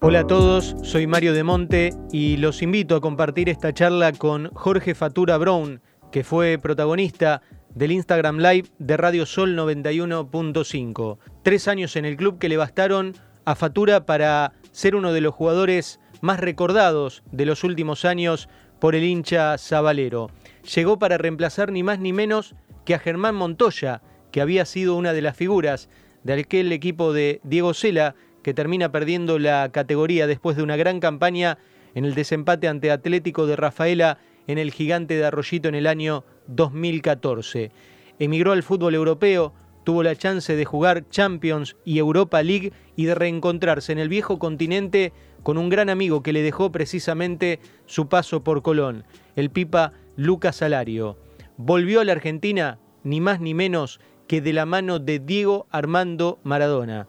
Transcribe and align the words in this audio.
Hola 0.00 0.20
a 0.20 0.26
todos, 0.28 0.76
soy 0.84 1.08
Mario 1.08 1.32
de 1.32 1.42
Monte 1.42 1.90
y 2.12 2.36
los 2.36 2.62
invito 2.62 2.94
a 2.94 3.00
compartir 3.00 3.48
esta 3.48 3.74
charla 3.74 4.12
con 4.12 4.48
Jorge 4.54 4.94
Fatura 4.94 5.36
Brown, 5.38 5.80
que 6.12 6.22
fue 6.22 6.56
protagonista 6.56 7.42
del 7.74 7.90
Instagram 7.90 8.38
Live 8.38 8.68
de 8.78 8.96
Radio 8.96 9.26
Sol 9.26 9.56
91.5. 9.56 11.18
Tres 11.42 11.66
años 11.66 11.96
en 11.96 12.04
el 12.04 12.16
club 12.16 12.38
que 12.38 12.48
le 12.48 12.56
bastaron 12.56 13.16
a 13.44 13.56
Fatura 13.56 14.06
para 14.06 14.52
ser 14.70 14.94
uno 14.94 15.12
de 15.12 15.20
los 15.20 15.34
jugadores 15.34 15.98
más 16.20 16.38
recordados 16.38 17.24
de 17.32 17.46
los 17.46 17.64
últimos 17.64 18.04
años 18.04 18.48
por 18.78 18.94
el 18.94 19.02
hincha 19.02 19.58
Zabalero. 19.58 20.30
Llegó 20.76 21.00
para 21.00 21.18
reemplazar 21.18 21.72
ni 21.72 21.82
más 21.82 21.98
ni 21.98 22.12
menos 22.12 22.54
que 22.84 22.94
a 22.94 23.00
Germán 23.00 23.34
Montoya, 23.34 24.02
que 24.30 24.40
había 24.42 24.64
sido 24.64 24.94
una 24.94 25.12
de 25.12 25.22
las 25.22 25.36
figuras 25.36 25.88
de 26.22 26.34
aquel 26.34 26.70
equipo 26.72 27.12
de 27.12 27.40
Diego 27.42 27.74
Sela, 27.74 28.14
que 28.48 28.54
termina 28.54 28.90
perdiendo 28.90 29.38
la 29.38 29.68
categoría 29.72 30.26
después 30.26 30.56
de 30.56 30.62
una 30.62 30.78
gran 30.78 31.00
campaña 31.00 31.58
en 31.94 32.06
el 32.06 32.14
desempate 32.14 32.66
ante 32.66 32.90
Atlético 32.90 33.46
de 33.46 33.56
Rafaela 33.56 34.20
en 34.46 34.56
el 34.56 34.70
gigante 34.70 35.18
de 35.18 35.26
Arroyito 35.26 35.68
en 35.68 35.74
el 35.74 35.86
año 35.86 36.24
2014. 36.46 37.70
Emigró 38.18 38.52
al 38.52 38.62
fútbol 38.62 38.94
europeo, 38.94 39.52
tuvo 39.84 40.02
la 40.02 40.16
chance 40.16 40.56
de 40.56 40.64
jugar 40.64 41.06
Champions 41.10 41.76
y 41.84 41.98
Europa 41.98 42.42
League 42.42 42.72
y 42.96 43.04
de 43.04 43.14
reencontrarse 43.14 43.92
en 43.92 43.98
el 43.98 44.08
viejo 44.08 44.38
continente 44.38 45.12
con 45.42 45.58
un 45.58 45.68
gran 45.68 45.90
amigo 45.90 46.22
que 46.22 46.32
le 46.32 46.40
dejó 46.40 46.72
precisamente 46.72 47.60
su 47.84 48.08
paso 48.08 48.42
por 48.42 48.62
Colón, 48.62 49.04
el 49.36 49.50
pipa 49.50 49.92
Lucas 50.16 50.56
Salario. 50.56 51.18
Volvió 51.58 52.00
a 52.00 52.04
la 52.06 52.12
Argentina 52.12 52.78
ni 53.04 53.20
más 53.20 53.42
ni 53.42 53.52
menos 53.52 54.00
que 54.26 54.40
de 54.40 54.54
la 54.54 54.64
mano 54.64 55.00
de 55.00 55.18
Diego 55.18 55.66
Armando 55.70 56.38
Maradona. 56.44 57.08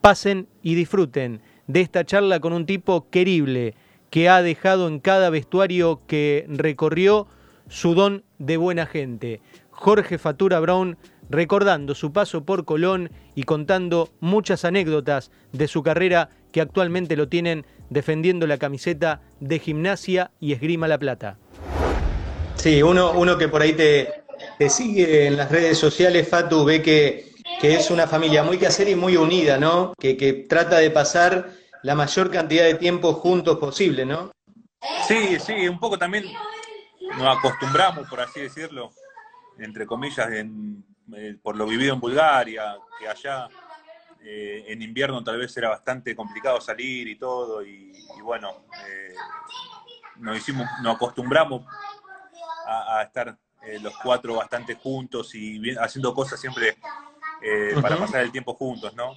Pasen 0.00 0.48
y 0.62 0.74
disfruten 0.74 1.40
de 1.66 1.80
esta 1.80 2.04
charla 2.04 2.40
con 2.40 2.52
un 2.52 2.66
tipo 2.66 3.08
querible 3.10 3.74
que 4.10 4.28
ha 4.28 4.42
dejado 4.42 4.88
en 4.88 5.00
cada 5.00 5.30
vestuario 5.30 6.00
que 6.06 6.46
recorrió 6.48 7.26
su 7.68 7.94
don 7.94 8.24
de 8.38 8.56
buena 8.56 8.86
gente. 8.86 9.40
Jorge 9.70 10.18
Fatura 10.18 10.60
Brown 10.60 10.96
recordando 11.30 11.94
su 11.94 12.12
paso 12.12 12.44
por 12.44 12.64
Colón 12.64 13.10
y 13.34 13.42
contando 13.42 14.08
muchas 14.20 14.64
anécdotas 14.64 15.30
de 15.52 15.68
su 15.68 15.82
carrera 15.82 16.30
que 16.52 16.60
actualmente 16.60 17.16
lo 17.16 17.28
tienen 17.28 17.66
defendiendo 17.90 18.46
la 18.46 18.58
camiseta 18.58 19.20
de 19.40 19.58
gimnasia 19.58 20.30
y 20.40 20.52
esgrima 20.52 20.88
La 20.88 20.98
Plata. 20.98 21.36
Sí, 22.54 22.82
uno, 22.82 23.12
uno 23.12 23.38
que 23.38 23.48
por 23.48 23.62
ahí 23.62 23.74
te, 23.74 24.08
te 24.58 24.68
sigue 24.68 25.26
en 25.26 25.36
las 25.36 25.50
redes 25.50 25.78
sociales, 25.78 26.28
Fatu, 26.28 26.64
ve 26.64 26.82
que, 26.82 27.27
que 27.60 27.74
es 27.74 27.90
una 27.90 28.06
familia 28.06 28.42
muy 28.42 28.58
casera 28.58 28.90
y 28.90 28.94
muy 28.96 29.16
unida, 29.16 29.58
¿no? 29.58 29.94
Que, 29.98 30.16
que 30.16 30.32
trata 30.32 30.78
de 30.78 30.90
pasar 30.90 31.50
la 31.82 31.94
mayor 31.94 32.30
cantidad 32.30 32.64
de 32.64 32.74
tiempo 32.74 33.14
juntos 33.14 33.58
posible, 33.58 34.04
¿no? 34.04 34.30
Sí, 35.06 35.38
sí, 35.40 35.68
un 35.68 35.78
poco 35.78 35.98
también 35.98 36.24
nos 37.16 37.38
acostumbramos, 37.38 38.08
por 38.08 38.20
así 38.20 38.40
decirlo, 38.40 38.92
entre 39.58 39.86
comillas, 39.86 40.30
en, 40.30 40.84
eh, 41.14 41.36
por 41.42 41.56
lo 41.56 41.66
vivido 41.66 41.94
en 41.94 42.00
Bulgaria, 42.00 42.76
que 42.98 43.08
allá 43.08 43.48
eh, 44.20 44.64
en 44.68 44.82
invierno 44.82 45.22
tal 45.24 45.38
vez 45.38 45.56
era 45.56 45.70
bastante 45.70 46.14
complicado 46.14 46.60
salir 46.60 47.08
y 47.08 47.16
todo, 47.16 47.64
y, 47.64 47.92
bueno, 48.22 48.64
eh, 48.86 49.14
nos, 50.16 50.36
hicimos, 50.36 50.66
nos 50.82 50.96
acostumbramos 50.96 51.64
a, 52.66 53.02
estar 53.02 53.36
los 53.80 53.94
cuatro 54.02 54.34
bastante 54.34 54.74
juntos 54.74 55.34
y 55.34 55.60
haciendo 55.78 56.14
cosas 56.14 56.40
siempre 56.40 56.76
para 57.80 57.96
pasar 57.96 58.22
el 58.22 58.32
tiempo 58.32 58.54
juntos, 58.54 58.94
¿no? 58.94 59.14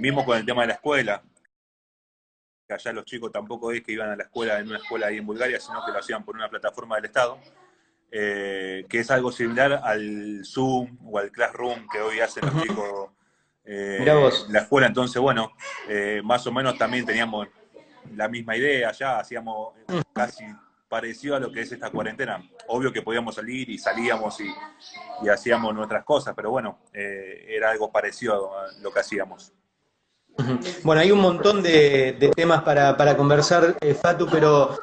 mismo 0.00 0.24
con 0.24 0.36
el 0.36 0.44
tema 0.44 0.62
de 0.62 0.68
la 0.68 0.74
escuela, 0.74 1.22
que 2.66 2.74
allá 2.74 2.92
los 2.92 3.04
chicos 3.04 3.32
tampoco 3.32 3.72
es 3.72 3.82
que 3.82 3.92
iban 3.92 4.10
a 4.10 4.16
la 4.16 4.24
escuela 4.24 4.58
en 4.58 4.68
una 4.68 4.78
escuela 4.78 5.06
ahí 5.06 5.18
en 5.18 5.26
Bulgaria, 5.26 5.58
sino 5.60 5.84
que 5.84 5.92
lo 5.92 5.98
hacían 5.98 6.24
por 6.24 6.36
una 6.36 6.48
plataforma 6.48 6.96
del 6.96 7.06
Estado, 7.06 7.38
eh, 8.10 8.84
que 8.88 9.00
es 9.00 9.10
algo 9.10 9.32
similar 9.32 9.80
al 9.82 10.42
Zoom 10.44 10.98
o 11.06 11.18
al 11.18 11.30
Classroom 11.30 11.86
que 11.90 12.00
hoy 12.00 12.20
hacen 12.20 12.44
los 12.44 12.62
chicos 12.62 13.10
eh, 13.64 14.04
la 14.48 14.60
escuela. 14.60 14.86
Entonces, 14.86 15.20
bueno, 15.20 15.52
eh, 15.88 16.20
más 16.22 16.46
o 16.46 16.52
menos 16.52 16.76
también 16.76 17.06
teníamos 17.06 17.48
la 18.14 18.28
misma 18.28 18.56
idea, 18.56 18.92
ya 18.92 19.18
hacíamos 19.18 19.74
casi 20.12 20.44
parecido 20.92 21.36
a 21.36 21.40
lo 21.40 21.50
que 21.50 21.62
es 21.62 21.72
esta 21.72 21.88
cuarentena. 21.88 22.46
Obvio 22.68 22.92
que 22.92 23.00
podíamos 23.00 23.36
salir 23.36 23.70
y 23.70 23.78
salíamos 23.78 24.38
y, 24.42 25.26
hacíamos 25.26 25.74
nuestras 25.74 26.04
cosas, 26.04 26.34
pero 26.36 26.50
bueno, 26.50 26.80
era 26.92 27.70
algo 27.70 27.90
parecido 27.90 28.54
a 28.54 28.66
lo 28.82 28.92
que 28.92 29.00
hacíamos. 29.00 29.54
Bueno, 30.82 31.00
hay 31.00 31.10
un 31.10 31.20
montón 31.20 31.62
de, 31.62 32.30
temas 32.36 32.62
para, 32.62 33.16
conversar, 33.16 33.74
eh, 33.80 33.94
Fatu, 33.94 34.28
pero 34.30 34.78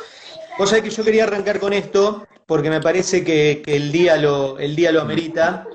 vos 0.58 0.70
sabés 0.70 0.84
que 0.84 0.90
yo 0.90 1.04
quería 1.04 1.26
arrancar 1.26 1.60
con 1.60 1.74
esto 1.74 2.28
porque 2.48 2.72
me 2.72 2.82
parece 2.82 3.24
que, 3.24 3.62
el, 3.68 3.92
día 3.92 4.18
lo, 4.18 4.58
el 4.58 4.76
día 4.76 4.92
lo 4.92 5.02
amerita. 5.02 5.68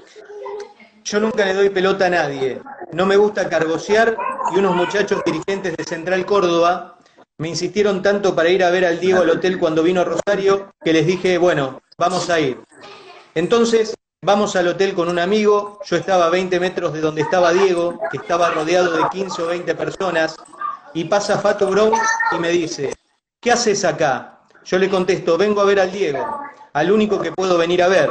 Yo 1.04 1.20
nunca 1.20 1.44
le 1.44 1.54
doy 1.54 1.70
pelota 1.70 2.06
a 2.06 2.10
nadie. 2.10 2.60
No 2.92 3.06
me 3.06 3.16
gusta 3.16 3.48
cargosear 3.48 4.16
y 4.52 4.58
unos 4.58 4.74
muchachos 4.74 5.22
dirigentes 5.24 5.76
de 5.76 5.84
Central 5.84 6.26
Córdoba 6.26 6.93
me 7.38 7.48
insistieron 7.48 8.02
tanto 8.02 8.34
para 8.34 8.50
ir 8.50 8.62
a 8.64 8.70
ver 8.70 8.84
al 8.84 9.00
Diego 9.00 9.22
al 9.22 9.30
hotel 9.30 9.58
cuando 9.58 9.82
vino 9.82 10.00
a 10.00 10.04
Rosario 10.04 10.72
que 10.84 10.92
les 10.92 11.06
dije, 11.06 11.38
bueno, 11.38 11.82
vamos 11.98 12.30
a 12.30 12.40
ir. 12.40 12.58
Entonces 13.34 13.94
Vamos 14.24 14.56
al 14.56 14.68
hotel 14.68 14.94
con 14.94 15.10
un 15.10 15.18
amigo, 15.18 15.80
yo 15.84 15.96
estaba 15.96 16.24
a 16.24 16.30
20 16.30 16.58
metros 16.58 16.94
de 16.94 17.02
donde 17.02 17.20
estaba 17.20 17.52
Diego, 17.52 18.00
que 18.10 18.16
estaba 18.16 18.48
rodeado 18.52 18.96
de 18.96 19.02
15 19.10 19.42
o 19.42 19.46
20 19.48 19.74
personas, 19.74 20.36
y 20.94 21.04
pasa 21.04 21.38
Fato 21.38 21.66
Brown 21.66 21.92
y 22.32 22.38
me 22.38 22.48
dice, 22.48 22.94
¿qué 23.38 23.52
haces 23.52 23.84
acá? 23.84 24.40
Yo 24.64 24.78
le 24.78 24.88
contesto, 24.88 25.36
vengo 25.36 25.60
a 25.60 25.66
ver 25.66 25.78
al 25.78 25.92
Diego, 25.92 26.40
al 26.72 26.90
único 26.90 27.20
que 27.20 27.32
puedo 27.32 27.58
venir 27.58 27.82
a 27.82 27.88
ver, 27.88 28.08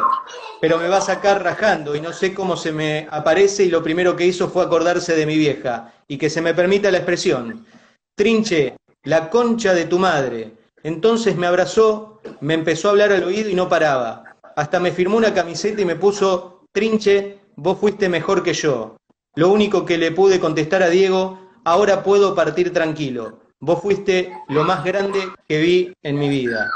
pero 0.61 0.77
me 0.77 0.87
va 0.87 0.97
a 0.97 1.01
sacar 1.01 1.43
rajando 1.43 1.95
y 1.95 2.01
no 2.01 2.13
sé 2.13 2.31
cómo 2.31 2.57
se 2.57 2.71
me 2.71 3.07
aparece 3.09 3.63
y 3.63 3.69
lo 3.69 3.81
primero 3.81 4.15
que 4.15 4.27
hizo 4.27 4.49
fue 4.49 4.63
acordarse 4.63 5.15
de 5.15 5.25
mi 5.25 5.35
vieja, 5.35 5.93
y 6.07 6.19
que 6.19 6.29
se 6.29 6.43
me 6.43 6.53
permita 6.53 6.91
la 6.91 6.99
expresión, 6.99 7.65
trinche, 8.13 8.77
la 9.03 9.29
concha 9.29 9.73
de 9.73 9.85
tu 9.85 9.99
madre. 9.99 10.53
Entonces 10.83 11.35
me 11.35 11.47
abrazó, 11.47 12.21
me 12.41 12.53
empezó 12.53 12.87
a 12.87 12.91
hablar 12.91 13.11
al 13.11 13.23
oído 13.23 13.49
y 13.49 13.55
no 13.55 13.69
paraba 13.69 14.33
hasta 14.55 14.79
me 14.79 14.91
firmó 14.91 15.17
una 15.17 15.33
camiseta 15.33 15.81
y 15.81 15.85
me 15.85 15.95
puso, 15.95 16.65
Trinche, 16.71 17.39
vos 17.55 17.79
fuiste 17.79 18.09
mejor 18.09 18.43
que 18.43 18.53
yo. 18.53 18.97
Lo 19.35 19.49
único 19.49 19.85
que 19.85 19.97
le 19.97 20.11
pude 20.11 20.39
contestar 20.39 20.83
a 20.83 20.89
Diego, 20.89 21.39
ahora 21.63 22.03
puedo 22.03 22.35
partir 22.35 22.71
tranquilo. 22.71 23.39
Vos 23.59 23.81
fuiste 23.81 24.31
lo 24.49 24.63
más 24.63 24.83
grande 24.83 25.19
que 25.47 25.59
vi 25.59 25.93
en 26.03 26.19
mi 26.19 26.29
vida. 26.29 26.69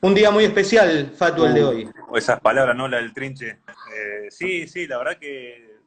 Un 0.00 0.14
día 0.14 0.30
muy 0.30 0.44
especial, 0.44 1.12
Fatu, 1.16 1.44
el 1.44 1.54
de 1.54 1.64
uh, 1.64 1.68
hoy. 1.68 1.90
Esas 2.14 2.40
palabras, 2.40 2.76
¿no? 2.76 2.86
La 2.86 2.98
del 2.98 3.12
trinche. 3.12 3.58
Eh, 3.94 4.28
sí, 4.30 4.68
sí, 4.68 4.86
la 4.86 4.98
verdad 4.98 5.18
que 5.18 5.78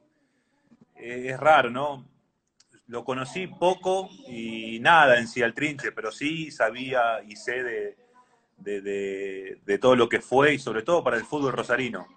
eh, 0.98 1.30
es 1.30 1.40
raro, 1.40 1.70
¿no? 1.70 2.06
Lo 2.90 3.06
conocí 3.06 3.46
poco 3.46 4.10
y 4.28 4.80
nada 4.80 5.20
en 5.20 5.28
sí 5.28 5.44
al 5.44 5.54
trinche, 5.54 5.92
pero 5.92 6.12
sí 6.12 6.50
sabía 6.50 7.22
y 7.24 7.36
sé 7.36 7.64
de, 7.64 7.98
de, 8.58 9.78
todo 9.78 9.96
lo 9.96 10.10
que 10.10 10.20
fue 10.20 10.56
y 10.56 10.60
sobre 10.60 10.82
todo 10.82 11.04
para 11.04 11.16
el 11.16 11.24
fútbol 11.24 11.54
rosarino. 11.54 12.08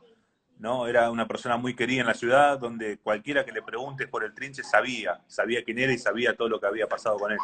¿no? 0.58 0.86
Era 0.86 1.10
una 1.10 1.28
persona 1.28 1.58
muy 1.58 1.74
querida 1.76 2.00
en 2.00 2.06
la 2.06 2.14
ciudad, 2.14 2.58
donde 2.58 2.96
cualquiera 2.96 3.44
que 3.44 3.52
le 3.52 3.60
pregunte 3.60 4.08
por 4.08 4.24
el 4.24 4.32
trinche 4.32 4.64
sabía, 4.64 5.20
sabía 5.26 5.62
quién 5.62 5.78
era 5.78 5.92
y 5.92 5.98
sabía 5.98 6.34
todo 6.34 6.48
lo 6.48 6.58
que 6.58 6.68
había 6.68 6.88
pasado 6.88 7.18
con 7.18 7.32
él. 7.32 7.38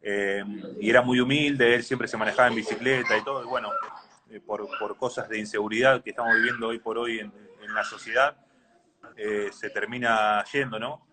Eh, 0.00 0.44
y 0.80 0.88
era 0.88 1.02
muy 1.02 1.18
humilde, 1.18 1.74
él 1.74 1.82
siempre 1.82 2.06
se 2.06 2.16
manejaba 2.16 2.46
en 2.46 2.54
bicicleta 2.54 3.16
y 3.16 3.24
todo, 3.24 3.42
y 3.42 3.46
bueno, 3.46 3.70
eh, 4.30 4.40
por, 4.40 4.96
cosas 4.96 5.28
de 5.28 5.38
inseguridad 5.38 6.00
que 6.00 6.10
estamos 6.10 6.34
viviendo 6.36 6.68
hoy 6.68 6.78
por 6.78 6.96
hoy 6.96 7.18
en, 7.18 7.32
la 7.74 7.82
sociedad, 7.84 8.36
eh, 9.16 9.48
se 9.50 9.70
termina 9.70 10.44
yendo, 10.52 10.78
¿no? 10.78 11.11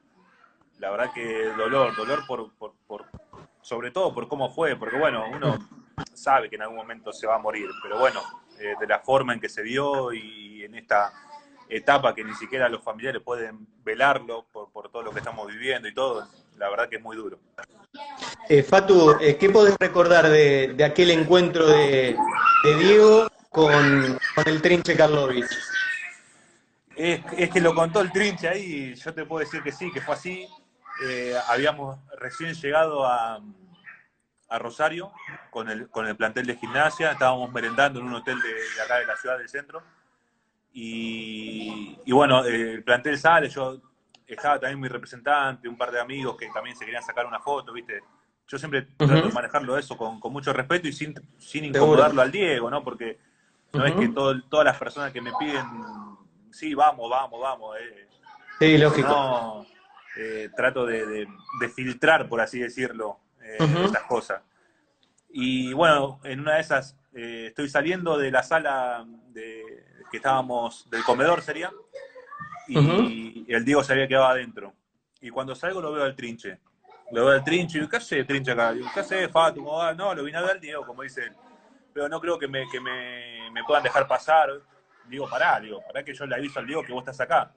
La 0.80 0.90
verdad 0.92 1.12
que 1.14 1.52
dolor, 1.58 1.96
dolor 1.96 2.26
por, 2.26 2.54
por, 2.54 3.06
sobre 3.62 3.92
todo 3.92 4.14
por 4.14 4.28
cómo 4.28 4.50
fue, 4.50 4.76
porque 4.78 4.98
bueno, 4.98 5.26
uno 5.30 5.60
sabe 6.14 6.50
que 6.50 6.56
en 6.56 6.64
algún 6.64 6.78
momento 6.78 7.12
se 7.12 7.28
va 7.28 7.36
a 7.36 7.40
morir, 7.40 7.68
pero 7.84 8.00
bueno, 8.00 8.22
eh, 8.60 8.74
de 8.80 8.88
la 8.88 9.00
forma 9.00 9.34
en 9.34 9.40
que 9.40 9.50
se 9.50 9.62
dio 9.62 10.14
y 10.14 10.64
en 10.64 10.76
esta 10.76 11.12
etapa 11.68 12.16
que 12.16 12.24
ni 12.24 12.34
siquiera 12.34 12.68
los 12.70 12.84
familiares 12.84 13.22
pueden 13.24 13.68
velarlo 13.84 14.48
por, 14.52 14.90
todo 14.90 15.04
lo 15.04 15.12
que 15.12 15.20
estamos 15.20 15.48
viviendo 15.48 15.88
y 15.88 15.94
todo, 15.94 16.28
la 16.58 16.70
verdad 16.70 16.90
que 16.90 16.96
es 16.96 17.02
muy 17.02 17.16
duro. 17.16 17.40
Eh, 18.48 18.64
Fatu, 18.64 19.18
eh, 19.20 19.38
¿qué 19.38 19.50
podés 19.50 19.75
recordar 19.80 20.30
de, 20.30 20.75
aquel 20.84 21.12
encuentro 21.12 21.68
de, 21.68 22.18
Diego 22.80 23.28
con, 23.50 24.18
el 24.46 24.62
Trinche 24.62 24.96
Karlovich? 24.96 25.46
Es, 26.96 27.22
es, 27.38 27.50
que 27.50 27.62
lo 27.62 27.74
contó 27.75 28.02
el 28.02 28.12
Trinche 28.12 28.48
ahí, 28.48 28.96
yo 28.96 29.14
te 29.14 29.25
puedo 29.25 29.40
decir 29.40 29.62
que 29.62 29.72
sí, 29.72 29.92
que 29.92 30.02
fue 30.02 30.16
así. 30.16 30.48
Habíamos 31.48 31.98
recién 32.18 32.54
llegado 32.54 33.06
a, 33.06 33.42
a 34.50 34.60
Rosario 34.60 35.12
con 35.51 35.69
el, 35.69 35.90
con 35.90 36.07
el 36.07 36.16
plantel 36.16 36.46
de 36.48 36.56
gimnasia, 36.56 37.12
estábamos 37.12 37.51
merendando 37.51 38.00
en 38.00 38.07
un 38.07 38.16
hotel 38.16 38.40
de, 38.42 38.81
acá 38.84 38.98
de 38.98 39.06
la 39.06 39.16
ciudad 39.16 39.38
del 39.38 39.48
centro. 39.48 39.84
Y, 40.74 42.12
bueno, 42.12 42.44
el 42.46 42.84
plantel 42.84 43.18
sale, 43.18 43.50
yo 43.50 43.80
estaba 44.25 44.60
también 44.60 44.80
mi 44.80 44.88
representante, 44.88 45.68
un 45.68 45.78
par 45.78 45.92
de 45.92 46.00
amigos 46.00 46.38
que 46.38 46.48
también 46.54 46.75
se 46.75 46.86
querían 46.86 47.04
sacar 47.04 47.25
una 47.25 47.40
foto, 47.40 47.74
¿viste? 47.74 48.01
yo 48.48 48.57
siempre 48.57 48.81
trato 48.98 49.28
de 49.28 49.31
manejarlo 49.31 49.78
eso 49.78 49.96
con, 49.96 50.19
mucho 50.31 50.51
respeto 50.51 50.88
y 50.88 50.94
sin, 50.94 51.13
sin 51.38 51.66
incomodarlo 51.66 52.22
al 52.22 52.31
Diego, 52.31 52.72
¿no? 52.72 52.84
Porque 52.84 53.19
no 53.74 53.86
es 53.86 53.94
que 53.94 54.10
todas 54.10 54.66
las 54.66 54.78
personas 54.78 55.12
que 55.12 55.22
me 55.22 55.31
piden, 55.40 55.66
sí, 56.51 56.74
vamos, 56.74 57.07
vamos, 57.12 57.40
vamos. 57.40 57.78
Eh, 57.80 58.07
sí, 58.57 58.78
lógico. 58.80 59.07
No, 59.07 59.66
eh, 60.21 60.50
trato 60.54 60.86
de, 60.86 61.27
filtrar, 61.74 62.27
por 62.27 62.42
así 62.42 62.60
decirlo, 62.60 63.19
eh, 63.42 63.57
estas 63.86 64.04
cosas. 64.04 64.42
Y 65.30 65.71
bueno, 65.71 66.19
en 66.25 66.42
una 66.42 66.56
de 66.56 66.60
esas 66.60 66.98
eh, 67.13 67.45
estoy 67.48 67.69
saliendo 67.69 68.18
de 68.18 68.30
la 68.30 68.44
sala 68.44 69.06
de, 69.30 69.63
que 70.12 70.18
estábamos, 70.18 70.89
del 70.89 71.06
comedor 71.06 71.42
sería, 71.42 71.71
y 72.68 73.45
el 73.48 73.63
Diego 73.63 73.81
se 73.81 73.94
había 73.94 74.10
quedado 74.10 74.25
adentro. 74.25 74.74
Y 75.21 75.30
cuando 75.30 75.56
salgo 75.56 75.81
lo 75.81 75.94
veo 75.94 76.04
al 76.04 76.18
trinche. 76.18 76.60
Lo 77.12 77.25
veo 77.25 77.36
al 77.36 77.44
trinche 77.44 77.80
y 77.80 77.88
¿qué 77.88 77.95
hace 77.95 78.25
trinche 78.25 78.51
acá? 78.51 78.74
¿Qué 78.94 79.00
hace 79.00 79.30
Fatu? 79.30 79.63
No, 79.95 80.13
lo 80.13 80.24
vine 80.24 80.38
a 80.38 80.42
ver 80.42 80.51
al 80.51 80.60
Diego, 80.60 80.86
como 80.86 81.04
dice 81.04 81.24
él. 81.24 81.33
Pero 81.94 82.10
no 82.10 82.19
creo 82.19 82.38
que 82.38 82.48
me, 82.50 82.69
que 82.69 82.81
me, 82.81 83.50
me 83.51 83.63
puedan 83.63 83.83
dejar 83.83 84.06
pasar. 84.06 84.50
Digo, 85.07 85.30
pará, 85.30 85.62
digo, 85.62 85.81
pará 85.88 86.04
que 86.04 86.13
yo 86.13 86.25
le 86.25 86.36
aviso 86.36 86.60
al 86.60 86.68
Diego 86.68 86.83
que 86.83 86.92
vos 86.92 87.01
estás 87.04 87.22
acá. 87.22 87.54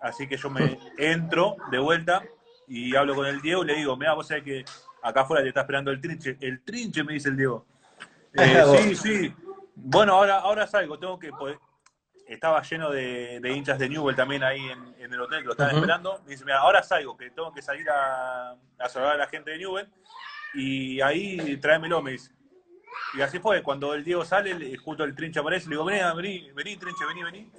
Así 0.00 0.28
que 0.28 0.36
yo 0.36 0.50
me 0.50 0.78
entro 0.98 1.56
de 1.70 1.78
vuelta 1.78 2.22
y 2.68 2.94
hablo 2.96 3.14
con 3.14 3.26
el 3.26 3.40
Diego 3.40 3.64
y 3.64 3.66
le 3.66 3.74
digo, 3.74 3.96
mira, 3.96 4.14
vos 4.14 4.28
sabés 4.28 4.44
que 4.44 4.64
acá 5.02 5.22
afuera 5.22 5.42
te 5.42 5.48
está 5.48 5.60
esperando 5.60 5.90
el 5.90 6.00
trinche. 6.00 6.36
El 6.40 6.62
trinche, 6.62 7.04
me 7.04 7.14
dice 7.14 7.28
el 7.28 7.36
Diego. 7.36 7.66
Eh, 8.38 8.62
sí, 8.76 8.96
sí. 8.96 9.34
Bueno, 9.74 10.12
ahora, 10.12 10.40
ahora 10.40 10.66
salgo, 10.66 10.98
tengo 10.98 11.18
que. 11.18 11.30
Pues, 11.30 11.56
estaba 12.26 12.60
lleno 12.60 12.90
de, 12.90 13.40
hinchas 13.42 13.78
de 13.78 13.88
Newell 13.88 14.14
también 14.14 14.42
ahí 14.42 14.60
en, 14.98 15.10
el 15.10 15.18
hotel 15.18 15.38
que 15.38 15.46
lo 15.46 15.52
estaban 15.52 15.74
esperando. 15.74 16.20
Me 16.24 16.32
dice, 16.32 16.44
mira, 16.44 16.58
ahora 16.58 16.82
salgo, 16.82 17.16
que 17.16 17.30
tengo 17.30 17.50
que 17.54 17.62
salir 17.62 17.88
a, 17.88 18.50
a 18.50 18.88
saludar 18.90 19.14
a 19.14 19.16
la 19.16 19.26
gente 19.26 19.52
de 19.52 19.56
Newell. 19.56 19.88
Y 20.52 21.00
ahí 21.00 21.56
tráemelo, 21.56 22.02
me 22.02 22.10
dice. 22.10 22.30
Y 23.14 23.22
así 23.22 23.38
fue, 23.38 23.62
cuando 23.62 23.94
el 23.94 24.04
Diego 24.04 24.22
sale, 24.22 24.76
justo 24.76 25.04
el 25.04 25.14
trinche 25.14 25.40
aparece, 25.40 25.70
le 25.70 25.76
digo, 25.76 25.86
vení, 25.86 26.00
vení, 26.14 26.50
vení, 26.52 26.76
trinche, 26.76 27.06
vení, 27.06 27.22
vení 27.22 27.50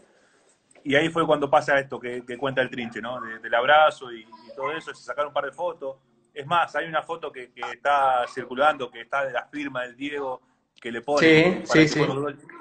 y 0.84 0.96
ahí 0.96 1.10
fue 1.10 1.26
cuando 1.26 1.50
pasa 1.50 1.80
esto 1.80 2.00
que, 2.00 2.24
cuenta 2.38 2.62
el 2.62 2.70
trinche, 2.70 3.02
¿no? 3.02 3.20
del 3.22 3.54
abrazo 3.54 4.12
y, 4.12 4.26
todo 4.56 4.72
eso, 4.72 4.94
se 4.94 5.04
sacaron 5.04 5.30
un 5.30 5.34
par 5.34 5.46
de 5.46 5.52
fotos. 5.52 5.98
Es 6.34 6.46
más, 6.46 6.76
hay 6.76 6.88
una 6.88 7.04
foto 7.04 7.32
que, 7.32 7.52
está 7.72 8.26
circulando, 8.28 8.90
que 8.90 9.02
está 9.02 9.26
de 9.26 9.34
la 9.34 9.46
firma 9.46 9.84
del 9.84 9.96
Diego, 9.96 10.42
que 10.80 10.92
le 10.92 11.02
pone. 11.02 11.66
Sí, 11.66 11.88
sí, 11.88 11.88
sí. 11.88 12.02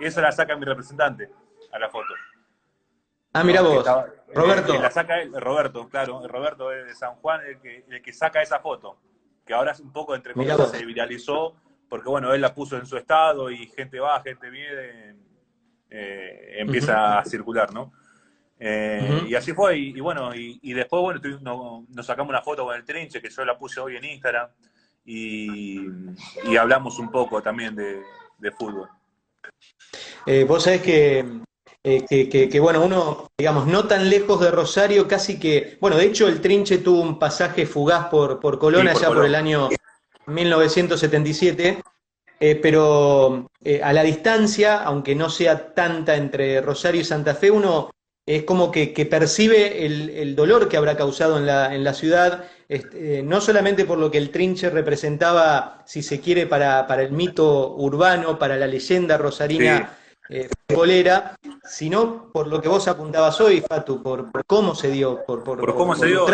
Esa 0.00 0.20
la 0.20 0.32
saca 0.32 0.56
mi 0.56 0.64
representante 0.64 1.30
a 1.72 1.78
la 1.78 1.88
foto. 1.88 2.12
Ah, 3.32 3.44
mira 3.44 3.60
vos, 3.60 3.86
Roberto. 4.34 4.80
la 4.80 4.90
saca 4.90 5.20
él, 5.20 5.30
Roberto, 5.34 5.88
claro, 5.90 6.26
Roberto 6.26 6.70
de 6.70 6.94
San 6.94 7.16
Juan, 7.16 7.42
el 7.46 7.60
que, 7.60 7.84
el 7.88 8.00
que 8.00 8.12
saca 8.12 8.40
esa 8.40 8.60
foto, 8.60 8.96
que 9.44 9.52
ahora 9.52 9.72
es 9.72 9.80
un 9.80 9.92
poco 9.92 10.14
entre 10.14 10.32
comillas 10.32 10.70
se 10.70 10.84
viralizó, 10.86 11.54
porque 11.86 12.08
bueno, 12.08 12.32
él 12.32 12.40
la 12.40 12.54
puso 12.54 12.78
en 12.78 12.86
su 12.86 12.96
estado 12.96 13.50
y 13.50 13.66
gente 13.68 14.00
va, 14.00 14.22
gente 14.22 14.48
viene, 14.48 15.16
eh, 15.90 16.56
empieza 16.58 17.18
a 17.18 17.24
circular, 17.26 17.74
¿no? 17.74 17.92
Eh, 18.58 19.24
y 19.28 19.34
así 19.34 19.52
fue, 19.52 19.76
y, 19.78 20.00
bueno, 20.00 20.34
y, 20.34 20.72
después, 20.72 21.02
bueno, 21.20 21.84
nos 21.88 22.06
sacamos 22.06 22.30
una 22.30 22.42
foto 22.42 22.64
con 22.64 22.74
el 22.74 22.84
trinche, 22.84 23.20
que 23.20 23.28
yo 23.28 23.44
la 23.44 23.58
puse 23.58 23.80
hoy 23.80 23.96
en 23.96 24.04
Instagram, 24.04 24.48
y, 25.04 25.86
hablamos 26.58 26.98
un 26.98 27.10
poco 27.10 27.42
también 27.42 27.76
de, 27.76 28.02
fútbol. 28.52 28.88
Eh, 30.24 30.44
vos 30.44 30.62
sabés 30.64 30.82
eh, 30.86 32.04
que, 32.08 32.48
que, 32.48 32.60
bueno, 32.60 32.84
uno, 32.84 33.28
digamos, 33.36 33.66
no 33.66 33.86
tan 33.86 34.08
lejos 34.08 34.40
de 34.40 34.50
Rosario, 34.50 35.06
casi 35.06 35.38
que, 35.38 35.76
bueno, 35.80 35.96
de 35.96 36.06
hecho 36.06 36.26
el 36.26 36.40
trinche 36.40 36.78
tuvo 36.78 37.02
un 37.02 37.18
pasaje 37.18 37.66
fugaz 37.66 38.08
por, 38.08 38.40
por 38.40 38.58
Colón 38.58 38.88
allá 38.88 39.08
por 39.08 39.24
el 39.26 39.34
año 39.34 39.68
1977. 40.26 41.82
pero 42.62 43.50
a 43.82 43.92
la 43.92 44.02
distancia, 44.02 44.82
aunque 44.82 45.14
no 45.14 45.28
sea 45.28 45.74
tanta 45.74 46.16
entre 46.16 46.60
Rosario 46.60 47.02
y 47.02 47.04
Santa 47.04 47.34
Fe, 47.34 47.50
uno 47.50 47.90
es 48.26 48.42
como 48.42 48.72
que, 48.72 48.88
percibe 49.08 49.86
el, 49.86 50.34
dolor 50.34 50.68
que 50.68 50.76
habrá 50.76 50.96
causado 50.96 51.38
en 51.38 51.46
la, 51.46 51.74
en 51.74 51.84
la 51.84 51.94
ciudad, 51.94 52.44
este, 52.68 53.22
no 53.22 53.40
solamente 53.40 53.84
por 53.84 53.98
lo 53.98 54.10
que 54.10 54.18
el 54.18 54.30
trinche 54.30 54.68
representaba, 54.68 55.84
si 55.86 56.02
se 56.02 56.20
quiere, 56.20 56.46
para, 56.46 56.84
el 57.00 57.12
mito 57.12 57.74
urbano, 57.76 58.38
para 58.38 58.56
la 58.56 58.66
leyenda 58.66 59.16
rosarina 59.16 59.96
eh, 60.28 60.48
sino 61.64 62.32
por 62.32 62.48
lo 62.48 62.60
que 62.60 62.68
vos 62.68 62.88
apuntabas 62.88 63.40
hoy, 63.40 63.60
Fatu, 63.60 64.02
por, 64.02 64.30
cómo 64.46 64.74
se 64.74 64.90
dio, 64.90 65.24
por, 65.24 65.44
cómo 65.74 65.94
se 65.94 66.06
dio, 66.06 66.26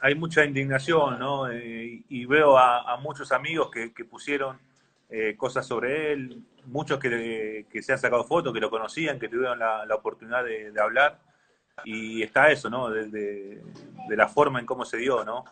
Hay 0.00 0.14
mucha 0.14 0.44
indignación, 0.44 1.18
¿no? 1.18 1.50
Eh, 1.50 2.04
y 2.08 2.26
veo 2.26 2.56
a, 2.56 2.96
muchos 2.98 3.32
amigos 3.32 3.70
que, 3.70 4.04
pusieron 4.04 4.58
eh, 5.10 5.34
cosas 5.36 5.66
sobre 5.66 6.12
él, 6.12 6.44
muchos 6.66 6.98
que, 6.98 7.66
se 7.82 7.92
han 7.92 7.98
sacado 7.98 8.24
fotos, 8.24 8.52
que 8.52 8.60
lo 8.60 8.70
conocían, 8.70 9.18
que 9.18 9.28
tuvieron 9.28 9.58
la, 9.58 9.94
oportunidad 9.94 10.44
de, 10.44 10.72
hablar. 10.80 11.20
Y 11.84 12.22
está 12.22 12.50
eso, 12.50 12.70
¿no? 12.70 12.90
De, 12.90 13.62
la 14.10 14.28
forma 14.28 14.60
en 14.60 14.66
cómo 14.66 14.84
se 14.84 14.96
dio, 14.96 15.24
¿no? 15.24 15.44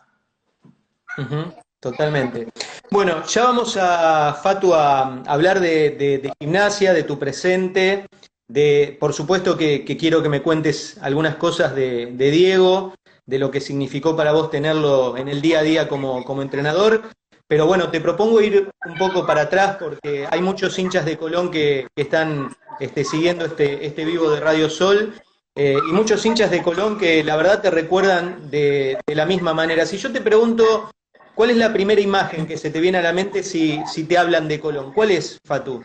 totalmente. 1.79 2.47
Bueno, 2.89 3.25
ya 3.25 3.43
vamos 3.43 3.77
a, 3.79 4.33
Fatu, 4.41 4.73
a 4.73 5.21
hablar 5.23 5.59
de, 5.59 6.31
gimnasia, 6.39 6.93
de 6.93 7.03
tu 7.03 7.19
presente, 7.19 8.05
de, 8.47 8.97
por 8.99 9.13
supuesto 9.13 9.57
que, 9.57 9.83
quiero 9.99 10.21
que 10.21 10.29
me 10.29 10.41
cuentes 10.41 10.97
algunas 11.01 11.35
cosas 11.35 11.75
de, 11.75 12.11
Diego, 12.15 12.93
de 13.25 13.39
lo 13.39 13.51
que 13.51 13.61
significó 13.61 14.15
para 14.15 14.31
vos 14.31 14.49
tenerlo 14.49 15.17
en 15.17 15.27
el 15.27 15.41
día 15.41 15.59
a 15.59 15.63
día 15.63 15.87
como, 15.87 16.23
como 16.23 16.41
entrenador, 16.41 17.03
pero 17.47 17.65
bueno, 17.65 17.89
te 17.89 18.01
propongo 18.01 18.41
ir 18.41 18.69
un 18.85 18.97
poco 18.97 19.25
para 19.25 19.41
atrás 19.41 19.77
porque 19.79 20.27
hay 20.29 20.41
muchos 20.41 20.77
hinchas 20.79 21.05
de 21.05 21.17
Colón 21.17 21.51
que, 21.51 21.87
están 21.95 22.55
este, 22.79 23.03
siguiendo 23.03 23.45
este, 23.45 23.85
este 23.85 24.05
vivo 24.05 24.31
de 24.31 24.39
Radio 24.39 24.69
Sol 24.69 25.13
eh, 25.55 25.77
y 25.87 25.91
muchos 25.91 26.25
hinchas 26.25 26.49
de 26.49 26.63
Colón 26.63 26.97
que 26.97 27.23
la 27.23 27.35
verdad 27.35 27.61
te 27.61 27.69
recuerdan 27.69 28.49
de, 28.49 28.97
la 29.07 29.25
misma 29.25 29.53
manera. 29.53 29.85
Si 29.85 29.97
yo 29.97 30.11
te 30.11 30.21
pregunto, 30.21 30.91
¿cuál 31.35 31.51
es 31.51 31.57
la 31.57 31.71
primera 31.71 32.01
imagen 32.01 32.47
que 32.47 32.57
se 32.57 32.71
te 32.71 32.79
viene 32.79 32.97
a 32.97 33.03
la 33.03 33.13
mente 33.13 33.43
si, 33.43 33.81
si 33.85 34.05
te 34.05 34.17
hablan 34.17 34.47
de 34.47 34.59
Colón? 34.59 34.93
¿Cuál 34.93 35.11
es, 35.11 35.39
Fatú? 35.45 35.83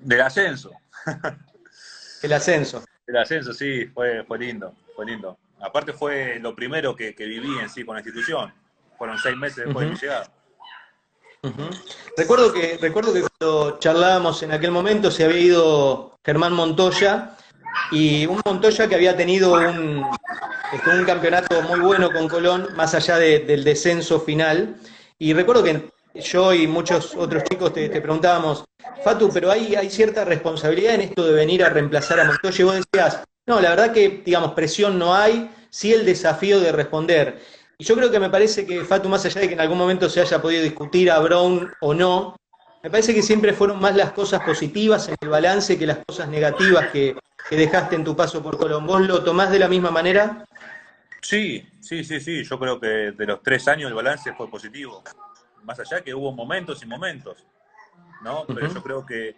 Del 0.00 0.20
ascenso. 0.20 0.72
El 2.22 2.32
ascenso. 2.32 2.84
El 3.06 3.16
ascenso, 3.16 3.52
sí, 3.52 3.86
fue, 3.86 4.24
fue 4.24 4.38
lindo, 4.38 4.74
fue 4.94 5.06
lindo. 5.06 5.38
Aparte 5.60 5.92
fue 5.92 6.38
lo 6.40 6.54
primero 6.54 6.94
que, 6.94 7.14
viví 7.18 7.58
en 7.60 7.70
sí 7.70 7.84
con 7.84 7.94
la 7.94 8.00
institución. 8.00 8.52
Fueron 8.98 9.18
seis 9.18 9.36
meses 9.36 9.64
después 9.64 9.86
de 9.86 9.92
mi 9.92 9.98
llegada. 9.98 10.30
Recuerdo 12.16 12.52
que, 12.52 12.78
recuerdo 12.80 13.12
que 13.12 13.22
cuando 13.22 13.78
charlábamos 13.80 14.42
en 14.44 14.52
aquel 14.52 14.70
momento 14.70 15.10
se 15.10 15.24
había 15.24 15.40
ido 15.40 16.16
Germán 16.24 16.52
Montoya 16.52 17.36
y 17.90 18.26
un 18.26 18.40
Montoya 18.44 18.86
que 18.86 18.94
había 18.94 19.16
tenido 19.16 19.54
un, 19.54 20.06
este, 20.72 20.90
un 20.90 21.04
campeonato 21.04 21.60
muy 21.62 21.80
bueno 21.80 22.12
con 22.12 22.28
Colón, 22.28 22.68
más 22.76 22.94
allá 22.94 23.18
del 23.18 23.64
descenso 23.64 24.20
final. 24.20 24.76
Y 25.18 25.32
recuerdo 25.32 25.64
que 25.64 25.90
yo 26.14 26.54
y 26.54 26.68
muchos 26.68 27.14
otros 27.16 27.42
chicos 27.44 27.72
te, 27.72 27.88
preguntábamos, 27.88 28.64
Fatu, 29.02 29.28
pero 29.32 29.50
hay, 29.50 29.74
hay 29.74 29.90
cierta 29.90 30.24
responsabilidad 30.24 30.94
en 30.94 31.00
esto 31.02 31.26
de 31.26 31.32
venir 31.32 31.64
a 31.64 31.70
reemplazar 31.70 32.20
a 32.20 32.24
Montoya. 32.24 32.60
Y 32.60 32.64
vos 32.64 32.76
decías, 32.76 33.20
no, 33.46 33.60
la 33.60 33.70
verdad 33.70 33.92
que, 33.92 34.22
digamos, 34.24 34.52
presión 34.52 34.96
no 34.96 35.14
hay, 35.14 35.50
sí 35.70 35.92
el 35.92 36.04
desafío 36.04 36.60
de 36.60 36.70
responder. 36.70 37.40
Yo 37.82 37.94
creo 37.96 38.10
que 38.10 38.20
me 38.20 38.30
parece 38.30 38.66
que 38.66 38.84
Fatu, 38.84 39.08
más 39.08 39.24
allá 39.24 39.40
de 39.40 39.48
que 39.48 39.54
en 39.54 39.60
algún 39.60 39.78
momento 39.78 40.08
se 40.08 40.20
haya 40.20 40.40
podido 40.40 40.62
discutir 40.62 41.10
a 41.10 41.18
Brown 41.18 41.72
o 41.80 41.94
no, 41.94 42.36
me 42.82 42.90
parece 42.90 43.14
que 43.14 43.22
siempre 43.22 43.52
fueron 43.52 43.80
más 43.80 43.94
las 43.94 44.12
cosas 44.12 44.42
positivas 44.42 45.08
en 45.08 45.14
el 45.20 45.28
balance 45.28 45.78
que 45.78 45.86
las 45.86 45.98
cosas 46.06 46.28
negativas 46.28 46.88
que, 46.90 47.16
dejaste 47.50 47.96
en 47.96 48.04
tu 48.04 48.16
paso 48.16 48.42
por 48.42 48.56
Colón. 48.56 48.86
¿Vos 48.86 49.02
lo 49.02 49.22
tomás 49.22 49.50
de 49.50 49.58
la 49.58 49.68
misma 49.68 49.90
manera? 49.90 50.46
Sí, 51.20 51.68
sí, 51.80 52.02
sí, 52.02 52.18
sí. 52.18 52.42
Yo 52.44 52.58
creo 52.58 52.80
que 52.80 53.12
de 53.12 53.26
los 53.26 53.42
tres 53.42 53.68
años 53.68 53.88
el 53.88 53.94
balance 53.94 54.32
fue 54.32 54.48
positivo. 54.48 55.02
Más 55.62 55.78
allá 55.78 56.00
que 56.02 56.14
hubo 56.14 56.32
momentos 56.32 56.82
y 56.82 56.86
momentos, 56.86 57.46
¿no? 58.22 58.46
Pero 58.46 58.72
yo 58.72 58.82
creo 58.82 59.04
que 59.04 59.36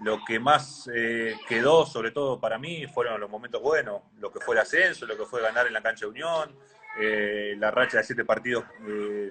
lo 0.00 0.24
que 0.24 0.38
más 0.38 0.88
eh, 0.94 1.34
quedó, 1.48 1.84
sobre 1.86 2.12
todo 2.12 2.38
para 2.38 2.56
mí, 2.56 2.86
fueron 2.86 3.20
los 3.20 3.28
momentos 3.28 3.60
buenos. 3.60 4.02
Lo 4.18 4.30
que 4.30 4.38
fue 4.38 4.54
el 4.54 4.60
ascenso, 4.60 5.04
lo 5.04 5.16
que 5.16 5.24
fue 5.24 5.42
ganar 5.42 5.66
en 5.66 5.72
la 5.72 5.82
cancha 5.82 6.06
de 6.06 6.12
Unión, 6.12 6.56
eh, 6.98 7.54
la 7.58 7.70
racha 7.70 7.98
de 7.98 8.04
siete 8.04 8.24
partidos 8.24 8.64
eh, 8.86 9.30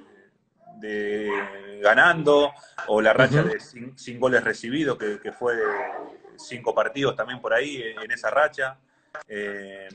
de, 0.78 1.80
ganando, 1.82 2.52
o 2.88 3.02
la 3.02 3.14
racha 3.14 3.44
de 3.44 3.60
sin, 3.60 4.20
goles 4.20 4.44
recibidos, 4.44 4.98
que, 4.98 5.32
fue 5.32 5.56
cinco 6.38 6.74
partidos 6.74 7.16
también 7.16 7.42
por 7.42 7.54
ahí 7.54 7.82
en 7.82 8.12
esa 8.12 8.30
racha. 8.30 8.78
Eh, 9.28 9.90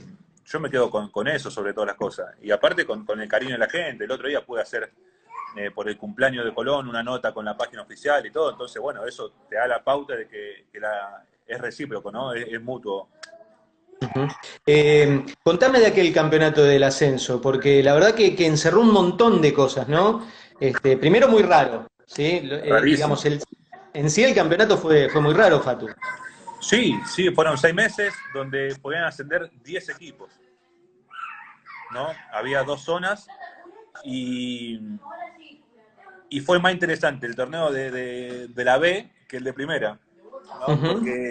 yo 0.44 0.60
me 0.60 0.70
quedo 0.70 0.90
con, 0.90 1.28
eso 1.28 1.50
sobre 1.50 1.72
todas 1.72 1.88
las 1.88 1.96
cosas. 1.96 2.34
Y 2.42 2.50
aparte 2.50 2.84
con, 2.84 3.06
el 3.18 3.28
cariño 3.28 3.52
de 3.52 3.58
la 3.58 3.68
gente. 3.68 4.04
El 4.04 4.10
otro 4.10 4.28
día 4.28 4.44
pude 4.44 4.60
hacer 4.60 4.92
por 5.72 5.88
el 5.88 5.96
cumpleaños 5.96 6.44
de 6.44 6.52
Colón 6.52 6.88
una 6.88 7.02
nota 7.02 7.32
con 7.32 7.44
la 7.44 7.56
página 7.56 7.82
oficial 7.82 8.26
y 8.26 8.30
todo. 8.30 8.50
Entonces, 8.50 8.82
bueno, 8.82 9.06
eso 9.06 9.32
te 9.48 9.56
da 9.56 9.66
la 9.66 9.82
pauta 9.82 10.14
de 10.14 10.28
que, 10.28 10.66
es 11.46 11.60
recíproco, 11.60 12.10
¿no? 12.10 12.32
es 12.34 12.60
mutuo 12.60 13.08
eh, 14.66 15.24
contame 15.42 15.80
de 15.80 15.86
aquel 15.86 16.12
campeonato 16.12 16.64
del 16.64 16.82
ascenso, 16.82 17.40
porque 17.40 17.82
la 17.82 17.94
verdad 17.94 18.14
que, 18.14 18.34
encerró 18.46 18.80
un 18.80 18.92
montón 18.92 19.40
de 19.40 19.52
cosas, 19.52 19.88
¿no? 19.88 20.26
Este, 20.60 20.96
primero 20.96 21.28
muy 21.28 21.42
raro, 21.42 21.86
¿sí? 22.06 22.48
digamos, 22.84 23.24
el, 23.24 23.42
en 23.92 24.10
sí 24.10 24.24
el 24.24 24.34
campeonato 24.34 24.78
fue, 24.78 25.08
fue 25.08 25.20
muy 25.20 25.34
raro, 25.34 25.60
Fatu. 25.60 25.88
Sí, 26.60 26.98
sí, 27.06 27.30
fueron 27.30 27.58
seis 27.58 27.74
meses 27.74 28.14
donde 28.32 28.74
podían 28.80 29.04
ascender 29.04 29.50
10 29.62 29.90
equipos. 29.90 30.30
¿no? 31.94 32.08
Había 32.32 32.62
dos 32.64 32.82
zonas 32.82 33.26
y, 34.04 34.80
y 36.28 36.40
fue 36.40 36.58
más 36.58 36.72
interesante 36.72 37.26
el 37.26 37.36
torneo 37.36 37.70
de, 37.70 38.50
la 38.56 38.78
B 38.78 39.10
que 39.28 39.38
el 39.38 39.44
de 39.44 39.52
primera. 39.52 39.98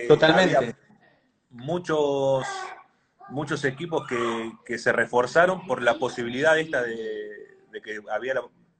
Totalmente. 0.07 0.75
Muchos, 1.53 2.45
muchos 3.29 3.63
equipos 3.63 4.05
que, 4.07 4.77
se 4.77 4.91
reforzaron 4.91 5.65
por 5.65 5.81
la 5.81 5.95
posibilidad 5.95 6.57
esta 6.57 6.81
de, 6.81 7.57
que 7.83 8.01
había 8.11 8.35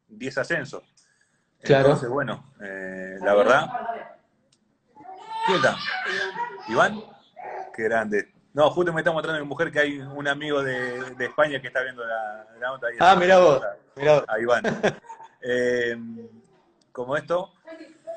10 0.10 0.38
ascensos. 0.38 0.84
Claro. 1.62 1.86
Entonces, 1.86 2.10
bueno, 2.10 2.54
eh, 2.62 3.16
la 3.22 3.34
verdad. 3.36 3.68
¿Quién 5.46 5.58
está? 5.58 5.78
¿Iván? 6.68 7.02
Qué 7.74 7.84
grande. 7.84 8.34
No, 8.54 8.70
justo 8.70 8.94
me 8.94 9.02
está 9.02 9.12
mostrando 9.12 9.42
mi 9.42 9.48
mujer 9.48 9.72
que 9.72 9.80
hay 9.80 10.00
un 10.00 10.28
amigo 10.28 10.62
de, 10.62 11.16
España 11.20 11.60
que 11.60 11.68
está 11.68 11.82
viendo 11.82 12.06
la, 12.06 12.46
nota 12.62 12.88
ahí. 12.88 12.98
Ah, 13.00 13.16
mira 13.16 13.40
vos, 13.40 13.62
A 14.28 14.40
Iván. 14.40 14.64
Eh, 15.46 15.98
como 16.94 17.18
esto. 17.18 17.52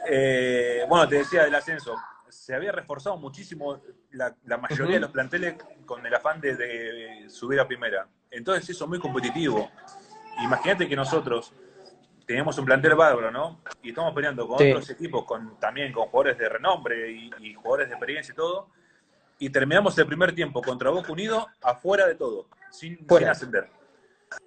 Eh, 0.08 0.84
bueno, 0.88 1.08
te 1.08 1.16
decía 1.16 1.42
del 1.42 1.56
ascenso. 1.56 1.96
Se 2.28 2.54
había 2.54 2.70
reforzado 2.70 3.16
muchísimo 3.16 3.80
la, 4.16 4.56
mayoría 4.58 4.94
de 4.94 5.00
los 5.00 5.10
planteles 5.10 5.56
con 5.84 6.04
el 6.04 6.14
afán 6.14 6.40
de, 6.40 7.26
subir 7.28 7.60
a 7.60 7.66
primera. 7.66 8.08
Entonces 8.30 8.68
eso 8.70 8.84
es 8.84 8.88
muy 8.88 8.98
competitivo. 8.98 9.70
Imagínate 10.42 10.88
que 10.88 10.96
nosotros 10.96 11.52
teníamos 12.26 12.58
un 12.58 12.64
plantel 12.64 12.94
bárbaro, 12.94 13.30
¿no? 13.30 13.60
Y 13.82 13.90
estamos 13.90 14.12
peleando 14.14 14.48
con 14.48 14.56
otros 14.56 14.90
equipos, 14.90 15.24
con, 15.24 15.58
también 15.60 15.92
con 15.92 16.08
jugadores 16.08 16.38
de 16.38 16.48
renombre 16.48 17.10
y, 17.12 17.54
jugadores 17.54 17.88
de 17.88 17.94
experiencia 17.94 18.32
y 18.32 18.36
todo. 18.36 18.68
Y 19.38 19.50
terminamos 19.50 19.96
el 19.98 20.06
primer 20.06 20.34
tiempo 20.34 20.62
contra 20.62 20.90
Boca 20.90 21.12
Unido 21.12 21.46
afuera 21.62 22.06
de 22.06 22.14
todo, 22.14 22.48
sin, 22.70 23.06
ascender. 23.28 23.70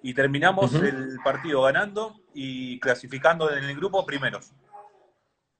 Y 0.02 0.12
terminamos 0.12 0.74
el 0.74 1.16
partido 1.24 1.62
ganando 1.62 2.20
y 2.34 2.78
clasificando 2.80 3.50
en 3.50 3.64
el 3.64 3.76
grupo 3.76 4.04
primeros. 4.04 4.52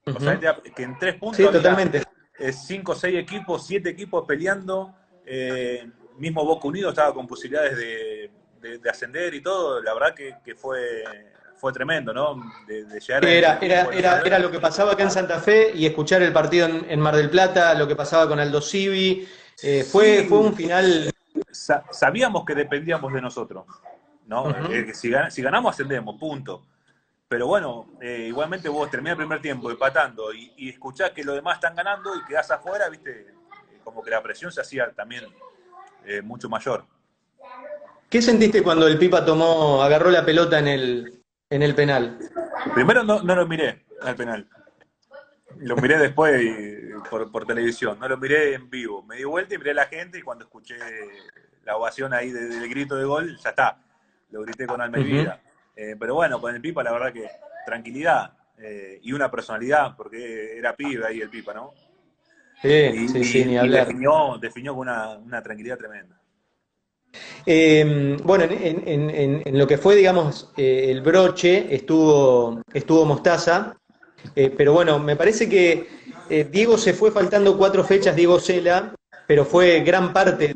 O 0.04 0.20
sea, 0.20 0.38
que 0.38 0.82
en 0.82 0.98
tres 0.98 1.14
puntos. 1.14 1.36
Sí, 1.36 1.44
totalmente. 1.44 2.02
Cinco, 2.52 2.94
seis 2.94 3.16
equipos, 3.18 3.66
siete 3.66 3.90
equipos 3.90 4.24
peleando. 4.26 4.94
Eh, 5.26 5.88
mismo 6.18 6.44
Boca 6.44 6.68
Unido 6.68 6.90
estaba 6.90 7.14
con 7.14 7.26
posibilidades 7.26 7.76
de, 7.76 8.30
ascender 8.88 9.32
y 9.34 9.42
todo. 9.42 9.82
La 9.82 9.94
verdad 9.94 10.14
que 10.14 10.54
fue 10.54 11.04
fue 11.60 11.72
tremendo, 11.72 12.12
¿no? 12.12 12.42
De, 12.66 12.84
llegar 12.98 13.24
era, 13.24 13.58
era, 13.60 13.82
era, 13.92 14.20
era, 14.22 14.38
lo 14.38 14.50
que 14.50 14.58
pasaba 14.58 14.92
acá 14.92 15.02
en 15.02 15.10
Santa 15.10 15.38
Fe 15.38 15.72
y 15.74 15.84
escuchar 15.84 16.22
el 16.22 16.32
partido 16.32 16.66
en, 16.66 16.98
Mar 16.98 17.14
del 17.14 17.28
Plata, 17.28 17.74
lo 17.74 17.86
que 17.86 17.94
pasaba 17.94 18.26
con 18.26 18.40
Aldo 18.40 18.62
Civi. 18.62 19.28
Eh, 19.62 19.84
fue, 19.84 20.24
fue 20.26 20.38
un 20.38 20.54
final. 20.54 21.12
sabíamos 21.52 22.44
que 22.46 22.54
dependíamos 22.54 23.12
de 23.12 23.20
nosotros, 23.20 23.66
¿no? 24.26 24.50
Eh, 24.70 24.94
si, 24.94 25.10
ganamos, 25.42 25.74
ascendemos, 25.74 26.18
punto. 26.18 26.62
Pero 27.30 27.46
bueno, 27.46 27.86
eh, 28.00 28.26
igualmente 28.26 28.68
vos 28.68 28.90
terminás 28.90 29.12
el 29.12 29.18
primer 29.18 29.40
tiempo 29.40 29.70
empatando 29.70 30.34
y, 30.34 30.52
y, 30.56 30.70
escuchás 30.70 31.12
que 31.12 31.22
los 31.22 31.36
demás 31.36 31.54
están 31.54 31.76
ganando 31.76 32.14
y 32.16 32.24
quedás 32.24 32.50
afuera, 32.50 32.88
viste, 32.88 33.28
como 33.84 34.02
que 34.02 34.10
la 34.10 34.20
presión 34.20 34.50
se 34.50 34.60
hacía 34.60 34.90
también 34.90 35.24
mucho 36.24 36.48
mayor. 36.48 36.84
¿Qué 38.10 38.20
sentiste 38.20 38.64
cuando 38.64 38.88
el 38.88 38.98
Pipa 38.98 39.24
tomó, 39.24 39.80
agarró 39.80 40.10
la 40.10 40.26
pelota 40.26 40.58
en 40.58 40.66
el, 40.66 41.22
en 41.48 41.62
el 41.62 41.76
penal? 41.76 42.18
Primero 42.74 43.04
no, 43.04 43.20
lo 43.22 43.46
miré 43.46 43.84
al 44.02 44.16
penal. 44.16 44.48
Lo 45.58 45.76
miré 45.76 45.96
después 45.98 46.42
por, 47.08 47.46
televisión, 47.46 48.00
no 48.00 48.08
lo 48.08 48.16
miré 48.16 48.54
en 48.54 48.68
vivo. 48.68 49.04
Me 49.04 49.14
di 49.14 49.22
vuelta 49.22 49.54
y 49.54 49.58
miré 49.58 49.70
a 49.70 49.74
la 49.74 49.86
gente 49.86 50.18
y 50.18 50.22
cuando 50.22 50.44
escuché 50.44 50.76
la 51.64 51.76
ovación 51.76 52.12
ahí 52.12 52.32
del, 52.32 52.68
grito 52.68 52.96
de 52.96 53.04
gol, 53.04 53.38
ya 53.38 53.50
está. 53.50 53.78
Lo 54.30 54.42
grité 54.42 54.66
con 54.66 54.80
alma 54.80 54.98
y 54.98 55.04
vida. 55.04 55.40
Eh, 55.82 55.96
pero 55.98 56.14
bueno, 56.14 56.40
con 56.40 56.54
el 56.54 56.60
Pipa 56.60 56.82
la 56.82 56.92
verdad 56.92 57.12
que 57.12 57.26
tranquilidad 57.64 58.32
eh, 58.58 58.98
y 59.02 59.12
una 59.12 59.30
personalidad, 59.30 59.96
porque 59.96 60.58
era 60.58 60.76
pibe 60.76 61.06
ahí 61.06 61.20
el 61.20 61.30
Pipa, 61.30 61.54
¿no? 61.54 61.72
Sí, 62.60 63.08
sí, 63.08 63.24
sí, 63.24 63.44
ni 63.46 63.56
hablar. 63.56 63.86
definió, 63.86 64.36
definió 64.38 64.74
con 64.74 64.88
una 64.88 65.42
tranquilidad 65.42 65.78
tremenda. 65.78 66.20
Eh, 67.46 68.16
bueno, 68.22 68.44
en, 68.48 69.58
lo 69.58 69.66
que 69.66 69.78
fue, 69.78 69.96
digamos, 69.96 70.52
eh, 70.56 70.86
el 70.90 71.00
broche 71.00 71.74
estuvo, 71.74 72.62
estuvo 72.72 73.04
Mostaza, 73.04 73.76
eh, 74.36 74.52
pero 74.56 74.72
bueno, 74.72 74.98
me 74.98 75.16
parece 75.16 75.48
que 75.48 76.00
Diego 76.50 76.78
se 76.78 76.92
fue 76.92 77.10
faltando 77.10 77.56
cuatro 77.56 77.82
fechas, 77.82 78.14
Diego 78.14 78.38
Cela, 78.38 78.94
pero 79.26 79.44
fue 79.44 79.80
gran 79.80 80.12
parte 80.12 80.52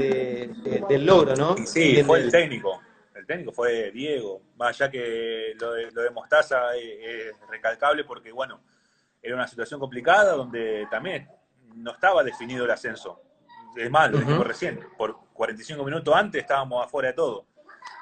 del 0.88 1.06
logro, 1.06 1.34
¿no? 1.34 1.56
Sí, 1.66 2.00
fue 2.04 2.20
el 2.20 2.30
técnico. 2.30 2.80
El 3.24 3.28
técnico 3.28 3.52
fue 3.52 3.90
Diego, 3.90 4.42
más 4.56 4.78
allá 4.78 4.90
que 4.90 5.54
lo 5.58 5.72
de, 5.72 6.10
Mostaza 6.10 6.76
es, 6.76 7.32
recalcable 7.48 8.04
porque, 8.04 8.30
bueno, 8.30 8.60
era 9.22 9.34
una 9.34 9.48
situación 9.48 9.80
complicada 9.80 10.34
donde 10.34 10.86
también 10.90 11.26
no 11.74 11.92
estaba 11.92 12.22
definido 12.22 12.66
el 12.66 12.70
ascenso. 12.70 13.22
Es 13.74 13.90
más, 13.90 14.10
lo 14.10 14.18
dijimos 14.18 14.46
recién, 14.46 14.78
por 14.98 15.16
45 15.32 15.82
minutos 15.84 16.14
antes 16.14 16.42
estábamos 16.42 16.84
afuera 16.84 17.08
de 17.08 17.14
todo. 17.14 17.46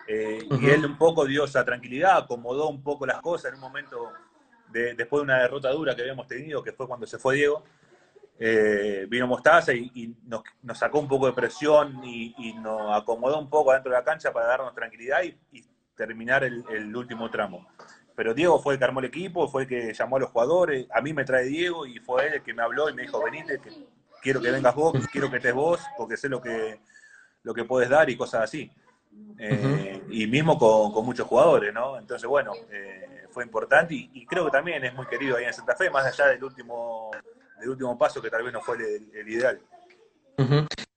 Eh, 0.08 0.44
y 0.60 0.70
él 0.70 0.84
un 0.84 0.98
poco 0.98 1.24
dio 1.24 1.44
esa 1.44 1.64
tranquilidad, 1.64 2.16
acomodó 2.16 2.68
un 2.68 2.82
poco 2.82 3.06
las 3.06 3.20
cosas 3.20 3.50
en 3.50 3.54
un 3.54 3.60
momento, 3.60 4.10
de, 4.70 4.94
después 4.94 5.20
de 5.20 5.24
una 5.24 5.38
derrota 5.38 5.70
dura 5.70 5.94
que 5.94 6.02
habíamos 6.02 6.26
tenido, 6.26 6.64
que 6.64 6.72
fue 6.72 6.88
cuando 6.88 7.06
se 7.06 7.16
fue 7.16 7.36
Diego. 7.36 7.62
Eh, 8.44 9.06
vino 9.08 9.28
Mostaza 9.28 9.72
y, 9.72 10.16
nos, 10.24 10.42
sacó 10.76 10.98
un 10.98 11.06
poco 11.06 11.26
de 11.26 11.32
presión 11.32 12.02
y, 12.02 12.52
nos 12.54 12.92
acomodó 12.92 13.38
un 13.38 13.48
poco 13.48 13.72
dentro 13.72 13.92
de 13.92 13.98
la 13.98 14.02
cancha 14.02 14.32
para 14.32 14.46
darnos 14.46 14.74
tranquilidad 14.74 15.22
y, 15.22 15.64
terminar 15.94 16.42
el, 16.42 16.96
último 16.96 17.30
tramo. 17.30 17.68
Pero 18.16 18.34
Diego 18.34 18.58
fue 18.60 18.74
el 18.74 18.80
que 18.80 18.84
armó 18.84 18.98
el 18.98 19.06
equipo, 19.06 19.46
fue 19.46 19.62
el 19.62 19.68
que 19.68 19.94
llamó 19.94 20.16
a 20.16 20.20
los 20.20 20.30
jugadores, 20.30 20.88
a 20.92 21.00
mí 21.00 21.12
me 21.12 21.24
trae 21.24 21.44
Diego 21.44 21.86
y 21.86 22.00
fue 22.00 22.26
él 22.26 22.34
el 22.34 22.42
que 22.42 22.52
me 22.52 22.64
habló 22.64 22.90
y 22.90 22.94
me 22.94 23.02
dijo, 23.02 23.22
venite, 23.22 23.60
que 23.60 23.70
quiero 24.20 24.40
que 24.40 24.50
vengas 24.50 24.74
vos, 24.74 24.92
quiero 25.12 25.30
que 25.30 25.36
estés 25.36 25.54
vos, 25.54 25.80
porque 25.96 26.16
sé 26.16 26.28
lo 26.28 26.42
que, 26.42 26.80
lo 27.44 27.54
que 27.54 27.62
puedes 27.62 27.88
dar 27.88 28.10
y 28.10 28.16
cosas 28.16 28.42
así. 28.42 28.72
Eh, 29.38 30.02
y 30.10 30.26
mismo 30.26 30.58
con, 30.58 31.04
muchos 31.04 31.28
jugadores, 31.28 31.72
¿no? 31.72 31.96
Entonces, 31.96 32.28
bueno, 32.28 32.50
eh, 32.72 33.28
fue 33.30 33.44
importante 33.44 33.94
y, 33.94 34.26
creo 34.26 34.46
que 34.46 34.50
también 34.50 34.84
es 34.84 34.92
muy 34.94 35.06
querido 35.06 35.36
ahí 35.36 35.44
en 35.44 35.54
Santa 35.54 35.76
Fe, 35.76 35.90
más 35.90 36.06
allá 36.06 36.26
del 36.26 36.42
último, 36.42 37.12
del 37.62 37.70
último 37.70 37.96
paso 37.96 38.20
que 38.20 38.28
tal 38.28 38.42
vez 38.42 38.52
no 38.52 38.60
fue 38.60 38.76
el, 38.76 39.28
ideal. 39.28 39.60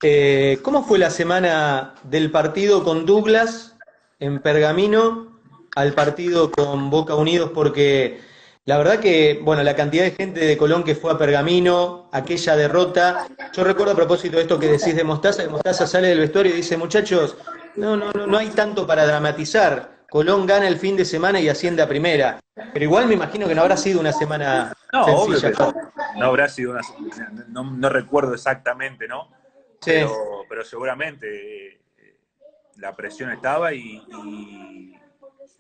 Eh, 0.02 0.58
¿Cómo 0.64 0.84
fue 0.84 0.98
la 0.98 1.12
semana 1.12 1.94
del 2.04 2.32
partido 2.32 2.84
con 2.84 3.06
Douglas 3.06 3.76
en 4.20 4.40
Pergamino 4.42 5.40
al 5.76 5.94
partido 5.94 6.52
con 6.52 6.90
Boca 6.90 7.14
Unidos? 7.14 7.52
Porque 7.54 8.20
la 8.66 8.80
verdad 8.80 9.00
que, 9.00 9.40
bueno, 9.44 9.62
la 9.62 9.76
cantidad 9.76 10.06
de 10.06 10.12
gente 10.12 10.40
de 10.40 10.58
Colón 10.58 10.84
que 10.84 10.96
fue 10.96 11.12
a 11.12 11.18
Pergamino, 11.20 12.10
aquella 12.12 12.56
derrota. 12.56 13.28
Yo 13.54 13.64
recuerdo 13.64 13.94
a 13.94 13.96
propósito 13.96 14.38
de 14.38 14.44
esto 14.44 14.60
que 14.60 14.68
decís 14.68 14.96
de 14.96 15.04
Mostaza, 15.04 15.44
que 15.44 15.50
Mostaza 15.50 15.86
sale 15.86 16.08
del 16.08 16.20
vestuario 16.20 16.52
y 16.52 16.58
dice, 16.58 16.76
muchachos, 16.78 17.38
no, 17.76 17.96
no, 17.96 18.12
no, 18.12 18.26
no 18.26 18.38
hay 18.38 18.50
tanto 18.50 18.88
para 18.88 19.06
dramatizar. 19.06 19.95
Colón 20.16 20.46
gana 20.46 20.66
el 20.66 20.78
fin 20.78 20.96
de 20.96 21.04
semana 21.04 21.42
y 21.42 21.50
asciende 21.50 21.82
a 21.82 21.90
primera. 21.90 22.40
Pero 22.72 22.86
igual 22.86 23.06
me 23.06 23.16
imagino 23.16 23.50
que 23.50 23.54
no 23.54 23.64
habrá 23.64 23.76
sido 23.76 24.00
una 24.00 24.14
semana 24.14 24.74
no, 24.94 25.26
sencilla. 25.26 25.74
no, 26.16 26.26
habrá 26.26 26.48
sido 26.48 26.72
una 26.72 26.80
no, 27.50 27.66
no 27.66 27.90
recuerdo 27.90 28.34
exactamente, 28.34 29.10
¿no? 29.10 29.30
Sí. 29.82 30.06
Pero, 30.48 30.64
seguramente 30.64 31.68
eh, 31.68 32.18
la 32.78 32.96
presión 32.96 33.30
estaba 33.30 33.74
y, 33.74 34.02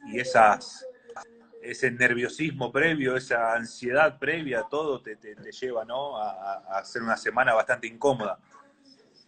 y 0.08 0.20
esas 0.22 0.88
ese 1.62 1.92
nerviosismo 1.92 2.72
previo, 2.72 3.18
esa 3.18 3.56
ansiedad 3.56 4.18
previa, 4.18 4.64
todo 4.70 5.02
te, 5.02 5.18
lleva 5.52 5.84
¿no? 5.84 6.16
a, 6.16 6.78
hacer 6.78 7.02
una 7.02 7.18
semana 7.18 7.54
bastante 7.54 7.88
incómoda. 7.88 8.40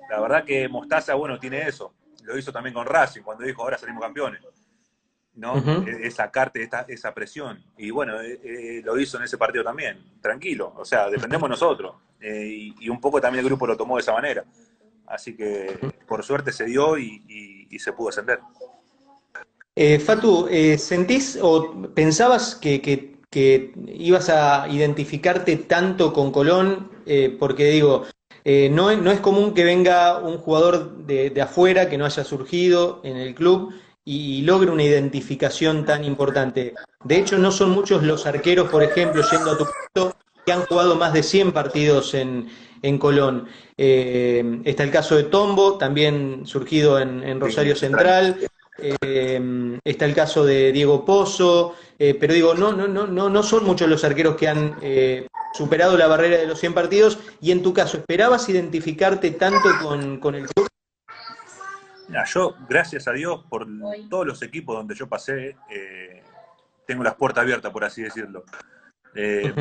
La 0.10 0.22
verdad 0.22 0.46
que 0.46 0.70
Mostaza, 0.70 1.16
bueno, 1.16 1.38
tiene 1.38 1.68
eso. 1.68 1.94
Lo 2.24 2.38
hizo 2.38 2.54
también 2.54 2.74
con 2.74 2.86
Racing, 2.86 3.24
cuando 3.24 3.44
dijo, 3.44 3.62
ahora 3.62 3.78
salimos 3.78 4.02
campeones. 4.02 4.42
¿No? 5.38 5.56
Es 5.86 6.16
sacarte 6.16 6.64
esa, 6.64 6.82
esa 6.88 7.14
presión. 7.14 7.64
Y 7.78 7.90
bueno, 7.90 8.22
eh, 8.22 8.40
eh, 8.44 8.82
lo 8.84 9.00
hizo 9.00 9.18
en 9.18 9.24
ese 9.24 9.38
partido 9.38 9.64
también, 9.64 9.98
tranquilo. 10.22 10.74
O 10.76 10.86
sea, 10.86 11.10
dependemos 11.10 11.50
nosotros. 11.50 11.96
Eh, 12.20 12.74
y, 12.80 12.90
un 12.90 13.00
poco 13.00 13.22
también 13.22 13.44
el 13.44 13.50
grupo 13.50 13.66
lo 13.66 13.78
tomó 13.78 13.96
de 13.96 14.02
esa 14.02 14.14
manera. 14.14 14.44
Así 15.06 15.36
que 15.36 15.80
por 16.06 16.24
suerte 16.24 16.52
se 16.52 16.66
dio 16.66 16.98
y 16.98 17.80
se 17.80 17.94
pudo 17.94 18.10
ascender. 18.10 18.40
Eh, 19.80 20.00
Fatu, 20.00 20.48
eh, 20.50 20.76
¿sentís 20.80 21.38
o 21.40 21.88
pensabas 21.94 22.56
que, 22.56 23.14
ibas 23.86 24.28
a 24.30 24.68
identificarte 24.68 25.56
tanto 25.58 26.12
con 26.12 26.32
Colón? 26.32 26.90
Porque 27.38 27.66
digo, 27.66 28.08
no, 28.72 28.96
no, 28.96 29.12
es 29.12 29.20
común 29.20 29.54
que 29.54 29.64
venga 29.64 30.18
un 30.18 30.40
jugador 30.40 31.06
de, 31.06 31.40
afuera 31.40 31.90
que 31.90 31.98
no 32.00 32.06
haya 32.06 32.24
surgido 32.24 33.02
en 33.04 33.18
el 33.18 33.36
club 33.36 33.72
y 34.10 34.42
logre 34.44 34.72
una 34.72 34.84
identificación 34.84 35.84
tan 35.84 36.06
importante. 36.06 36.74
De 37.04 37.18
hecho, 37.18 37.38
no 37.38 37.52
son 37.52 37.72
muchos 37.72 38.04
los 38.04 38.26
arqueros, 38.26 38.70
por 38.70 38.82
ejemplo, 38.82 39.22
yendo 39.30 39.52
a 39.52 39.58
tu 39.58 39.66
punto, 39.66 40.16
que 40.46 40.54
han 40.54 40.62
jugado 40.62 40.96
más 40.96 41.12
de 41.12 41.24
100 41.24 41.52
partidos 41.52 42.14
en, 42.14 42.48
Colón. 43.00 43.50
Eh, 43.78 44.62
está 44.64 44.86
el 44.86 44.92
caso 44.92 45.18
de 45.18 45.24
Tombo, 45.24 45.78
también 45.78 46.46
surgido 46.46 46.98
en, 47.00 47.38
Rosario 47.42 47.76
Central. 47.76 48.38
Eh, 48.80 49.78
está 49.84 50.06
el 50.06 50.16
caso 50.16 50.46
de 50.46 50.72
Diego 50.72 51.04
Pozo, 51.04 51.76
eh, 52.00 52.16
pero 52.18 52.34
digo, 52.34 52.54
no, 52.54 52.72
no, 52.72 52.88
no, 52.88 53.08
no, 53.08 53.30
no 53.30 53.44
son 53.44 53.66
muchos 53.66 53.90
los 53.90 54.06
arqueros 54.06 54.38
que 54.38 54.48
han 54.48 54.78
superado 55.54 55.98
la 55.98 56.08
barrera 56.08 56.38
de 56.38 56.48
los 56.48 56.62
100 56.62 56.74
partidos. 56.74 57.20
Y 57.42 57.52
en 57.52 57.62
tu 57.62 57.74
caso, 57.74 57.98
¿esperabas 57.98 58.48
identificarte 58.48 59.32
tanto 59.32 59.68
con, 59.84 60.22
con 60.22 60.36
el 60.36 60.48
club? 60.48 60.68
Yo, 62.26 62.56
gracias 62.68 63.08
a 63.08 63.12
Dios, 63.12 63.44
por 63.50 63.68
todos 64.10 64.26
los 64.26 64.42
equipos 64.42 64.76
donde 64.76 64.96
yo 64.96 65.08
pasé, 65.08 65.56
eh, 65.70 66.24
tengo 66.86 67.04
las 67.04 67.16
puertas 67.16 67.44
abiertas, 67.44 67.72
por 67.72 67.84
así 67.84 68.02
decirlo. 68.02 68.44
Eh, 69.14 69.54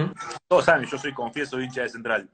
todos 0.49 0.65
saben, 0.65 0.87
yo 0.87 0.99
soy 0.99 1.13
confieso 1.13 1.61
hincha 1.61 1.83
de 1.83 1.89
Central. 1.89 2.29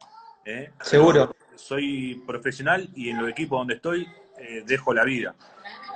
¿eh? 0.45 0.73
Seguro. 0.81 1.35
Soy 1.54 2.23
profesional 2.26 2.88
y 2.95 3.11
en 3.11 3.19
los 3.21 3.31
equipos 3.31 3.59
donde 3.59 3.75
estoy 3.75 4.09
dejo 4.66 4.92
la 4.92 5.04
vida, 5.04 5.37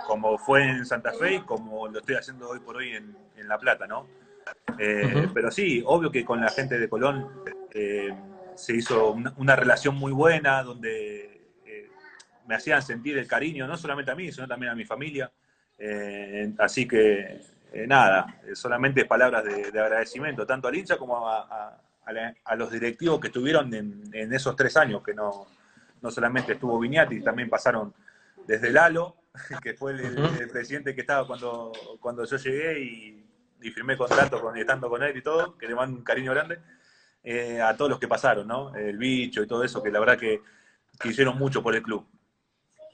como 0.07 0.39
fue 0.39 0.63
en 0.63 0.87
Santa 0.87 1.13
Fe 1.13 1.35
y 1.35 1.41
como 1.41 1.89
lo 1.89 1.99
estoy 1.99 2.15
haciendo 2.15 2.49
hoy 2.49 2.61
por 2.61 2.77
hoy 2.77 2.91
en, 2.91 3.17
La 3.49 3.59
Plata, 3.59 3.89
¿no? 3.89 4.07
Pero 4.77 5.51
sí, 5.51 5.83
obvio 5.85 6.13
que 6.13 6.25
con 6.25 6.41
la 6.41 6.49
gente 6.51 6.79
de 6.79 6.89
Colón 6.89 7.29
se 8.55 8.77
hizo 8.77 9.17
una 9.37 9.57
relación 9.57 9.97
muy 9.97 10.13
buena, 10.13 10.63
donde 10.63 11.46
me 12.47 12.55
hacían 12.55 12.83
sentir 12.83 13.19
el 13.19 13.27
cariño, 13.27 13.67
no 13.67 13.77
solamente 13.77 14.11
a 14.11 14.15
mí, 14.15 14.33
sino 14.33 14.47
también 14.47 14.73
a 14.73 14.75
mi 14.75 14.85
familia. 14.85 15.31
Eh, 15.79 16.55
así 16.59 16.87
que, 16.87 17.41
eh, 17.73 17.87
nada, 17.87 18.41
solamente 18.55 19.05
palabras 19.05 19.45
de, 19.45 19.81
agradecimiento, 19.81 20.47
tanto 20.47 20.69
al 20.69 20.77
hincha 20.77 20.97
como 20.97 21.29
a, 21.29 21.83
los 22.57 22.71
directivos 22.71 23.21
que 23.21 23.27
estuvieron 23.27 23.73
en, 23.75 24.33
esos 24.33 24.55
tres 24.55 24.77
años, 24.77 25.03
que 25.03 25.13
no, 25.13 25.47
no 26.01 26.11
solamente 26.11 26.53
estuvo 26.53 26.79
Viñati, 26.79 27.21
también 27.21 27.51
pasaron 27.51 27.93
desde 28.47 28.71
Lalo, 28.71 29.17
que 29.63 29.75
fue 29.75 29.93
el, 29.93 30.49
presidente 30.51 30.95
que 30.95 31.01
estaba 31.01 31.27
cuando, 31.27 31.73
cuando 32.01 32.25
yo 32.25 32.37
llegué 32.37 32.81
y, 32.81 33.23
firmé 33.73 33.97
contrato 33.97 34.41
con, 34.41 34.57
estando 34.57 34.89
con 34.89 35.03
él 35.03 35.17
y 35.17 35.23
todo, 35.23 35.59
que 35.59 35.67
le 35.67 35.75
mando 35.75 35.99
un 35.99 36.05
cariño 36.05 36.31
grande, 36.31 36.61
eh, 37.25 37.61
a 37.61 37.77
todos 37.77 37.91
los 37.91 37.99
que 37.99 38.07
pasaron, 38.07 38.47
¿no? 38.47 38.73
El 38.77 38.97
bicho 38.97 39.43
y 39.43 39.47
todo 39.49 39.65
eso, 39.65 39.83
que 39.83 39.91
la 39.91 39.99
verdad 39.99 40.17
que 40.17 40.41
hicieron 41.03 41.37
mucho 41.37 41.65
por 41.65 41.75
el 41.75 41.83
club. 41.83 42.07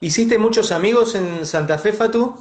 ¿Hiciste 0.03 0.37
muchos 0.37 0.73
amigos 0.73 1.15
en 1.15 1.45
Santa 1.45 1.77
Fe, 1.77 1.93
Fatu? 1.93 2.35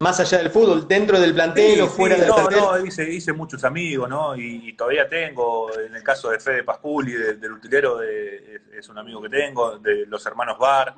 Más 0.00 0.18
allá 0.18 0.38
del 0.38 0.50
fútbol, 0.50 0.88
dentro 0.88 1.20
del 1.20 1.32
plantel 1.32 1.82
o 1.82 1.86
fuera 1.86 2.16
del 2.16 2.26
plantel. 2.26 2.58
No, 2.58 2.76
no, 2.76 2.84
hice, 2.84 3.32
muchos 3.32 3.62
amigos, 3.62 4.08
¿no? 4.08 4.34
Y, 4.34 4.72
todavía 4.72 5.08
tengo, 5.08 5.70
en 5.78 5.94
el 5.94 6.02
caso 6.02 6.30
de 6.30 6.40
Fede 6.40 6.64
Pasculi, 6.64 7.12
del 7.12 7.52
utilero, 7.52 8.02
es 8.02 8.88
un 8.88 8.98
amigo 8.98 9.22
que 9.22 9.28
tengo, 9.28 9.78
de 9.78 10.06
los 10.06 10.26
hermanos 10.26 10.58
Bar, 10.58 10.96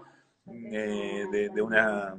eh, 0.72 1.26
de, 1.30 1.60
una 1.60 2.14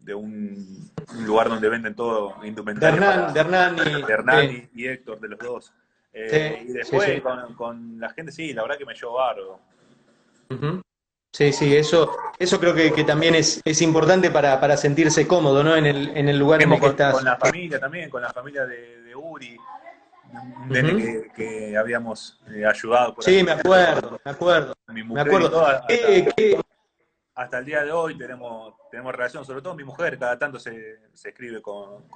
de 0.00 0.12
un, 0.12 0.90
lugar 1.24 1.48
donde 1.48 1.68
venden 1.68 1.94
todo 1.94 2.44
indumentario. 2.44 3.00
De 3.00 3.06
Hernán, 3.40 3.76
de 3.76 4.12
Hernán, 4.12 4.70
y, 4.74 4.86
Héctor, 4.88 5.20
de 5.20 5.28
los 5.28 5.38
dos. 5.38 5.72
Eh, 6.12 6.64
y 6.68 6.72
después 6.72 7.22
Con, 7.56 8.00
la 8.00 8.08
gente, 8.10 8.32
sí, 8.32 8.52
la 8.52 8.62
verdad 8.62 8.76
que 8.76 8.86
me 8.86 8.94
llevó 8.94 9.12
barro. 9.12 9.60
Sí, 11.34 11.52
sí, 11.52 11.76
eso, 11.76 12.16
eso 12.38 12.60
creo 12.60 12.72
que, 12.72 13.02
también 13.02 13.34
es, 13.34 13.60
es 13.64 13.82
importante 13.82 14.30
para, 14.30 14.76
sentirse 14.76 15.26
cómodo, 15.26 15.64
¿no? 15.64 15.74
En 15.74 15.84
el, 15.84 16.16
en 16.16 16.28
el 16.28 16.38
lugar 16.38 16.62
en 16.62 16.72
el 16.72 16.80
que 16.80 16.86
estás. 16.86 17.12
Con 17.12 17.24
la 17.24 17.36
familia 17.36 17.80
también, 17.80 18.08
con 18.08 18.22
la 18.22 18.32
familia 18.32 18.64
de, 18.64 19.12
Uri, 19.16 19.58
que, 21.34 21.76
habíamos 21.76 22.40
eh, 22.54 22.64
ayudado. 22.64 23.16
sí, 23.18 23.42
me 23.42 23.50
acuerdo, 23.50 24.20
me 24.24 24.30
acuerdo. 24.30 24.74
me 24.86 25.20
acuerdo. 25.20 25.66
hasta, 27.34 27.58
el 27.58 27.64
día 27.64 27.82
de 27.82 27.90
hoy 27.90 28.16
tenemos, 28.16 28.74
tenemos 28.88 29.12
relación, 29.12 29.44
sobre 29.44 29.60
todo 29.60 29.74
mi 29.74 29.82
mujer, 29.82 30.16
cada 30.16 30.38
tanto 30.38 30.60
se, 30.60 31.00
se 31.14 31.30
escribe 31.30 31.60
con, 31.60 32.08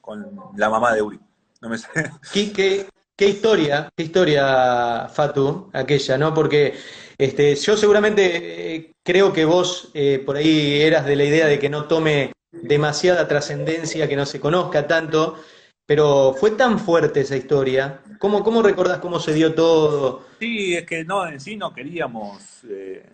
con, 0.00 0.34
la 0.56 0.68
mamá 0.68 0.92
de 0.94 1.02
Uri. 1.02 1.20
No 1.60 1.68
me 1.68 1.78
sé. 1.78 1.88
¿Qué, 2.32 2.52
qué 2.52 2.88
historia, 3.24 3.88
qué 3.96 4.02
historia, 4.02 5.08
Fatu, 5.08 5.70
aquella, 5.72 6.18
¿no? 6.18 6.34
Porque 6.34 6.74
este, 7.16 7.54
yo 7.54 7.76
seguramente 7.76 8.74
eh, 8.74 8.92
creo 9.02 9.32
que 9.32 9.46
vos 9.46 9.90
eh, 9.94 10.22
por 10.24 10.36
ahí 10.36 10.82
eras 10.82 11.06
de 11.06 11.16
la 11.16 11.24
idea 11.24 11.46
de 11.46 11.58
que 11.58 11.70
no 11.70 11.86
tome 11.86 12.32
demasiada 12.52 13.26
trascendencia, 13.26 14.06
que 14.06 14.16
no 14.16 14.26
se 14.26 14.38
conozca 14.38 14.86
tanto, 14.86 15.42
pero 15.86 16.34
fue 16.34 16.50
tan 16.50 16.78
fuerte 16.78 17.20
esa 17.20 17.36
historia. 17.36 18.02
¿Cómo, 18.18 18.44
cómo 18.44 18.62
recordás 18.62 18.98
cómo 18.98 19.18
se 19.18 19.32
dio 19.32 19.54
todo? 19.54 20.26
Sí, 20.38 20.74
es 20.74 20.84
que 20.84 21.04
no, 21.04 21.26
en 21.26 21.40
sí 21.40 21.56
no 21.56 21.72
queríamos 21.72 22.64
eh, 22.68 23.08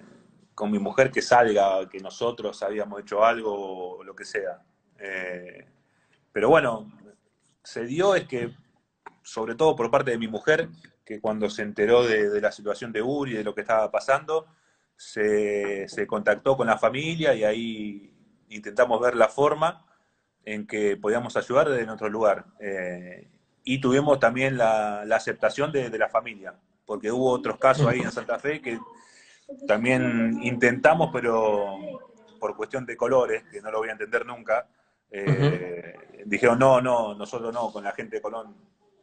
con 0.53 0.73
mi 0.73 0.81
mujer 0.81 1.13
que 1.13 1.23
salga, 1.23 1.89
que 1.89 2.01
nosotros 2.01 2.61
habíamos 2.65 3.03
hecho 3.03 3.25
algo 3.25 3.99
o 3.99 4.03
lo 4.03 4.17
que 4.17 4.25
sea. 4.25 4.61
pero 6.33 6.49
bueno, 6.49 6.91
se 7.63 7.85
dio 7.87 8.17
es 8.17 8.27
que, 8.27 8.51
sobre 9.23 9.55
todo 9.55 9.77
por 9.77 9.91
parte 9.91 10.11
de 10.11 10.19
mi 10.19 10.29
mujer, 10.29 10.69
que 11.05 11.21
cuando 11.21 11.51
se 11.51 11.63
enteró 11.63 12.05
de, 12.05 12.41
la 12.41 12.53
situación 12.53 12.93
de 12.93 13.03
Uri, 13.03 13.35
de 13.35 13.45
lo 13.45 13.55
que 13.55 13.63
estaba 13.63 13.91
pasando, 13.91 14.47
se, 14.97 15.87
contactó 16.07 16.57
con 16.57 16.67
la 16.67 16.79
familia 16.79 17.35
y 17.35 17.45
ahí 17.45 18.15
intentamos 18.49 19.01
ver 19.01 19.17
la 19.17 19.29
forma 19.29 19.87
en 20.45 20.67
que 20.67 20.97
podíamos 20.97 21.37
ayudar 21.37 21.69
desde 21.69 21.87
nuestro 21.87 22.09
lugar. 22.09 22.47
Eh, 22.61 23.29
y 23.65 23.81
tuvimos 23.81 24.19
también 24.19 24.57
la, 24.57 25.03
aceptación 25.03 25.73
de, 25.73 25.97
la 25.99 26.09
familia, 26.09 26.55
porque 26.85 27.11
hubo 27.11 27.31
otros 27.31 27.59
casos 27.59 27.87
ahí 27.87 28.01
en 28.01 28.11
Santa 28.11 28.39
Fe 28.39 28.61
que 28.61 28.79
también 29.67 30.41
intentamos, 30.43 31.11
pero 31.13 31.77
por 32.41 32.57
cuestión 32.57 32.85
de 32.85 32.97
colores, 32.97 33.45
que 33.51 33.61
no 33.61 33.71
lo 33.71 33.79
voy 33.79 33.89
a 33.89 33.93
entender 33.93 34.27
nunca, 34.27 34.67
eh, 35.11 35.95
dijeron, 36.25 36.59
no, 36.59 36.81
no, 36.81 37.15
nosotros 37.15 37.53
no, 37.53 37.71
con 37.71 37.85
la 37.85 37.93
gente 37.93 38.17
de 38.17 38.23
Colón. 38.23 38.55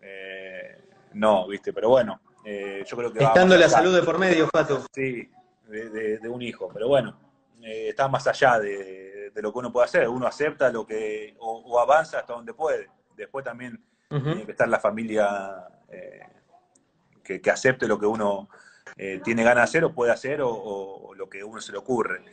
Eh, 0.09 0.77
no, 1.13 1.47
¿viste? 1.47 1.73
Pero 1.73 1.89
bueno, 1.89 2.21
eh, 2.43 2.83
yo 2.85 2.97
creo 2.97 3.13
que... 3.13 3.23
Estando 3.23 3.57
la 3.57 3.69
salud 3.69 3.95
de 3.95 4.03
por 4.03 4.17
medio, 4.17 4.47
Pato. 4.49 4.85
Sí, 4.93 5.29
de, 5.67 6.29
un 6.29 6.41
hijo, 6.41 6.69
pero 6.73 6.87
bueno, 6.87 7.19
eh, 7.61 7.89
está 7.89 8.07
más 8.07 8.25
allá 8.27 8.59
de, 8.59 9.31
lo 9.35 9.53
que 9.53 9.59
uno 9.59 9.71
puede 9.71 9.85
hacer. 9.85 10.09
Uno 10.09 10.27
acepta 10.27 10.71
lo 10.71 10.85
que, 10.85 11.35
o, 11.39 11.79
avanza 11.79 12.19
hasta 12.19 12.33
donde 12.33 12.53
puede. 12.53 12.89
Después 13.15 13.45
también 13.45 13.81
tiene 14.09 14.45
que 14.45 14.51
estar 14.51 14.67
la 14.67 14.79
familia 14.79 15.67
eh, 15.89 16.21
que, 17.23 17.51
acepte 17.51 17.87
lo 17.87 17.99
que 17.99 18.05
uno 18.05 18.49
tiene 19.23 19.43
ganas 19.43 19.57
de 19.57 19.63
hacer 19.63 19.83
o 19.85 19.93
puede 19.93 20.11
hacer 20.11 20.41
o, 20.41 21.13
lo 21.15 21.29
que 21.29 21.43
uno 21.43 21.61
se 21.61 21.71
le 21.71 21.77
ocurre. 21.77 22.23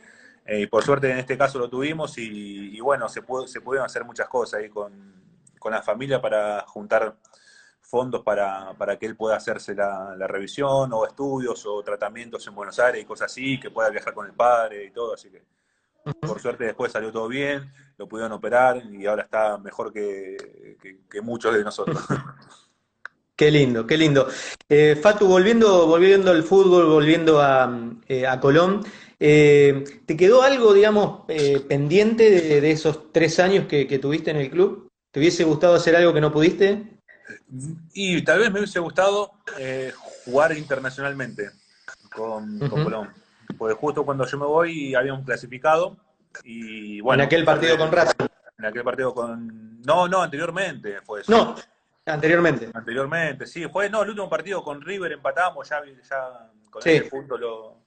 y 0.47 0.65
por 0.67 0.83
suerte 0.83 1.11
en 1.11 1.19
este 1.19 1.37
caso 1.37 1.59
lo 1.59 1.69
tuvimos 1.69 2.17
y, 2.17 2.79
bueno, 2.81 3.07
se, 3.07 3.21
se 3.45 3.61
pudieron 3.61 3.85
hacer 3.85 4.03
muchas 4.03 4.27
cosas 4.27 4.61
ahí 4.61 4.69
con, 4.69 5.13
con 5.59 5.71
la 5.71 5.81
familia 5.81 6.19
para 6.19 6.61
juntar 6.67 7.15
fondos 7.87 8.21
para, 8.21 8.73
para 8.77 8.99
que 8.99 9.05
él 9.05 9.15
pueda 9.15 9.37
hacerse 9.37 9.73
la, 9.73 10.15
revisión 10.27 10.91
o 10.91 11.05
estudios 11.07 11.65
o 11.65 11.81
tratamientos 11.83 12.45
en 12.45 12.55
Buenos 12.55 12.77
Aires 12.79 13.01
y 13.01 13.05
cosas 13.05 13.31
así, 13.31 13.59
que 13.59 13.71
pueda 13.71 13.89
viajar 13.89 14.13
con 14.13 14.25
el 14.25 14.33
padre 14.33 14.85
y 14.85 14.91
todo, 14.91 15.13
así 15.13 15.29
que 15.29 15.41
por 16.21 16.39
suerte 16.39 16.65
después 16.65 16.91
salió 16.91 17.11
todo 17.11 17.27
bien, 17.27 17.71
lo 17.97 18.07
pudieron 18.07 18.31
operar 18.33 18.83
y 18.91 19.05
ahora 19.05 19.23
está 19.23 19.57
mejor 19.57 19.91
que, 19.93 20.37
muchos 21.23 21.55
de 21.55 21.63
nosotros. 21.63 21.97
Qué 23.37 23.51
lindo, 23.51 23.85
qué 23.85 23.97
lindo. 23.97 24.27
Eh, 24.67 24.97
Fatu, 24.99 25.27
volviendo, 25.27 25.85
volviendo 25.85 26.31
al 26.31 26.41
fútbol, 26.41 26.87
volviendo 26.87 27.39
a, 27.39 27.71
eh, 28.07 28.25
Colón, 28.41 28.83
eh, 29.19 29.83
¿te 30.07 30.17
quedó 30.17 30.41
algo, 30.41 30.73
digamos, 30.73 31.25
pendiente 31.67 32.31
de, 32.31 32.71
esos 32.71 33.11
tres 33.11 33.39
años 33.39 33.67
que, 33.67 33.85
que 33.85 33.99
tuviste 33.99 34.31
en 34.31 34.37
el 34.37 34.49
club? 34.49 34.89
¿Te 35.11 35.19
hubiese 35.19 35.43
gustado 35.43 35.75
hacer 35.75 35.95
algo 35.95 36.15
que 36.15 36.21
no 36.21 36.31
pudiste? 36.31 36.96
Y 37.93 38.21
tal 38.23 38.39
vez 38.39 38.51
me 38.51 38.59
hubiese 38.59 38.79
gustado 38.79 39.33
eh, 39.57 39.91
jugar 40.25 40.57
internacionalmente 40.57 41.51
con, 42.13 42.59
Colón. 42.69 43.13
Porque 43.57 43.75
justo 43.75 44.05
cuando 44.05 44.25
yo 44.25 44.37
me 44.37 44.45
voy 44.45 44.95
habíamos 44.95 45.25
clasificado 45.25 45.97
y 46.43 47.01
bueno. 47.01 47.23
En 47.23 47.27
aquel 47.27 47.45
partido 47.45 47.77
con 47.77 47.91
Racing. 47.91 48.27
En 48.57 48.65
aquel 48.65 48.83
partido 48.83 49.13
con. 49.13 49.81
No, 49.81 50.07
no, 50.07 50.21
anteriormente 50.21 51.01
fue 51.01 51.21
eso. 51.21 51.31
No, 51.31 51.55
anteriormente. 52.05 52.69
Anteriormente, 52.73 53.45
sí. 53.45 53.67
Fue, 53.67 53.89
no, 53.89 54.03
el 54.03 54.09
último 54.09 54.29
partido 54.29 54.63
con 54.63 54.81
River 54.81 55.13
empatamos, 55.13 55.67
ya, 55.69 55.81
ya 55.85 56.49
con 56.69 56.81
ese 56.83 57.03
punto 57.03 57.37
lo 57.37 57.83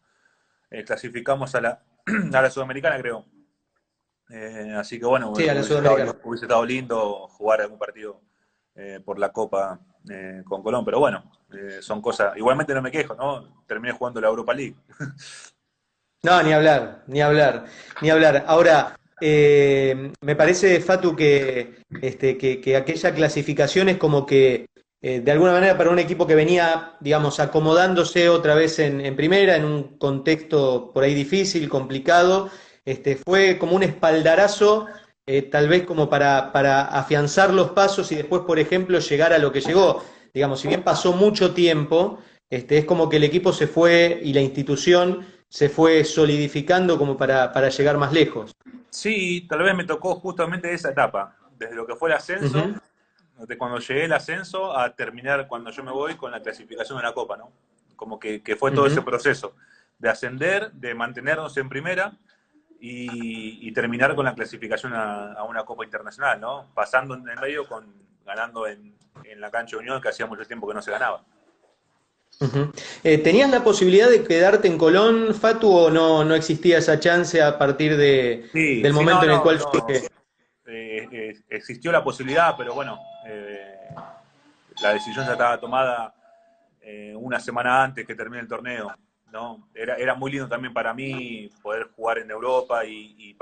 eh, 0.71 0.85
clasificamos 0.85 1.55
a 1.55 1.61
la, 1.61 1.83
a 2.33 2.43
la 2.43 2.51
Sudamericana, 2.51 2.99
creo. 2.99 3.27
Eh, 4.31 4.75
así 4.77 4.99
que 4.99 5.07
bueno, 5.07 5.35
sí, 5.35 5.43
hubiese, 5.43 5.61
estado, 5.61 5.95
hubiese, 6.23 6.45
estado, 6.45 6.65
lindo 6.65 7.27
jugar 7.29 7.63
algún 7.63 7.79
partido 7.79 8.21
eh, 8.75 9.01
por 9.05 9.19
la 9.19 9.33
Copa 9.33 9.81
eh, 10.09 10.43
con 10.47 10.63
Colón, 10.63 10.85
pero 10.85 10.99
bueno, 10.99 11.31
eh, 11.53 11.79
son 11.83 12.01
cosas. 12.01 12.37
Igualmente 12.37 12.75
no 12.75 12.81
me 12.81 12.91
quejo, 12.91 13.15
¿no? 13.15 13.63
Terminé 13.67 13.93
jugando 13.93 14.21
la 14.21 14.29
Europa 14.29 14.55
League. 14.55 14.77
no, 16.23 16.43
ni 16.43 16.53
hablar, 16.53 17.05
ni 17.07 17.21
hablar, 17.21 17.67
ni 18.01 18.09
hablar. 18.09 18.45
Ahora, 18.47 18.97
eh, 19.21 20.13
me 20.23 20.37
parece, 20.37 20.81
Fatu, 20.81 21.15
que, 21.15 21.83
este, 22.01 22.39
que, 22.39 22.77
aquella 22.77 23.15
clasificación 23.15 23.91
es 23.91 23.99
como 23.99 24.25
que, 24.25 24.67
de 25.03 25.31
alguna 25.31 25.53
manera, 25.53 25.79
para 25.79 25.91
un 25.91 25.99
equipo 25.99 26.27
que 26.27 26.35
venía, 26.35 26.97
digamos, 27.01 27.41
acomodándose 27.41 28.29
otra 28.29 28.55
vez 28.55 28.79
en, 28.79 29.17
primera, 29.17 29.57
en 29.57 29.65
un 29.65 29.99
contexto 29.99 30.93
por 30.93 31.05
ahí 31.05 31.15
difícil, 31.15 31.69
complicado, 31.69 32.51
este, 32.85 33.17
fue 33.17 33.59
como 33.59 33.77
un 33.77 33.83
espaldarazo, 33.83 34.87
eh, 35.27 35.43
tal 35.43 35.69
vez 35.69 35.85
como 35.85 36.09
para, 36.09 36.53
para 36.53 36.83
afianzar 36.83 37.53
los 37.53 37.71
pasos 37.71 38.11
y 38.13 38.17
después, 38.17 38.43
por 38.43 38.59
ejemplo, 38.59 38.99
llegar 38.99 39.33
a 39.33 39.39
lo 39.39 39.53
que 39.53 39.61
llegó. 39.61 40.03
Digamos, 40.33 40.61
si 40.61 40.69
bien 40.69 40.83
pasó 40.83 41.13
mucho 41.13 41.55
tiempo, 41.55 42.19
este, 42.49 42.79
es 42.79 42.85
como 42.85 43.09
que 43.09 43.17
el 43.17 43.25
equipo 43.25 43.53
se 43.53 43.67
fue 43.67 44.21
y 44.23 44.33
la 44.33 44.41
institución 44.41 45.27
se 45.49 45.69
fue 45.69 46.05
solidificando 46.05 46.97
como 46.99 47.17
para, 47.17 47.53
para 47.53 47.69
llegar 47.69 47.99
más 47.99 48.13
lejos. 48.13 48.53
Sí, 48.91 49.47
tal 49.49 49.63
vez 49.63 49.75
me 49.75 49.85
tocó 49.85 50.17
justamente 50.17 50.73
esa 50.73 50.91
etapa, 50.91 51.37
desde 51.59 51.75
lo 51.75 51.87
que 51.87 51.95
fue 51.95 52.09
el 52.09 52.17
ascenso, 52.17 52.75
de 53.47 53.59
cuando 53.59 53.79
llegué 53.79 54.05
el 54.05 54.13
ascenso 54.13 54.77
a 54.77 54.95
terminar 54.95 55.47
cuando 55.49 55.71
yo 55.71 55.83
me 55.83 55.93
voy 55.93 56.17
con 56.17 56.31
la 56.31 56.41
clasificación 56.41 56.99
de 56.99 57.05
la 57.05 57.15
Copa, 57.15 57.37
¿no? 57.37 57.53
Como 57.97 58.19
que, 58.19 58.43
fue 58.59 58.73
todo 58.73 58.87
ese 58.87 59.03
proceso 59.03 59.55
de 59.99 60.09
ascender, 60.09 60.73
de 60.73 60.95
mantenernos 60.95 61.57
en 61.57 61.69
primera 61.69 62.13
y, 62.81 63.73
terminar 63.73 64.15
con 64.15 64.25
la 64.25 64.35
clasificación 64.35 64.95
a, 64.95 65.43
una 65.45 65.65
Copa 65.65 65.85
Internacional, 65.85 66.41
¿no? 66.41 66.67
Pasando 66.75 67.15
en 67.15 67.29
el 67.29 67.39
medio 67.39 67.67
con 67.67 67.87
ganando 68.25 68.67
en, 68.67 68.95
en 69.25 69.41
la 69.41 69.51
cancha 69.51 69.77
de 69.77 69.83
Unión, 69.83 70.01
que 70.01 70.09
hacía 70.09 70.27
mucho 70.27 70.45
tiempo 70.45 70.67
que 70.67 70.75
no 70.75 70.83
se 70.83 70.91
ganaba. 70.91 71.25
Eh, 73.05 73.19
¿Tenías 73.19 73.51
la 73.51 73.63
posibilidad 73.63 74.09
de 74.09 74.25
quedarte 74.25 74.67
en 74.67 74.79
Colón, 74.79 75.35
Fatu, 75.35 75.71
o 75.71 75.91
no, 75.91 76.25
no 76.25 76.35
existía 76.35 76.79
esa 76.79 76.99
chance 76.99 77.43
a 77.43 77.59
partir 77.59 77.97
de, 77.97 78.49
del 78.55 78.93
momento 78.95 79.25
en 79.25 79.33
el 79.33 79.41
cual 79.43 79.61
eh, 79.89 80.09
eh, 80.67 81.37
existió 81.51 81.93
la 81.93 82.03
posibilidad, 82.03 82.55
pero 82.57 82.75
bueno, 82.75 82.99
la 84.83 84.95
decisión 84.95 85.27
ya 85.27 85.33
estaba 85.33 85.61
tomada 85.61 86.15
una 87.17 87.39
semana 87.39 87.85
antes 87.85 88.07
que 88.07 88.15
termine 88.15 88.41
el 88.41 88.49
torneo. 88.49 88.91
¿No? 89.33 89.69
Era, 89.75 89.97
era 89.97 90.15
muy 90.15 90.31
lindo 90.31 90.49
también 90.49 90.73
para 90.73 90.93
mí 90.95 91.51
poder 91.63 91.91
jugar 91.95 92.19
en 92.19 92.31
Europa 92.31 92.85
y, 92.85 93.15
y, 93.19 93.37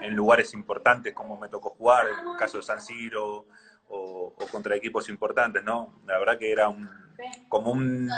en 0.00 0.14
lugares 0.14 0.54
importantes 0.54 1.14
como 1.14 1.38
me 1.38 1.48
tocó 1.48 1.70
jugar, 1.70 2.06
en 2.06 2.28
el 2.28 2.36
caso 2.36 2.58
de 2.58 2.62
San 2.62 2.80
Siro 2.80 3.46
o, 3.88 4.34
contra 4.50 4.76
equipos 4.76 5.08
importantes, 5.08 5.62
¿no? 5.64 6.00
La 6.06 6.18
verdad 6.18 6.38
que 6.38 6.50
era 6.50 6.68
un 6.68 6.88
como 7.48 7.70
un, 7.70 8.10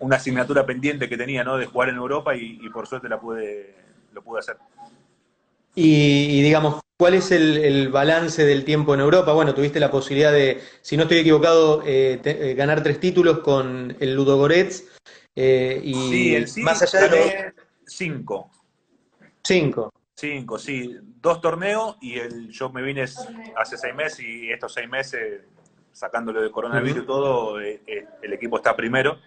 una 0.00 0.16
asignatura 0.16 0.66
pendiente 0.66 1.08
que 1.08 1.16
tenía, 1.16 1.44
¿no? 1.44 1.56
De 1.56 1.66
jugar 1.66 1.88
en 1.88 1.96
Europa 1.96 2.34
y, 2.34 2.68
por 2.70 2.86
suerte 2.86 3.08
la 3.08 3.20
pude, 3.20 3.76
lo 4.12 4.22
pude 4.22 4.40
hacer. 4.40 4.56
Y, 5.74 6.42
digamos, 6.42 6.82
¿cuál 6.98 7.14
es 7.14 7.30
el, 7.30 7.88
balance 7.90 8.44
del 8.44 8.64
tiempo 8.64 8.94
en 8.94 9.00
Europa? 9.00 9.32
Bueno, 9.32 9.54
tuviste 9.54 9.80
la 9.80 9.90
posibilidad 9.90 10.32
de, 10.32 10.60
si 10.82 10.96
no 10.96 11.04
estoy 11.04 11.18
equivocado, 11.18 11.82
eh, 11.86 12.20
eh, 12.24 12.54
ganar 12.54 12.82
tres 12.82 13.00
títulos 13.00 13.38
con 13.38 13.96
el 13.98 14.14
Ludogorets. 14.14 14.84
Eh, 15.34 15.80
y 15.82 16.46
sí, 16.46 16.62
más 16.62 16.82
allá 16.82 17.08
de 17.08 17.52
cinco. 17.86 18.50
Cinco. 19.42 19.92
Cinco, 20.14 20.58
sí. 20.58 20.96
Dos 21.20 21.40
torneos 21.40 21.96
y 22.00 22.18
el, 22.18 22.50
yo 22.50 22.70
me 22.70 22.82
vine 22.82 23.02
hace 23.02 23.78
seis 23.78 23.94
meses 23.94 24.20
y 24.20 24.50
estos 24.50 24.74
seis 24.74 24.88
meses 24.88 25.42
sacándolo 25.92 26.40
de 26.40 26.50
coronavirus 26.50 27.02
y 27.02 27.06
todo, 27.06 27.60
eh, 27.60 27.82
el 28.22 28.32
equipo 28.32 28.56
está 28.56 28.74
primero. 28.74 29.18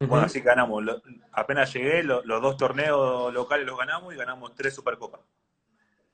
Bueno, 0.00 0.26
así 0.26 0.40
ganamos. 0.40 0.84
apenas 1.32 1.72
llegué, 1.72 2.02
los 2.04 2.24
dos 2.24 2.56
torneos 2.56 3.32
locales 3.32 3.66
los 3.66 3.78
ganamos 3.78 4.14
y 4.14 4.16
ganamos 4.16 4.54
tres 4.54 4.74
Supercopas. 4.74 5.20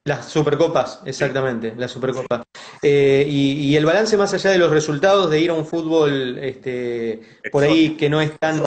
Las 0.06 0.26
Supercopas, 0.26 1.00
exactamente, 1.06 1.74
las 1.76 1.90
Supercopas. 1.90 2.42
Eh, 2.82 3.24
y, 3.26 3.74
el 3.74 3.86
balance 3.86 4.18
más 4.18 4.34
allá 4.34 4.50
de 4.50 4.58
los 4.58 4.70
resultados 4.70 5.30
de 5.30 5.40
ir 5.40 5.48
a 5.48 5.54
un 5.54 5.64
fútbol 5.64 6.38
este, 6.38 7.22
por 7.50 7.64
ahí 7.64 7.96
que 7.96 8.10
no 8.10 8.20
es 8.20 8.38
tan 8.38 8.62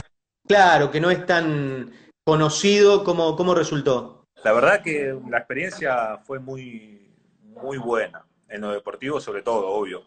claro, 0.48 0.90
que 0.90 1.00
no 1.00 1.12
es 1.12 1.24
tan 1.26 1.92
conocido, 2.24 3.04
¿cómo, 3.04 3.36
cómo 3.36 3.54
resultó? 3.54 4.26
La 4.42 4.52
verdad 4.52 4.82
que 4.82 5.16
la 5.30 5.38
experiencia 5.38 6.18
fue 6.24 6.40
muy, 6.40 7.14
muy 7.42 7.78
buena, 7.78 8.26
en 8.48 8.62
lo 8.62 8.72
deportivo 8.72 9.20
sobre 9.20 9.42
todo, 9.42 9.68
obvio. 9.68 10.02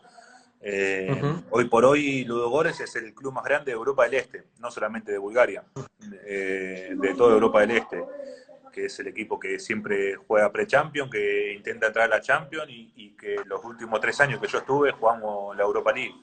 Eh, 0.60 1.22
hoy 1.50 1.66
por 1.66 1.86
hoy 1.86 2.26
Ludogores 2.26 2.82
es 2.82 2.96
el 2.98 3.16
club 3.16 3.34
más 3.34 3.46
grande 3.46 3.72
de 3.72 3.78
Europa 3.78 4.04
del 4.04 4.16
Este, 4.16 4.44
no 4.60 4.70
solamente 4.70 5.14
de 5.14 5.18
Bulgaria, 5.18 5.64
eh, 6.26 6.90
de 6.94 7.16
toda 7.16 7.34
Europa 7.34 7.62
del 7.62 7.72
Este, 7.72 8.04
que 8.72 8.86
es 8.86 9.00
el 9.00 9.08
equipo 9.08 9.40
que 9.40 9.60
siempre 9.60 10.16
juega 10.16 10.52
pre-champion, 10.52 11.10
que 11.10 11.54
intenta 11.54 11.88
entrar 11.88 12.06
a 12.06 12.16
la 12.16 12.22
Champions 12.22 12.68
y, 12.70 13.16
que 13.20 13.36
los 13.46 13.64
últimos 13.64 14.00
tres 14.00 14.20
años 14.22 14.42
que 14.42 14.48
yo 14.48 14.60
estuve 14.60 14.92
jugamos 14.92 15.56
la 15.56 15.64
Europa 15.64 15.92
League. 15.92 16.16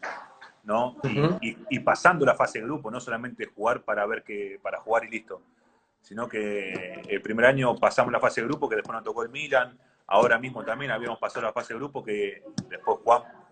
¿no? 0.64 0.96
y, 1.40 1.78
pasando 1.80 2.26
la 2.26 2.34
fase 2.34 2.58
de 2.58 2.64
grupo, 2.64 2.90
no 2.90 3.00
solamente 3.00 3.46
jugar 3.46 3.82
para 3.82 4.04
ver 4.04 4.22
que, 4.22 4.58
para 4.62 4.80
jugar 4.80 5.04
y 5.04 5.10
listo, 5.10 5.40
sino 6.02 6.28
que 6.28 7.02
el 7.08 7.22
primer 7.22 7.46
año 7.46 7.74
pasamos 7.76 8.12
la 8.12 8.20
fase 8.20 8.40
de 8.40 8.48
grupo, 8.48 8.68
que 8.68 8.76
después 8.76 8.94
nos 8.94 9.04
tocó 9.04 9.22
el 9.22 9.30
Milan, 9.30 9.78
ahora 10.06 10.38
mismo 10.38 10.64
también 10.64 10.90
habíamos 10.90 11.18
pasado 11.18 11.46
la 11.46 11.52
fase 11.52 11.72
de 11.72 11.78
grupo, 11.78 12.04
que 12.04 12.42
después 12.68 12.98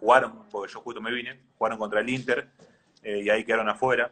jugaron, 0.00 0.44
porque 0.50 0.72
yo 0.72 0.80
justo 0.80 1.00
me 1.00 1.12
vine, 1.12 1.40
jugaron 1.56 1.78
contra 1.78 2.00
el 2.00 2.08
Inter 2.08 2.48
eh, 3.02 3.22
y 3.24 3.30
ahí 3.30 3.44
quedaron 3.44 3.68
afuera. 3.68 4.10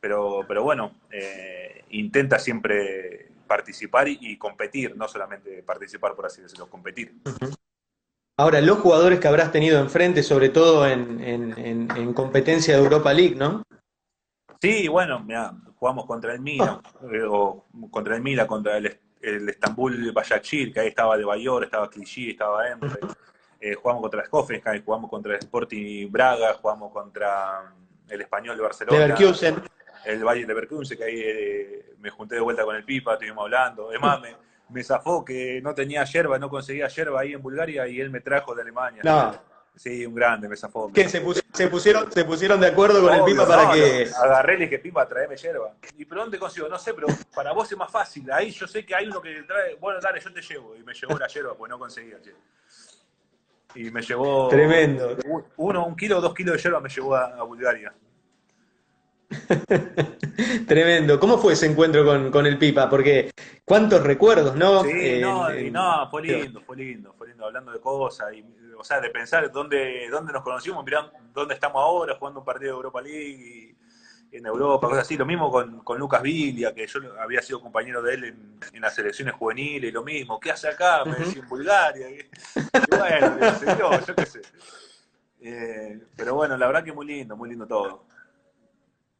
Pero, 0.00 0.44
pero 0.46 0.62
bueno, 0.62 0.92
eh, 1.10 1.84
intenta 1.90 2.38
siempre 2.38 3.27
participar 3.48 4.06
y, 4.08 4.36
competir, 4.38 4.96
no 4.96 5.08
solamente 5.08 5.62
participar, 5.64 6.14
por 6.14 6.26
así 6.26 6.42
decirlo, 6.42 6.68
competir. 6.68 7.14
Ahora, 8.36 8.60
los 8.60 8.78
jugadores 8.78 9.18
que 9.18 9.26
habrás 9.26 9.50
tenido 9.50 9.80
enfrente, 9.80 10.22
sobre 10.22 10.50
todo 10.50 10.86
en, 10.86 12.12
competencia 12.14 12.76
de 12.76 12.82
Europa 12.82 13.12
League, 13.12 13.34
¿no? 13.34 13.64
Sí, 14.60 14.86
bueno, 14.86 15.20
mira, 15.20 15.54
jugamos 15.76 16.06
contra 16.06 16.32
el 16.34 16.40
Milan, 16.40 16.80
eh, 17.12 17.22
o 17.28 17.64
contra 17.90 18.16
el 18.16 18.22
Milan, 18.22 18.46
contra 18.46 18.76
el, 18.76 18.96
el 19.20 19.48
Estambul 19.48 20.12
Bayakshir, 20.12 20.72
que 20.72 20.80
ahí 20.80 20.88
estaba 20.88 21.16
de 21.16 21.24
Bayor, 21.24 21.64
estaba 21.64 21.88
Clichy, 21.88 22.30
estaba 22.30 22.68
Emre. 22.68 22.98
Eh, 23.60 23.74
jugamos 23.74 24.02
contra 24.02 24.24
Hoffenheim, 24.30 24.84
jugamos 24.84 25.10
contra 25.10 25.32
el 25.32 25.38
Sporting 25.38 26.10
Braga, 26.10 26.54
jugamos 26.54 26.92
contra 26.92 27.72
el 28.08 28.20
Español 28.20 28.56
de 28.56 28.62
Barcelona. 28.62 28.98
Leverkusen. 28.98 29.62
El 30.08 30.24
Valle 30.24 30.42
de 30.42 30.46
Leverkusen, 30.46 30.96
que 30.96 31.04
ahí 31.04 31.20
eh, 31.20 31.94
me 31.98 32.10
junté 32.10 32.36
de 32.36 32.40
vuelta 32.40 32.64
con 32.64 32.74
el 32.74 32.84
Pipa, 32.84 33.14
estuvimos 33.14 33.44
hablando. 33.44 33.90
Además, 33.90 34.20
me, 34.20 34.36
me 34.70 34.82
zafó 34.82 35.24
que 35.24 35.60
no 35.62 35.74
tenía 35.74 36.04
yerba, 36.04 36.38
no 36.38 36.48
conseguía 36.48 36.88
yerba 36.88 37.20
ahí 37.20 37.34
en 37.34 37.42
Bulgaria 37.42 37.86
y 37.86 38.00
él 38.00 38.10
me 38.10 38.20
trajo 38.20 38.54
de 38.54 38.62
Alemania. 38.62 39.02
No. 39.04 39.48
Sí, 39.76 40.04
un 40.04 40.14
grande, 40.14 40.48
me 40.48 40.56
zafó. 40.56 40.90
¿Qué? 40.92 41.08
¿Se, 41.08 41.20
pusieron, 41.20 42.10
se 42.10 42.24
pusieron 42.24 42.60
de 42.60 42.66
acuerdo 42.66 43.00
con 43.00 43.14
el 43.14 43.22
Pipa 43.22 43.46
para 43.46 43.72
que.? 43.72 44.10
agarré 44.16 44.54
y 44.54 44.58
le 44.58 44.64
dije, 44.64 44.78
Pipa, 44.80 45.06
tráeme 45.06 45.36
yerba. 45.36 45.74
¿Y 45.96 46.04
pero 46.04 46.22
dónde 46.22 46.38
consigo? 46.38 46.68
No 46.68 46.78
sé, 46.78 46.94
pero 46.94 47.06
para 47.34 47.52
vos 47.52 47.70
es 47.70 47.78
más 47.78 47.90
fácil. 47.90 48.30
Ahí 48.32 48.50
yo 48.50 48.66
sé 48.66 48.84
que 48.84 48.94
hay 48.94 49.06
uno 49.06 49.22
que 49.22 49.42
trae. 49.42 49.76
Bueno, 49.76 50.00
dale, 50.00 50.20
yo 50.20 50.32
te 50.32 50.42
llevo. 50.42 50.74
Y 50.74 50.82
me 50.82 50.94
llevó 50.94 51.16
la 51.16 51.28
yerba, 51.28 51.54
pues 51.54 51.70
no 51.70 51.78
conseguía, 51.78 52.20
che 52.20 52.34
y 53.74 53.90
me 53.90 54.02
llevó. 54.02 54.48
Tremendo. 54.48 55.16
Uno, 55.56 55.86
un 55.86 55.96
kilo 55.96 56.18
o 56.18 56.20
dos 56.20 56.34
kilos 56.34 56.56
de 56.56 56.62
hierba 56.62 56.80
me 56.80 56.88
llevó 56.88 57.14
a, 57.14 57.42
Bulgaria. 57.42 57.92
Tremendo. 60.66 61.18
¿Cómo 61.18 61.38
fue 61.38 61.54
ese 61.54 61.66
encuentro 61.66 62.30
con, 62.30 62.46
el 62.46 62.58
Pipa? 62.58 62.88
Porque 62.88 63.30
cuántos 63.64 64.02
recuerdos, 64.02 64.54
¿no? 64.56 64.82
Sí, 64.82 64.90
eh, 64.92 65.20
no, 65.20 65.48
no, 65.70 66.10
fue 66.10 66.22
lindo, 66.22 66.60
fue 66.62 66.76
lindo, 66.76 67.14
fue 67.16 67.28
lindo, 67.28 67.46
hablando 67.46 67.72
de 67.72 67.80
cosas, 67.80 68.32
y, 68.34 68.44
o 68.76 68.84
sea, 68.84 69.00
de 69.00 69.10
pensar 69.10 69.50
dónde, 69.50 70.08
dónde 70.10 70.32
nos 70.32 70.42
conocimos, 70.42 70.84
mirá 70.84 71.10
dónde 71.32 71.54
estamos 71.54 71.82
ahora, 71.82 72.16
jugando 72.18 72.40
un 72.40 72.46
partido 72.46 72.72
de 72.72 72.76
Europa 72.76 73.02
League, 73.02 73.74
y, 74.30 74.36
en 74.36 74.44
Europa, 74.44 74.88
cosas 74.88 75.04
así. 75.04 75.16
Lo 75.16 75.24
mismo 75.24 75.50
con, 75.50 75.80
con 75.80 75.98
Lucas 75.98 76.20
Vilia, 76.20 76.74
que 76.74 76.86
yo 76.86 77.00
había 77.18 77.40
sido 77.40 77.62
compañero 77.62 78.02
de 78.02 78.12
él 78.12 78.24
en, 78.24 78.58
en 78.74 78.82
las 78.82 78.94
selecciones 78.94 79.34
juveniles, 79.34 79.88
y 79.88 79.92
lo 79.92 80.04
mismo. 80.04 80.38
¿Qué 80.38 80.50
hace 80.50 80.68
acá? 80.68 81.02
Me 81.06 81.16
decía 81.16 81.40
en 81.40 81.48
Bulgaria. 81.48 82.10
Y, 82.10 82.28
bueno, 82.90 83.38
yo, 83.78 84.06
yo 84.06 84.14
qué 84.14 84.26
sé. 84.26 84.42
Eh, 85.40 85.98
pero 86.16 86.34
bueno, 86.34 86.56
la 86.56 86.66
verdad 86.66 86.84
que 86.84 86.92
muy 86.92 87.06
lindo, 87.06 87.36
muy 87.36 87.48
lindo 87.48 87.66
todo. 87.66 88.04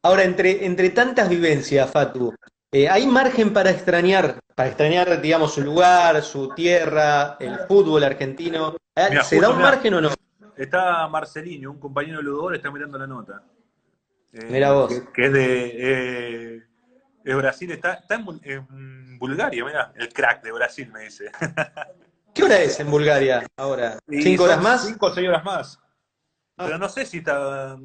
Ahora, 0.01 0.23
entre, 0.23 0.65
entre 0.65 0.89
tantas 0.91 1.27
vivencias, 1.27 1.89
Fatu, 1.91 2.33
eh, 2.71 2.87
¿hay 2.87 3.05
margen 3.05 3.51
para 3.51 3.71
extrañar, 3.71 4.39
para 4.55 4.69
extrañar, 4.69 5.21
digamos, 5.21 5.53
su 5.53 5.61
lugar, 5.61 6.21
su 6.21 6.53
tierra, 6.53 7.35
el 7.39 7.59
fútbol 7.67 8.03
argentino? 8.03 8.77
Eh, 8.95 9.19
¿Se 9.23 9.41
da 9.41 9.49
un 9.49 9.59
margen 9.59 9.95
o 9.95 10.01
no? 10.01 10.09
Está 10.55 11.07
Marcelino, 11.07 11.71
un 11.71 11.79
compañero 11.79 12.17
de 12.17 12.23
Ludor, 12.23 12.55
está 12.55 12.69
mirando 12.71 12.97
la 12.97 13.07
nota. 13.07 13.43
Eh, 14.33 14.47
mira 14.49 14.71
vos. 14.71 14.93
Que, 15.13 15.25
es 15.25 15.33
de 15.33 16.55
eh, 17.25 17.33
Brasil, 17.33 17.71
está, 17.71 17.93
está 17.93 18.15
en, 18.15 19.17
Bulgaria, 19.17 19.65
mira, 19.65 19.91
el 19.95 20.13
crack 20.13 20.43
de 20.43 20.51
Brasil 20.51 20.89
me 20.91 21.01
dice. 21.01 21.31
¿Qué 22.33 22.43
hora 22.43 22.59
es 22.59 22.79
en 22.79 22.91
Bulgaria 22.91 23.45
ahora? 23.57 23.99
¿Cinco 24.07 24.43
horas 24.43 24.61
más? 24.61 24.85
Cinco 24.85 25.07
o 25.07 25.13
seis 25.13 25.27
horas 25.27 25.43
más. 25.43 25.79
Ah. 26.57 26.65
Pero 26.65 26.77
no 26.77 26.87
sé 26.87 27.05
si 27.05 27.17
está, 27.17 27.77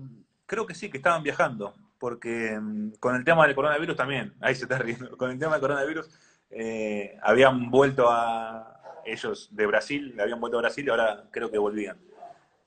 creo 0.46 0.66
que 0.66 0.74
sí, 0.74 0.90
que 0.90 0.98
estaban 0.98 1.22
viajando, 1.22 1.74
porque 1.98 2.59
mm, 2.61 2.92
con 3.00 3.14
el 3.16 3.24
tema 3.24 3.46
del 3.46 3.54
coronavirus 3.54 3.96
también, 3.96 4.35
ahí 4.40 4.54
se 4.54 4.64
está 4.64 4.78
riendo, 4.78 5.16
con 5.16 5.30
el 5.30 5.38
tema 5.38 5.52
del 5.52 5.61
coronavirus 5.61 6.09
eh, 6.50 7.18
habían 7.22 7.70
vuelto 7.70 8.09
a 8.09 9.02
ellos 9.04 9.48
de 9.52 9.66
Brasil, 9.66 10.18
habían 10.20 10.40
vuelto 10.40 10.59
a 10.59 10.62
Brasil 10.62 10.87
y 10.87 10.90
ahora 10.90 11.24
creo 11.30 11.50
que 11.50 11.59
volvían. 11.59 11.98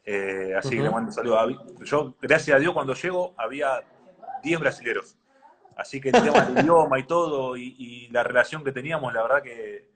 Eh, 0.04 0.54
así 0.58 0.72
que 0.72 0.84
le 0.84 0.90
mando 0.90 1.10
un 1.10 1.14
saludo 1.14 1.40
a 1.40 1.48
Yo, 1.84 2.16
gracias 2.22 2.56
a 2.56 2.60
Dios, 2.60 2.74
cuando 2.74 2.94
llego 2.94 3.34
había 3.38 3.84
10 4.44 4.60
brasileros. 4.60 5.18
Así 5.76 6.00
que 6.00 6.10
el 6.10 6.22
tema 6.22 6.46
del 6.46 6.64
idioma 6.66 7.00
y 7.00 7.04
todo, 7.04 7.58
y, 7.58 8.08
la 8.12 8.24
relación 8.24 8.64
que 8.64 8.72
teníamos, 8.72 9.14
la 9.14 9.22
verdad 9.22 9.44
que 9.44 9.90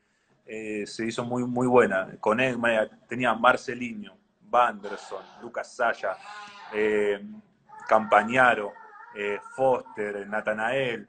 eh, 0.45 0.85
se 0.85 1.05
hizo 1.05 1.23
muy, 1.23 1.43
muy 1.43 1.67
buena. 1.67 2.09
Con 2.19 2.39
él 2.39 2.57
tenía 3.07 3.33
Marcelinho, 3.33 4.17
Vanderson, 4.41 5.23
Lucas 5.41 5.73
Saya, 5.75 6.17
Campañaro, 7.87 8.73
eh, 9.15 9.39
Foster, 9.55 10.27
Natanael. 10.27 11.07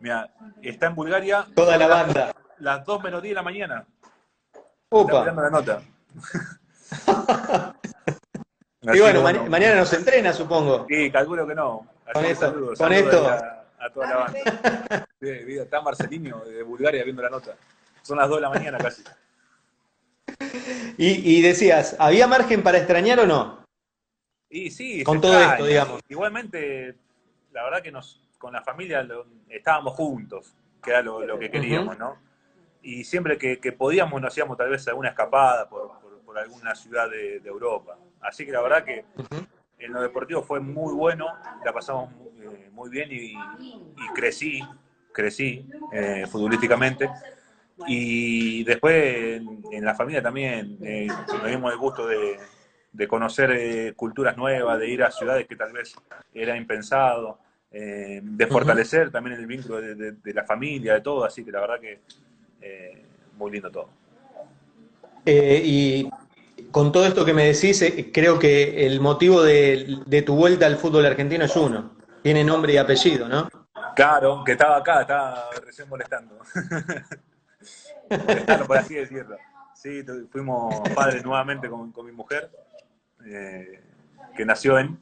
Mira, 0.00 0.30
está 0.62 0.86
en 0.86 0.94
Bulgaria. 0.94 1.46
Toda 1.54 1.76
la 1.76 1.86
banda. 1.86 2.34
Las 2.58 2.84
2 2.84 3.02
menos 3.02 3.22
10 3.22 3.30
de 3.30 3.34
la 3.34 3.42
mañana. 3.42 3.86
Opa. 4.90 5.20
Está 5.20 5.32
la 5.32 5.50
nota. 5.50 5.82
y 8.82 9.00
bueno, 9.00 9.22
mañana 9.48 9.76
nos 9.76 9.92
entrena, 9.92 10.32
supongo. 10.32 10.86
Sí, 10.88 11.10
calculo 11.10 11.46
que 11.46 11.54
no. 11.54 11.86
con 12.12 12.24
esto. 12.24 12.74
con 12.76 12.92
esto. 12.92 13.28
A, 13.28 13.90
toda 13.92 14.08
la 14.08 14.16
banda. 14.16 14.38
está 15.20 15.80
Marcelinho 15.80 16.44
de 16.44 16.62
Bulgaria 16.62 17.04
viendo 17.04 17.22
la 17.22 17.30
nota. 17.30 17.54
Son 18.02 18.18
las 18.18 18.28
2 18.28 18.38
de 18.38 18.42
la 18.42 18.50
mañana 18.50 18.78
casi. 18.78 19.04
Y, 20.96 21.42
decías, 21.42 21.96
¿había 21.98 22.26
margen 22.26 22.62
para 22.62 22.78
extrañar 22.78 23.20
o 23.20 23.26
no? 23.26 23.64
Y 24.50 24.70
sí, 24.70 25.04
con 25.04 25.20
todo 25.20 25.38
esto, 25.38 25.66
digamos. 25.66 26.02
Igualmente, 26.08 26.96
la 27.52 27.64
verdad 27.64 27.82
que 27.82 27.92
nos, 27.92 28.20
con 28.38 28.52
la 28.52 28.62
familia 28.62 29.06
estábamos 29.48 29.94
juntos, 29.94 30.54
que 30.82 30.90
era 30.90 31.02
lo, 31.02 31.38
que 31.38 31.50
queríamos, 31.50 31.98
¿no? 31.98 32.16
Y 32.82 33.04
siempre 33.04 33.36
que, 33.36 33.72
podíamos 33.72 34.20
nos 34.20 34.32
hacíamos 34.32 34.56
tal 34.56 34.70
vez 34.70 34.86
alguna 34.88 35.10
escapada 35.10 35.68
por, 35.68 35.98
alguna 36.38 36.74
ciudad 36.74 37.10
de, 37.10 37.36
Europa. 37.44 37.98
Así 38.20 38.46
que 38.46 38.52
la 38.52 38.60
verdad 38.60 38.84
que 38.84 39.04
en 39.78 39.92
lo 39.92 40.00
deportivo 40.00 40.42
fue 40.42 40.60
muy 40.60 40.94
bueno, 40.94 41.26
la 41.64 41.72
pasamos 41.72 42.10
muy, 42.12 42.88
eh, 42.88 42.90
bien 42.90 43.08
y, 43.10 43.34
crecí, 44.14 44.60
crecí 45.12 45.68
eh, 45.92 46.26
futbolísticamente. 46.30 47.10
Y 47.86 48.64
después 48.64 49.40
en, 49.70 49.84
la 49.84 49.94
familia 49.94 50.22
también 50.22 50.78
eh, 50.82 51.08
tuvimos 51.26 51.72
el 51.72 51.78
gusto 51.78 52.06
de, 52.06 52.38
conocer 53.06 53.50
eh, 53.52 53.92
culturas 53.94 54.36
nuevas, 54.36 54.78
de 54.78 54.88
ir 54.88 55.02
a 55.02 55.10
ciudades 55.10 55.46
que 55.46 55.54
tal 55.54 55.72
vez 55.72 55.94
era 56.34 56.56
impensado, 56.56 57.38
eh, 57.70 58.20
de 58.22 58.46
fortalecer 58.46 59.10
también 59.10 59.36
el 59.36 59.46
vínculo 59.46 59.80
de, 59.80 60.32
la 60.32 60.44
familia, 60.44 60.94
de 60.94 61.00
todo, 61.02 61.24
así 61.24 61.44
que 61.44 61.52
la 61.52 61.60
verdad 61.60 61.80
que 61.80 62.00
muy 63.36 63.52
lindo 63.52 63.70
todo. 63.70 63.90
y 65.24 66.10
con 66.72 66.90
todo 66.90 67.06
esto 67.06 67.24
que 67.24 67.32
me 67.32 67.52
decís, 67.52 67.84
creo 68.12 68.38
que 68.38 68.86
el 68.86 69.00
motivo 69.00 69.42
de, 69.42 69.98
de 70.06 70.22
tu 70.22 70.34
vuelta 70.34 70.66
al 70.66 70.76
fútbol 70.76 71.06
argentino 71.06 71.44
es 71.44 71.54
uno, 71.54 71.92
tiene 72.22 72.42
nombre 72.42 72.72
y 72.72 72.78
apellido, 72.78 73.28
¿no? 73.28 73.48
Claro, 73.94 74.42
que 74.44 74.52
estaba 74.52 74.76
acá, 74.76 75.02
estaba 75.02 75.50
recién 75.64 75.88
molestando. 75.88 76.38
por 78.66 78.78
así 78.78 78.94
decirlo. 78.94 79.36
Sí, 79.74 80.04
fuimos 80.30 80.80
padres 80.94 81.24
nuevamente 81.24 81.68
con, 81.68 81.92
mi 82.04 82.12
mujer, 82.12 82.50
eh, 83.28 83.82
que 84.36 84.44
nació 84.44 84.78
en 84.78 84.98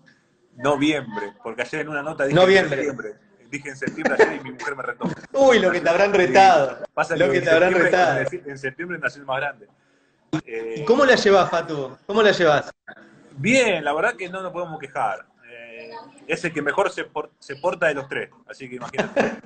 noviembre, 0.56 1.32
porque 1.42 1.62
ayer 1.62 1.82
en 1.82 1.88
una 1.88 2.02
nota 2.02 2.24
dije 2.24 2.36
noviembre. 2.36 2.80
en 2.80 2.86
septiembre. 2.86 3.26
Dije 3.50 3.68
en 3.68 3.76
septiembre 3.76 4.14
ayer 4.18 4.40
y 4.40 4.44
mi 4.44 4.52
mujer 4.52 4.76
me 4.76 4.82
retó. 4.82 5.08
Uy, 5.32 5.58
lo 5.60 5.70
que 5.70 5.80
te 5.80 5.88
habrán 5.88 6.12
retado. 6.12 6.84
Pasa 6.92 7.16
lo 7.16 7.30
que, 7.30 7.40
te 7.40 7.50
habrán 7.50 7.72
retado. 7.72 8.26
En 8.46 8.58
septiembre 8.58 8.98
nació 8.98 9.20
el 9.20 9.26
más 9.26 9.36
grande. 9.38 9.68
Eh, 10.44 10.84
¿Cómo 10.86 11.04
la 11.04 11.14
llevas, 11.14 11.50
Fatu? 11.50 11.96
¿Cómo 12.06 12.22
la 12.22 12.32
llevas? 12.32 12.72
Bien, 13.36 13.84
la 13.84 13.92
verdad 13.92 14.16
que 14.16 14.28
no 14.28 14.42
nos 14.42 14.52
podemos 14.52 14.80
quejar. 14.80 15.26
Eh, 15.48 15.90
es 16.26 16.44
el 16.44 16.52
que 16.52 16.62
mejor 16.62 16.90
se, 16.90 17.06
se 17.38 17.56
porta 17.56 17.86
de 17.86 17.94
los 17.94 18.08
tres, 18.08 18.30
así 18.48 18.68
que 18.68 18.76
imagínate. 18.76 19.40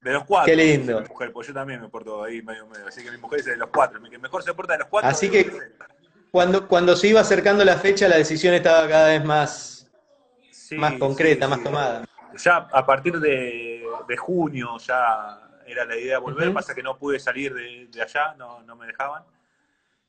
De 0.00 0.12
los 0.12 0.24
cuatro. 0.24 0.50
Qué 0.50 0.56
lindo. 0.56 1.00
Mi 1.00 1.08
mujer, 1.08 1.32
pues 1.32 1.48
yo 1.48 1.54
también 1.54 1.80
me 1.80 1.88
porto 1.88 2.22
ahí 2.22 2.42
medio 2.42 2.66
medio. 2.66 2.86
Así 2.86 3.02
que 3.02 3.10
mi 3.10 3.16
mujer 3.16 3.38
dice 3.38 3.52
de 3.52 3.56
los 3.56 3.70
cuatro. 3.70 3.98
Mi 4.02 4.10
que 4.10 4.18
mejor 4.18 4.42
se 4.42 4.52
porta 4.52 4.74
de 4.74 4.80
los 4.80 4.88
cuatro. 4.88 5.08
Así 5.08 5.30
que 5.30 5.50
cuando, 6.34 6.66
cuando 6.66 6.96
se 6.96 7.06
iba 7.06 7.20
acercando 7.20 7.64
la 7.64 7.76
fecha, 7.76 8.08
la 8.08 8.16
decisión 8.16 8.54
estaba 8.54 8.88
cada 8.88 9.06
vez 9.06 9.24
más, 9.24 9.88
más 10.72 10.94
concreta, 10.94 11.46
más 11.46 11.62
tomada. 11.62 12.04
Ya 12.36 12.56
a 12.56 12.84
partir 12.84 13.20
de, 13.20 13.86
junio 14.18 14.76
ya 14.78 15.38
era 15.64 15.84
la 15.84 15.96
idea 15.96 16.14
de 16.14 16.20
volver, 16.20 16.52
pasa 16.52 16.74
que 16.74 16.82
no 16.82 16.98
pude 16.98 17.20
salir 17.20 17.54
de, 17.54 18.02
allá, 18.02 18.34
no, 18.36 18.64
no, 18.64 18.74
me 18.74 18.88
dejaban. 18.88 19.22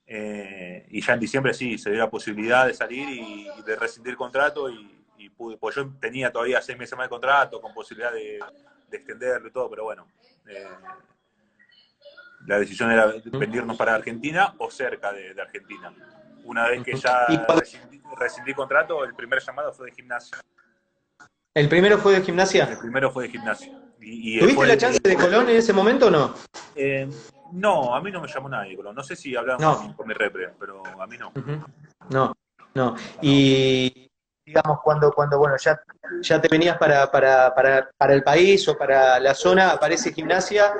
Eh, 0.07 0.87
y 0.89 0.99
ya 0.99 1.13
en 1.13 1.19
diciembre 1.19 1.53
sí, 1.53 1.77
se 1.77 1.91
dio 1.91 1.99
la 1.99 2.09
posibilidad 2.09 2.65
de 2.65 2.73
salir 2.73 3.07
y, 3.07 3.47
de 3.63 3.75
rescindir 3.75 4.17
contrato 4.17 4.67
y, 4.67 5.05
y, 5.19 5.29
pude, 5.29 5.57
pues 5.57 5.75
yo 5.75 5.87
tenía 5.99 6.31
todavía 6.31 6.59
seis 6.59 6.75
meses 6.75 6.97
más 6.97 7.05
de 7.05 7.09
contrato 7.09 7.61
con 7.61 7.71
posibilidad 7.71 8.11
de, 8.11 8.39
de 8.89 8.97
extenderlo 8.97 9.47
y 9.47 9.51
todo, 9.51 9.69
pero 9.69 9.83
bueno. 9.83 10.07
Eh, 10.47 10.69
la 12.47 12.59
decisión 12.59 12.91
era 12.91 13.13
venirnos 13.31 13.77
para 13.77 13.95
Argentina 13.95 14.53
o 14.57 14.69
cerca 14.69 15.11
de, 15.11 15.39
Argentina. 15.39 15.93
Una 16.43 16.67
vez 16.67 16.83
que 16.83 16.95
ya 16.95 17.25
rescindí, 18.17 18.53
contrato, 18.53 19.03
el 19.03 19.15
primer 19.15 19.41
llamado 19.41 19.73
fue 19.73 19.87
de 19.87 19.95
gimnasia. 19.95 20.37
¿El 21.53 21.69
primero 21.69 21.97
fue 21.97 22.13
de 22.13 22.21
gimnasia? 22.21 22.65
El 22.65 22.77
primero 22.77 23.11
fue 23.11 23.23
de 23.23 23.29
gimnasia. 23.29 23.71
Y, 23.99 24.39
¿Tuviste 24.39 24.67
la 24.67 24.77
chance 24.77 24.99
de 25.01 25.15
Colón 25.15 25.49
en 25.49 25.55
ese 25.55 25.73
momento 25.73 26.07
o 26.07 26.11
no? 26.11 26.35
Eh, 26.75 27.09
no, 27.53 27.95
a 27.95 28.01
mí 28.01 28.11
no 28.11 28.21
me 28.21 28.27
llamó 28.27 28.49
nadie, 28.49 28.75
Colón. 28.75 28.93
No 28.93 29.03
sé 29.03 29.15
si 29.15 29.35
hablaron 29.35 29.93
con, 29.93 30.07
mi 30.07 30.13
repre, 30.13 30.53
pero 30.59 30.83
a 30.99 31.07
mí 31.07 31.17
no. 31.17 31.31
No, 32.09 32.33
no. 32.75 32.95
Y 33.21 34.07
digamos, 34.45 34.81
cuando, 34.83 35.11
cuando 35.11 35.39
bueno, 35.39 35.55
ya, 35.57 35.79
ya 36.21 36.39
te 36.39 36.47
venías 36.49 36.77
para, 36.77 37.09
para, 37.09 37.55
para, 37.55 37.89
para 37.97 38.13
el 38.13 38.21
país 38.21 38.67
o 38.67 38.77
para 38.77 39.19
la 39.19 39.33
zona, 39.33 39.71
aparece 39.71 40.13
gimnasia 40.13 40.77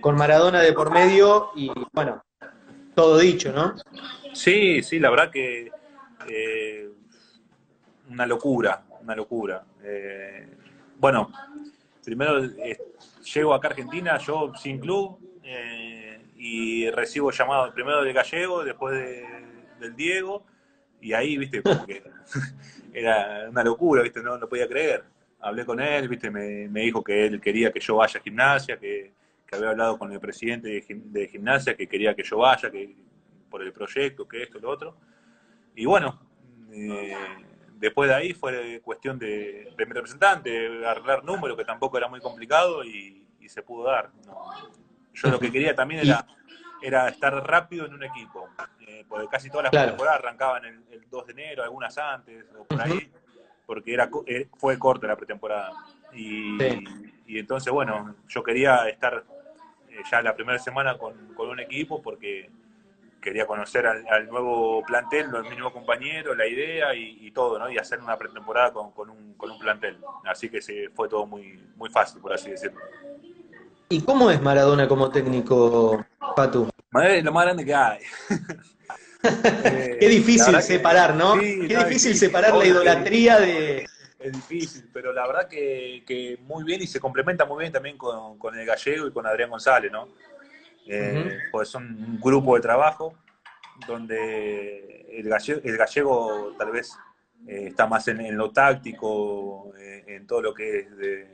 con 0.00 0.16
Maradona 0.16 0.60
de 0.60 0.72
por 0.72 0.90
medio 0.90 1.50
y 1.54 1.70
bueno, 1.92 2.22
todo 2.94 3.18
dicho, 3.18 3.52
¿no? 3.52 3.74
Sí, 4.32 4.82
sí, 4.82 4.98
la 4.98 5.10
verdad 5.10 5.30
que 5.30 5.70
eh, 6.28 6.88
una 8.08 8.26
locura, 8.26 8.82
una 9.02 9.14
locura. 9.14 9.64
Eh, 9.82 10.48
bueno, 10.98 11.30
primero 12.04 12.42
eh, 12.44 12.78
llego 13.32 13.54
acá 13.54 13.68
a 13.68 13.70
Argentina, 13.70 14.18
yo 14.18 14.52
sin 14.56 14.78
club, 14.78 15.18
y 16.36 16.88
recibo 16.90 17.30
llamado 17.32 17.72
primero 17.72 18.02
del 18.02 18.12
gallego, 18.12 18.62
después 18.62 18.94
del 19.80 19.96
Diego, 19.96 20.44
y 21.00 21.12
ahí, 21.12 21.36
viste, 21.36 21.62
como 21.62 21.86
que 21.86 22.02
era 22.92 23.48
una 23.48 23.64
locura, 23.64 24.02
¿viste? 24.02 24.22
No 24.22 24.36
lo 24.36 24.48
podía 24.48 24.68
creer. 24.68 25.04
Hablé 25.40 25.64
con 25.64 25.80
él, 25.80 26.08
¿viste? 26.08 26.30
Me, 26.30 26.80
dijo 26.80 27.02
que 27.02 27.26
él 27.26 27.40
quería 27.40 27.72
que 27.72 27.80
yo 27.80 27.96
vaya 27.96 28.18
a 28.18 28.22
gimnasia, 28.22 28.76
que, 28.78 29.12
había 29.56 29.70
hablado 29.70 29.98
con 29.98 30.12
el 30.12 30.20
presidente 30.20 30.68
de, 30.86 31.28
gimnasia, 31.28 31.76
que 31.76 31.86
quería 31.86 32.14
que 32.14 32.22
yo 32.22 32.38
vaya, 32.38 32.70
que 32.70 32.94
por 33.50 33.62
el 33.62 33.72
proyecto, 33.72 34.28
que 34.28 34.42
esto, 34.42 34.58
lo 34.58 34.70
otro. 34.70 34.96
Y 35.74 35.86
bueno, 35.86 36.20
eh, 36.72 37.16
después 37.76 38.08
de 38.08 38.14
ahí 38.14 38.34
fue 38.34 38.80
cuestión 38.82 39.18
de, 39.18 39.72
mi 39.78 39.84
representante, 39.84 40.84
arreglar 40.86 41.24
números, 41.24 41.56
que 41.56 41.64
tampoco 41.64 41.96
era 41.96 42.08
muy 42.08 42.20
complicado 42.20 42.84
y, 42.84 43.24
se 43.48 43.62
pudo 43.62 43.84
dar. 43.84 44.10
Yo 45.14 45.30
lo 45.30 45.40
que 45.40 45.50
quería 45.50 45.74
también 45.74 46.02
era, 46.02 46.26
era 46.82 47.08
estar 47.08 47.32
rápido 47.32 47.86
en 47.86 47.94
un 47.94 48.04
equipo 48.04 48.46
porque 49.08 49.28
casi 49.28 49.50
todas 49.50 49.72
las 49.72 49.86
temporadas 49.86 50.20
arrancaban 50.20 50.64
el, 50.64 50.84
2 51.10 51.26
de 51.26 51.32
enero, 51.32 51.62
algunas 51.62 51.96
antes, 51.96 52.44
o 52.58 52.64
por 52.64 52.82
ahí, 52.82 53.10
porque 53.64 53.94
era, 53.94 54.10
eh, 54.26 54.48
fue 54.58 54.78
corta 54.78 55.06
la 55.06 55.16
pretemporada. 55.16 55.72
Y, 56.12 56.58
entonces, 57.26 57.72
bueno, 57.72 58.14
yo 58.28 58.42
quería 58.42 58.88
estar 58.88 59.24
eh, 59.24 59.37
ya 60.10 60.22
la 60.22 60.34
primera 60.34 60.58
semana 60.58 60.96
con, 60.96 61.14
un 61.36 61.60
equipo 61.60 62.02
porque 62.02 62.50
quería 63.20 63.46
conocer 63.46 63.86
al, 63.86 64.28
nuevo 64.28 64.82
plantel, 64.84 65.34
al 65.34 65.42
nuevo 65.42 65.72
compañero, 65.72 66.34
la 66.34 66.46
idea 66.46 66.94
y, 66.94 67.30
todo, 67.32 67.58
¿no? 67.58 67.70
Y 67.70 67.78
hacer 67.78 68.00
una 68.00 68.16
pretemporada 68.16 68.72
con, 68.72 69.10
un, 69.10 69.58
plantel. 69.60 69.98
Así 70.24 70.48
que 70.48 70.62
se 70.62 70.88
fue 70.90 71.08
todo 71.08 71.26
muy, 71.26 71.60
muy 71.76 71.90
fácil, 71.90 72.20
por 72.20 72.32
así 72.32 72.50
decirlo. 72.50 72.80
¿Y 73.88 74.02
cómo 74.02 74.30
es 74.30 74.40
Maradona 74.40 74.86
como 74.86 75.10
técnico, 75.10 76.04
Patu? 76.36 76.68
Maradona 76.90 77.18
es 77.18 77.24
lo 77.24 77.32
más 77.32 77.44
grande 77.44 77.64
que 77.64 77.74
hay. 77.74 78.00
Qué 80.00 80.08
difícil 80.08 80.60
separar, 80.62 81.14
¿no? 81.14 81.38
Qué 81.38 81.76
difícil 81.76 82.16
separar 82.16 82.54
la 82.56 82.66
idolatría 82.66 83.38
de... 83.38 83.86
Es 84.18 84.32
difícil, 84.32 84.88
pero 84.92 85.12
la 85.12 85.26
verdad 85.26 85.48
que, 85.48 86.38
muy 86.42 86.64
bien 86.64 86.82
y 86.82 86.86
se 86.86 86.98
complementa 86.98 87.44
muy 87.44 87.60
bien 87.60 87.72
también 87.72 87.96
con, 87.96 88.58
el 88.58 88.66
gallego 88.66 89.06
y 89.06 89.12
con 89.12 89.26
Adrián 89.26 89.50
González, 89.50 89.92
¿no? 89.92 90.08
Eh, 90.86 91.38
pues 91.52 91.68
son 91.68 91.84
un 91.84 92.20
grupo 92.20 92.56
de 92.56 92.62
trabajo 92.62 93.14
donde 93.86 95.06
el 95.10 95.28
gallego, 95.28 95.60
el 95.62 95.76
gallego 95.76 96.54
tal 96.58 96.70
vez 96.70 96.96
eh, 97.46 97.66
está 97.68 97.86
más 97.86 98.08
en, 98.08 98.36
lo 98.36 98.50
táctico, 98.50 99.72
eh, 99.78 100.04
en 100.08 100.26
todo 100.26 100.42
lo 100.42 100.54
que 100.54 100.80
es 100.80 100.96
de, 100.96 101.28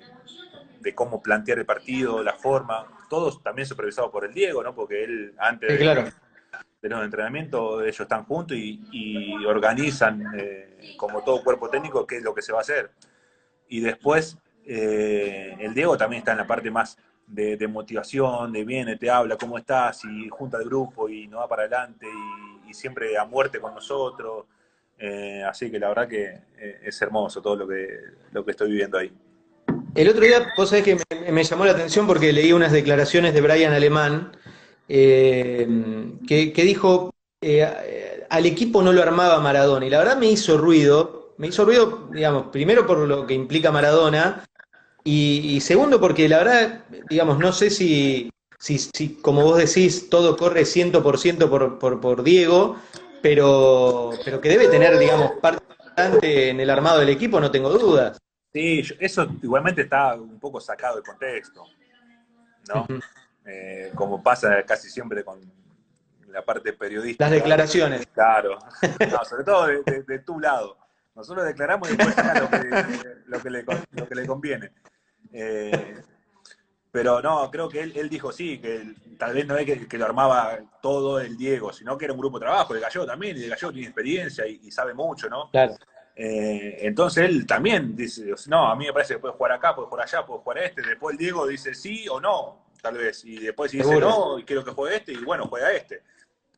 de 0.81 0.95
cómo 0.95 1.23
plantear 1.23 1.59
el 1.59 1.67
partido, 1.67 2.23
la 2.23 2.35
forma, 2.35 2.87
todos 3.09 3.43
también 3.43 3.67
supervisados 3.67 4.11
por 4.11 4.25
el 4.25 4.35
Diego, 4.35 4.63
¿no? 4.63 4.75
Porque 4.75 5.05
él 5.05 5.35
antes 5.39 5.73
Sí, 5.73 5.79
claro. 5.79 6.05
de 6.05 6.13
los 6.89 7.05
entrenamientos 7.05 7.83
ellos 7.83 8.01
están 8.01 8.25
juntos 8.25 8.57
y, 8.57 9.45
organizan 9.47 10.23
eh, 10.37 10.95
como 10.97 11.23
todo 11.23 11.43
cuerpo 11.43 11.69
técnico 11.69 12.07
qué 12.07 12.17
es 12.17 12.23
lo 12.23 12.35
que 12.35 12.43
se 12.43 12.53
va 12.53 12.59
a 12.59 12.63
hacer. 12.63 12.91
Y 13.69 13.81
después 13.81 14.39
eh, 14.65 15.55
el 15.61 15.75
Diego 15.75 15.97
también 15.97 16.21
está 16.21 16.33
en 16.33 16.39
la 16.39 16.47
parte 16.47 16.71
más 16.71 16.97
de, 17.27 17.57
de 17.57 17.69
motivación, 17.69 18.53
de 18.53 18.65
viene, 18.65 18.97
te 18.97 19.11
habla, 19.11 19.37
cómo 19.37 19.59
estás, 19.59 20.05
y 20.05 20.29
junta 20.29 20.59
el 20.59 20.65
grupo 20.65 21.09
y 21.09 21.27
no 21.27 21.39
va 21.39 21.49
para 21.49 21.63
adelante 21.63 22.07
y, 22.67 22.75
siempre 22.75 23.17
a 23.17 23.25
muerte 23.25 23.61
con 23.61 23.73
nosotros. 23.73 24.47
Eh, 24.99 25.45
así 25.45 25.71
que 25.71 25.79
la 25.79 25.89
verdad 25.89 26.09
que 26.09 26.41
es 26.83 27.01
hermoso 27.03 27.41
todo 27.41 27.55
lo 27.55 27.69
que, 27.69 27.87
lo 28.33 28.45
que 28.45 28.51
estoy 28.51 28.71
viviendo 28.71 28.99
ahí. 28.99 29.13
El 29.95 30.09
otro 30.09 30.23
día, 30.23 30.45
vos 30.57 30.71
sabés 30.71 30.85
que 30.85 30.97
me, 30.97 31.31
me 31.31 31.45
llamó 31.45 31.65
la 31.65 31.71
atención 31.71 32.05
porque 32.07 32.33
leí 32.33 32.53
unas 32.53 32.73
declaraciones 32.73 33.33
de 33.33 33.41
Brian 33.41 33.73
Alemán 33.73 34.33
eh, 34.89 35.67
que, 36.27 36.53
que 36.53 36.63
dijo 36.63 37.11
eh, 37.41 38.25
al 38.31 38.47
equipo 38.47 38.83
no 38.83 38.93
lo 38.93 39.03
armaba 39.03 39.39
Maradona 39.41 39.87
y 39.87 39.91
la 39.91 39.99
verdad 39.99 40.17
me 40.17 40.27
hizo 40.27 40.57
ruido, 40.59 41.35
me 41.37 41.49
hizo 41.49 41.65
ruido, 41.65 42.09
digamos, 42.13 42.47
primero 42.47 42.87
por 42.87 42.99
lo 42.99 43.27
que 43.27 43.35
implica 43.35 43.71
Maradona 43.71 44.45
y, 45.05 45.55
y 45.55 45.61
segundo 45.61 46.01
porque 46.01 46.29
la 46.29 46.39
verdad, 46.39 46.85
digamos, 47.11 47.39
no 47.39 47.53
sé 47.53 47.69
si, 47.71 48.31
si, 48.59 48.79
si 48.79 49.17
como 49.17 49.43
vos 49.43 49.59
decís, 49.59 50.09
todo 50.09 50.37
corre 50.37 50.63
100% 50.63 51.49
por, 51.49 51.79
por, 51.79 52.01
por 52.01 52.23
Diego, 52.23 52.77
pero, 53.21 54.11
pero 54.25 54.41
que 54.41 54.49
debe 54.49 54.69
tener, 54.69 54.99
digamos, 54.99 55.33
parte 55.43 55.63
importante 55.79 56.49
en 56.49 56.61
el 56.61 56.71
armado 56.71 57.01
del 57.01 57.11
equipo, 57.11 57.41
no 57.41 57.51
tengo 57.51 57.71
dudas. 57.71 58.19
Sí, 58.53 58.83
eso 59.01 59.27
igualmente 59.43 59.83
está 59.83 60.15
un 60.15 60.39
poco 60.39 60.61
sacado 60.61 60.97
de 60.97 61.03
contexto, 61.03 61.65
¿no? 62.69 62.87
Eh, 63.47 63.93
como 63.95 64.23
pasa 64.23 64.63
casi 64.65 64.89
siempre 64.89 65.23
con 65.25 65.41
la 66.29 66.45
parte 66.45 66.73
periodística. 66.73 67.25
Las 67.25 67.33
declaraciones. 67.33 68.07
Claro, 68.09 68.59
No, 69.11 69.25
sobre 69.25 69.45
todo 69.45 69.67
de, 69.67 69.83
de- 69.85 70.03
de 70.03 70.19
tu 70.21 70.41
lado. 70.41 70.79
Nosotros 71.15 71.45
declaramos 71.45 71.89
y 71.91 71.97
después 71.97 72.17
lo 72.41 72.51
que, 72.51 73.15
lo 73.27 73.41
que 73.41 73.51
le, 73.51 73.65
lo 73.93 74.09
que 74.09 74.15
le 74.17 74.27
conviene. 74.27 74.71
Eh, 75.33 75.95
pero 76.91 77.21
no, 77.21 77.51
creo 77.51 77.69
que 77.69 77.81
él, 77.83 77.93
él 77.97 78.09
dijo 78.09 78.33
sí, 78.33 78.59
que 78.59 78.77
él- 78.77 78.97
tal 79.19 79.35
vez 79.35 79.47
no 79.47 79.57
es 79.57 79.65
que, 79.67 79.87
que 79.87 79.99
lo 79.99 80.07
armaba 80.07 80.59
todo 80.83 81.21
el 81.21 81.37
Diego, 81.37 81.73
sino 81.73 81.97
que 81.99 82.07
era 82.07 82.15
un 82.15 82.21
grupo 82.21 82.39
de 82.39 82.47
trabajo, 82.47 82.75
el 82.75 82.81
Gallo 82.81 83.05
también, 83.07 83.37
y 83.37 83.45
el 83.45 83.51
Gallo 83.51 83.71
tiene 83.73 83.87
experiencia 83.89 84.47
y, 84.47 84.61
y 84.65 84.71
sabe 84.73 84.95
mucho, 84.95 85.29
¿no? 85.29 85.51
Claro. 85.51 85.77
Eh, 86.17 86.79
entonces 86.83 87.25
él 87.29 87.47
también 87.47 87.95
dice, 87.97 88.33
no, 88.49 88.69
a 88.69 88.77
mí 88.77 88.87
me 88.87 88.93
parece 88.93 89.15
que 89.15 89.21
puede 89.21 89.35
jugar 89.35 89.53
acá, 89.53 89.75
puede 89.75 89.89
jugar 89.89 90.07
allá, 90.07 90.25
puede 90.25 90.41
jugar 90.41 90.59
este. 90.59 90.83
Después 90.83 91.13
el 91.15 91.19
Diego 91.19 91.47
dice 91.47 91.75
sí 91.75 92.09
o 92.09 92.21
no, 92.21 92.64
tal 92.85 92.99
vez. 92.99 93.25
Y 93.25 93.39
después 93.41 93.71
si 93.71 93.79
dice 93.79 93.99
no, 93.99 94.39
y 94.39 94.45
quiero 94.45 94.63
que 94.63 94.71
juegue 94.73 94.97
este, 94.97 95.13
y 95.13 95.25
bueno, 95.25 95.47
juega 95.49 95.73
este. 95.73 96.03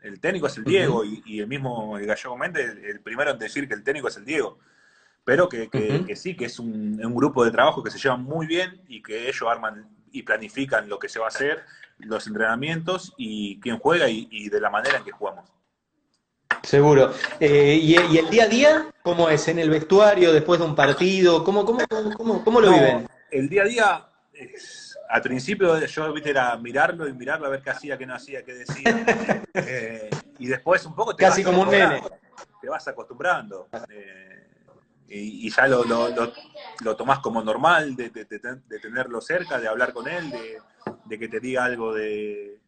El 0.03 0.21
técnico 0.21 0.49
es 0.49 0.57
el 0.59 0.65
Diego, 0.65 1.05
y, 1.05 1.23
y 1.25 1.41
el 1.41 1.47
mismo 1.47 1.97
el 1.97 2.05
Gallego 2.07 2.37
Méndez, 2.37 2.71
el, 2.73 2.85
el 2.85 3.01
primero 3.01 3.31
en 3.31 3.39
decir 3.39 3.67
que 3.69 3.75
el 3.75 3.83
técnico 3.85 4.09
es 4.09 4.17
el 4.17 4.25
Diego. 4.25 4.59
Pero 5.25 5.49
que, 5.49 5.69
que- 5.69 6.05
que 6.07 6.17
sí, 6.17 6.37
que 6.37 6.45
es 6.47 6.59
un, 6.59 7.01
un 7.05 7.15
grupo 7.15 7.45
de 7.45 7.51
trabajo 7.51 7.83
que 7.83 7.91
se 7.91 7.99
llevan 7.99 8.23
muy 8.25 8.47
bien 8.47 8.83
y 8.89 9.03
que 9.03 9.29
ellos 9.29 9.45
arman 9.49 9.89
y 10.13 10.23
planifican 10.23 10.89
lo 10.89 10.99
que 10.99 11.09
se 11.09 11.19
va 11.19 11.27
a 11.27 11.29
hacer, 11.29 11.63
los 11.99 12.27
entrenamientos 12.27 13.13
y 13.17 13.59
quién 13.61 13.79
juega 13.79 14.09
y, 14.09 14.29
y 14.31 14.49
de 14.49 14.61
la 14.61 14.71
manera 14.71 14.99
en 14.99 15.05
que 15.05 15.13
jugamos. 15.13 15.49
Seguro. 16.63 17.13
Eh, 17.41 17.79
y, 17.81 17.95
y 18.15 18.19
el 18.19 18.29
día 18.31 18.45
a 18.45 18.49
día 18.49 18.87
cómo 19.03 19.29
es? 19.31 19.47
¿En 19.49 19.59
el 19.59 19.71
vestuario, 19.71 20.33
después 20.33 20.59
de 20.61 20.67
un 20.67 20.75
partido? 20.75 21.43
¿Cómo, 21.45 21.65
cómo, 21.65 21.81
cómo, 21.89 22.15
cómo- 22.17 22.45
cómo 22.45 22.61
lo 22.61 22.71
No, 22.71 22.75
viven? 22.75 23.09
El 23.31 23.49
día 23.49 23.63
a 23.63 23.67
día, 23.67 24.07
es- 24.33 24.86
al 25.09 25.23
principio 25.23 25.79
yo 25.85 26.13
viste 26.13 26.31
era 26.31 26.57
mirarlo 26.57 27.07
y 27.09 27.13
mirarlo 27.13 27.47
a 27.47 27.51
ver 27.51 27.63
qué 27.63 27.71
hacía, 27.71 27.97
qué 27.99 28.07
no 28.07 28.15
hacía, 28.15 28.45
qué 28.45 28.55
decía. 28.55 29.05
Eh, 29.69 30.11
y 30.39 30.47
después 30.49 30.85
un 30.85 30.95
poco 30.95 31.17
te 31.17 31.25
Casi 31.25 31.43
vas 31.43 31.51
como 31.51 31.63
un 31.63 31.69
acostumbrando, 31.75 32.21
Te 32.61 32.69
vas 32.69 32.89
acostumbrando. 32.89 33.69
Eh, 33.89 34.49
y, 35.09 35.47
y 35.47 35.51
ya 35.51 35.67
lo, 35.67 35.83
lo, 35.85 36.09
lo, 36.11 36.33
lo 36.85 36.95
tomás 36.97 37.21
como 37.21 37.43
normal 37.43 37.97
de, 37.97 38.11
de- 38.11 38.25
de- 38.27 38.61
de 38.67 38.79
tenerlo 38.79 39.21
cerca, 39.23 39.59
de 39.59 39.67
hablar 39.67 39.93
con 39.95 40.07
él, 40.09 40.31
de, 40.31 41.19
que 41.19 41.29
te 41.29 41.41
diga 41.41 41.65
algo 41.65 41.95
de- 41.95 42.61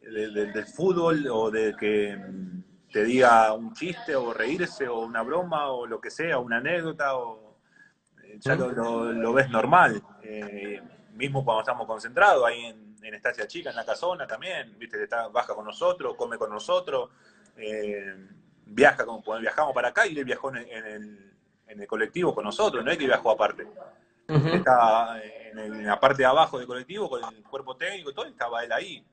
del 0.00 0.66
fútbol 0.66 1.26
o 1.30 1.50
de 1.50 1.74
que 1.76 2.16
mm, 2.16 2.62
te 2.92 3.04
diga 3.04 3.52
un 3.52 3.74
chiste 3.74 4.14
o 4.16 4.32
reírse 4.32 4.88
o 4.88 5.00
una 5.00 5.22
broma 5.22 5.68
o 5.68 5.86
lo 5.86 6.00
que 6.00 6.10
sea, 6.10 6.38
una 6.38 6.56
anécdota 6.58 7.14
o 7.16 7.58
eh, 8.22 8.38
ya 8.40 8.54
lo, 8.54 8.70
lo- 8.72 9.12
lo 9.12 9.32
ves 9.34 9.50
normal. 9.50 10.02
Eh, 10.22 10.80
mismo 11.16 11.44
cuando 11.44 11.60
estamos 11.60 11.86
concentrados 11.86 12.44
ahí 12.46 12.66
en, 12.66 12.96
en 13.02 13.14
Estancia 13.14 13.46
Chica, 13.46 13.70
en 13.70 13.76
la 13.76 13.84
casona 13.84 14.26
también, 14.26 14.78
viste, 14.78 15.02
está, 15.02 15.28
baja 15.28 15.54
con 15.54 15.64
nosotros, 15.64 16.14
come 16.16 16.36
con 16.38 16.50
nosotros, 16.50 17.10
eh, 17.56 18.14
viaja 18.66 19.04
como 19.04 19.22
cuando 19.22 19.42
viajamos 19.42 19.72
para 19.74 19.88
acá 19.88 20.06
y 20.06 20.18
él 20.18 20.24
viajó 20.24 20.50
en 20.50 20.56
el, 20.56 20.70
en 20.70 20.86
el- 20.86 21.32
en 21.68 21.80
el 21.80 21.86
colectivo 21.88 22.32
con 22.34 22.44
nosotros, 22.44 22.84
no 22.84 22.90
es 22.92 22.96
que 22.98 23.06
viajó 23.06 23.32
aparte. 23.32 23.66
Ujú. 24.28 24.48
Estaba 24.48 25.20
en, 25.20 25.58
el- 25.58 25.72
en 25.74 25.86
la 25.86 25.98
parte 25.98 26.18
de 26.22 26.26
abajo 26.26 26.58
del 26.58 26.66
colectivo 26.66 27.08
con 27.10 27.22
el 27.34 27.42
cuerpo 27.42 27.76
técnico 27.76 28.10
y 28.10 28.14
todo, 28.14 28.26
estaba 28.26 28.62
él 28.64 28.70
ahí. 28.72 29.04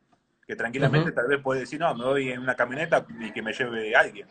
Que 0.45 0.55
tranquilamente 0.55 1.11
tal 1.13 1.27
vez 1.27 1.41
puede 1.41 1.61
decir, 1.61 1.79
no, 1.79 1.93
me 1.95 2.03
voy 2.05 2.29
en 2.29 2.39
una 2.39 2.55
camioneta 2.55 3.05
y 3.19 3.31
que 3.31 3.41
me 3.41 3.53
lleve 3.53 3.95
alguien. 3.95 4.27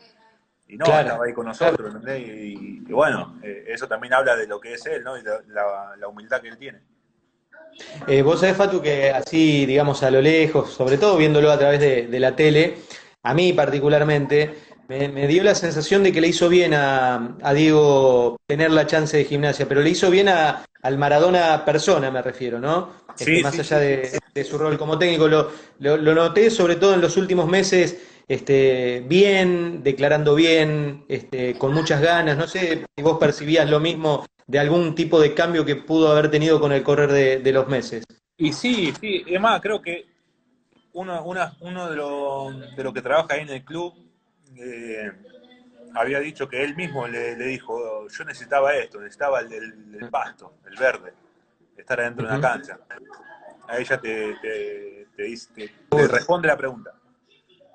Y 0.68 0.76
no, 0.76 0.84
Claro, 0.84 1.00
estaba 1.08 1.24
ahí 1.24 1.32
con 1.32 1.46
nosotros, 1.46 1.94
¿entendés? 1.94 2.28
Y, 2.28 2.82
y 2.86 2.92
bueno, 2.92 3.38
eh, 3.42 3.64
eso 3.68 3.88
también 3.88 4.12
habla 4.14 4.36
de 4.36 4.46
lo 4.46 4.60
que 4.60 4.74
es 4.74 4.86
él, 4.86 5.02
¿no? 5.02 5.16
Y 5.18 5.22
la, 5.22 5.40
la- 5.48 5.96
la 5.96 6.08
humildad 6.08 6.40
que 6.40 6.48
él 6.48 6.58
tiene. 6.58 6.80
Eh, 8.06 8.22
vos 8.22 8.40
sabés, 8.40 8.56
Fatu, 8.56 8.80
que 8.80 9.10
así, 9.10 9.66
digamos, 9.66 10.02
a 10.02 10.10
lo 10.10 10.20
lejos, 10.20 10.72
sobre 10.72 10.98
todo 10.98 11.16
viéndolo 11.16 11.50
a 11.50 11.58
través 11.58 11.80
de, 11.80 12.06
de 12.06 12.20
la 12.20 12.34
tele, 12.36 12.76
a 13.22 13.34
mí 13.34 13.52
particularmente, 13.52 14.54
me, 14.88 15.08
me 15.08 15.26
dio 15.26 15.42
la 15.44 15.54
sensación 15.54 16.02
de 16.02 16.12
que 16.12 16.20
le 16.20 16.28
hizo 16.28 16.48
bien 16.48 16.74
a, 16.74 17.36
a 17.42 17.54
Diego 17.54 18.36
tener 18.46 18.70
la 18.70 18.86
chance 18.86 19.16
de 19.16 19.24
gimnasia, 19.24 19.68
pero 19.68 19.80
le 19.82 19.90
hizo 19.90 20.10
bien 20.10 20.28
a, 20.28 20.64
al 20.82 20.98
Maradona 20.98 21.64
persona, 21.64 22.10
me 22.10 22.22
refiero, 22.22 22.58
¿no? 22.60 22.90
Este, 23.18 23.24
Sí, 23.24 23.42
más 23.42 23.58
allá 23.58 23.78
sí. 23.78 23.84
de, 23.84 24.18
de 24.34 24.44
su 24.44 24.58
rol 24.58 24.76
como 24.78 24.98
técnico, 24.98 25.28
lo, 25.28 25.50
lo- 25.78 25.96
lo 25.96 26.14
noté 26.14 26.50
sobre 26.50 26.76
todo 26.76 26.94
en 26.94 27.00
los 27.00 27.16
últimos 27.16 27.46
meses, 27.48 27.98
este, 28.28 29.02
bien, 29.06 29.82
declarando 29.82 30.34
bien, 30.34 31.04
este, 31.08 31.54
con 31.58 31.72
muchas 31.72 32.00
ganas. 32.00 32.36
No 32.36 32.46
sé 32.46 32.84
si 32.96 33.02
vos 33.02 33.18
percibías 33.18 33.68
lo 33.68 33.80
mismo 33.80 34.24
de 34.46 34.58
algún 34.58 34.94
tipo 34.94 35.20
de 35.20 35.34
cambio 35.34 35.64
que 35.64 35.76
pudo 35.76 36.10
haber 36.10 36.30
tenido 36.30 36.60
con 36.60 36.72
el 36.72 36.82
correr 36.82 37.10
de, 37.12 37.38
de 37.38 37.52
los 37.52 37.68
meses. 37.68 38.04
Y 38.36 38.52
sí, 38.52 38.92
sí, 39.00 39.24
es 39.26 39.40
más, 39.40 39.60
creo 39.60 39.80
que 39.80 40.06
uno, 40.94 41.24
una- 41.24 41.56
uno 41.60 41.88
de 41.90 41.96
los 41.96 42.76
de 42.76 42.84
lo 42.84 42.92
que 42.92 43.02
trabaja 43.02 43.34
ahí 43.34 43.42
en 43.42 43.48
el 43.50 43.64
club 43.64 43.94
eh, 44.56 45.10
había 45.94 46.20
dicho 46.20 46.48
que 46.48 46.62
él 46.62 46.74
mismo 46.76 47.06
le, 47.08 47.36
le 47.36 47.46
dijo, 47.46 48.08
yo 48.08 48.24
necesitaba 48.24 48.74
esto, 48.74 49.00
necesitaba 49.00 49.40
el, 49.40 49.52
el- 49.52 49.94
el 50.00 50.10
pasto, 50.10 50.54
el 50.70 50.76
verde, 50.76 51.12
estar 51.76 52.00
adentro 52.00 52.26
de 52.26 52.32
una 52.34 52.40
cancha. 52.40 52.78
Ahí 53.68 53.84
ya 53.84 53.98
te, 54.00 54.34
te, 54.42 55.06
te 55.16 55.22
dice- 55.22 55.48
te- 55.54 55.68
te 55.88 56.08
responde 56.08 56.48
la 56.48 56.56
pregunta. 56.56 56.90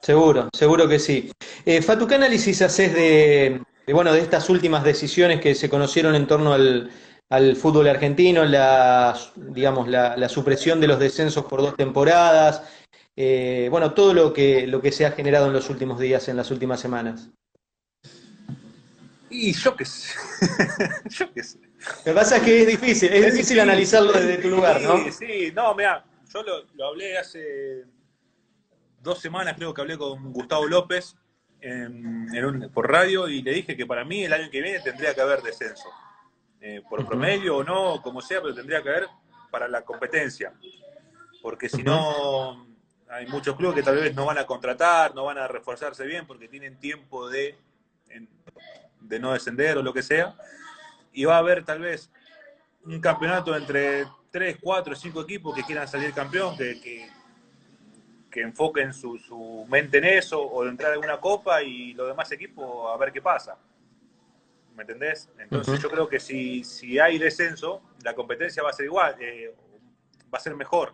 Seguro, 0.01 0.49
seguro 0.53 0.87
que 0.87 0.99
sí. 0.99 1.31
Eh, 1.65 1.81
Fatu, 1.81 2.07
¿qué 2.07 2.15
análisis 2.15 2.61
haces 2.61 2.93
de, 2.93 3.61
de, 3.87 3.93
bueno, 3.93 4.11
de 4.11 4.19
estas 4.19 4.49
últimas 4.49 4.83
decisiones 4.83 5.39
que 5.39 5.55
se 5.55 5.69
conocieron 5.69 6.13
en 6.13 6.27
torno 6.27 6.53
al, 6.53 6.91
al 7.29 7.55
fútbol 7.55 7.87
argentino, 7.87 8.43
la, 8.43 9.17
digamos, 9.37 9.87
la, 9.87 10.17
la 10.17 10.27
supresión 10.27 10.81
de 10.81 10.87
los 10.87 10.99
descensos 10.99 11.45
por 11.45 11.61
dos 11.61 11.75
temporadas, 11.77 12.63
eh, 13.15 13.69
bueno, 13.71 13.93
todo 13.93 14.13
lo 14.13 14.33
que, 14.33 14.67
lo 14.67 14.81
que 14.81 14.91
se 14.91 15.05
ha 15.05 15.11
generado 15.11 15.47
en 15.47 15.53
los 15.53 15.69
últimos 15.69 15.99
días, 15.99 16.27
en 16.27 16.35
las 16.35 16.51
últimas 16.51 16.81
semanas? 16.81 17.29
Y 19.29 19.53
yo 19.53 19.75
qué 19.75 19.85
sé, 19.85 20.13
yo 21.09 21.33
qué 21.33 21.43
sé. 21.43 21.57
Lo 21.59 22.03
que 22.03 22.13
pasa 22.13 22.37
es 22.37 22.43
que 22.43 22.61
es 22.61 22.67
difícil, 22.67 23.13
es 23.13 23.33
difícil 23.33 23.59
analizarlo 23.61 24.11
desde 24.11 24.37
tu 24.39 24.49
lugar, 24.49 24.81
¿no? 24.81 24.97
Sí, 25.05 25.11
sí, 25.11 25.51
no, 25.55 25.73
mira, 25.75 26.05
yo 26.33 26.43
lo, 26.43 26.65
lo 26.75 26.87
hablé 26.87 27.17
hace 27.17 27.85
dos 29.01 29.19
semanas, 29.19 29.55
creo 29.55 29.73
que 29.73 29.79
hablé 29.79 29.97
con 29.97 30.33
Gustavo 30.33 30.65
López 30.65 31.15
en- 31.61 32.27
en 32.35 32.45
un- 32.45 32.69
por 32.71 32.89
radio 32.91 33.27
y 33.27 33.41
le 33.41 33.51
dije 33.51 33.75
que 33.75 33.85
para 33.85 34.03
mí 34.05 34.23
el 34.25 34.33
año 34.33 34.49
que 34.49 34.61
viene 34.61 34.79
tendría 34.79 35.13
que 35.13 35.21
haber 35.21 35.41
descenso. 35.41 35.89
Eh, 36.61 36.81
por 36.89 37.05
promedio 37.05 37.57
o 37.57 37.63
no, 37.63 38.01
como 38.01 38.21
sea, 38.21 38.41
pero 38.41 38.53
tendría 38.53 38.81
que 38.81 38.89
haber 38.89 39.07
para 39.51 39.67
la 39.67 39.83
competencia. 39.83 40.53
Porque 41.41 41.69
si 41.69 41.83
no, 41.83 42.67
hay 43.09 43.25
muchos 43.27 43.55
clubes 43.55 43.75
que 43.75 43.83
tal 43.83 43.95
vez 43.95 44.13
no 44.15 44.25
van 44.25 44.37
a 44.39 44.45
contratar, 44.45 45.13
no 45.15 45.25
van 45.25 45.37
a 45.37 45.47
reforzarse 45.47 46.05
bien 46.05 46.25
porque 46.27 46.47
tienen 46.47 46.77
tiempo 46.79 47.29
de, 47.29 47.55
de 49.01 49.19
no 49.19 49.33
descender 49.33 49.77
o 49.77 49.83
lo 49.83 49.93
que 49.93 50.01
sea. 50.03 50.35
Y 51.13 51.25
va 51.25 51.35
a 51.35 51.39
haber 51.39 51.63
tal 51.63 51.79
vez 51.79 52.11
un 52.83 52.99
campeonato 52.99 53.55
entre 53.55 54.05
3, 54.31 54.57
4, 54.61 54.95
5 54.95 55.21
equipos 55.21 55.55
que 55.55 55.63
quieran 55.63 55.87
salir 55.87 56.13
campeón, 56.13 56.57
que, 56.57 56.79
que, 56.81 57.09
que 58.37 58.43
enfoquen 58.43 58.93
su, 58.93 59.17
su 59.17 59.65
mente 59.67 59.97
en 59.97 60.03
eso, 60.03 60.39
o 60.39 60.63
de 60.63 60.69
entrar 60.69 60.93
en 60.93 60.99
una 60.99 61.19
copa 61.19 61.63
y 61.63 61.93
los 61.93 62.07
demás 62.07 62.31
equipos 62.31 62.93
a 62.93 62.95
ver 62.95 63.11
qué 63.11 63.19
pasa. 63.19 63.57
¿Me 64.75 64.83
entendés? 64.83 65.27
Entonces 65.39 65.81
yo 65.81 65.89
creo 65.89 66.07
que 66.07 66.19
si, 66.19 66.63
si 66.63 66.99
hay 66.99 67.17
descenso, 67.17 67.81
la 68.03 68.13
competencia 68.13 68.61
va 68.61 68.69
a 68.69 68.73
ser 68.73 68.85
igual, 68.85 69.15
eh, 69.19 69.55
va 70.31 70.37
a 70.37 70.39
ser 70.39 70.55
mejor. 70.55 70.93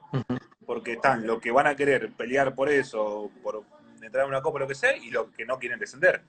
Porque 0.65 0.93
están 0.93 1.27
los 1.27 1.41
que 1.41 1.51
van 1.51 1.67
a 1.67 1.75
querer 1.75 2.13
pelear 2.13 2.55
por 2.55 2.69
eso, 2.69 3.29
por 3.43 3.63
entrar 4.01 4.23
en 4.23 4.29
una 4.29 4.41
copa, 4.41 4.59
lo 4.59 4.67
que 4.69 4.75
sea, 4.75 4.95
y 4.95 5.11
los 5.11 5.27
que 5.31 5.45
no 5.45 5.59
quieren 5.59 5.79
descender. 5.79 6.21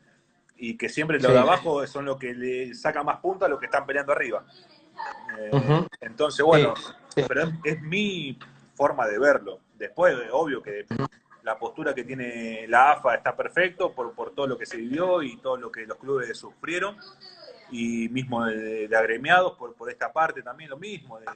Y 0.57 0.77
que 0.77 0.89
siempre 0.89 1.21
los 1.21 1.33
de 1.33 1.39
abajo 1.39 1.87
son 1.87 2.07
los 2.07 2.19
que 2.19 2.35
le 2.35 2.75
sacan 2.75 3.07
más 3.07 3.21
puntos 3.21 3.47
a 3.47 3.49
los 3.49 3.61
que 3.61 3.67
están 3.67 3.87
peleando 3.87 4.11
arriba. 4.11 4.45
Eh, 5.39 5.87
entonces, 6.01 6.45
bueno, 6.45 6.75
pero 7.29 7.53
es, 7.63 7.81
mi 7.83 8.37
forma 8.75 9.07
de 9.07 9.21
verlo. 9.21 9.61
Después, 9.77 10.17
obvio 10.33 10.63
que 10.63 10.87
la 11.43 11.59
postura 11.59 11.95
que 11.95 12.05
tiene 12.05 12.67
la 12.69 12.93
AFA 12.93 13.17
está 13.17 13.37
perfecto 13.37 13.93
por, 13.93 14.15
por 14.15 14.35
todo 14.35 14.47
lo 14.47 14.59
que 14.59 14.67
se 14.67 14.77
vivió 14.77 15.23
y 15.23 15.37
todo 15.37 15.57
lo 15.57 15.71
que 15.71 15.87
los 15.87 15.99
clubes 15.99 16.37
sufrieron 16.39 16.97
y 17.71 18.09
mismo 18.09 18.45
de, 18.47 18.89
agremiados 18.97 19.57
por, 19.57 19.75
por 19.75 19.91
esta 19.91 20.13
parte 20.13 20.43
también 20.43 20.71
lo 20.71 20.77
mismo, 20.77 21.19
de 21.19 21.27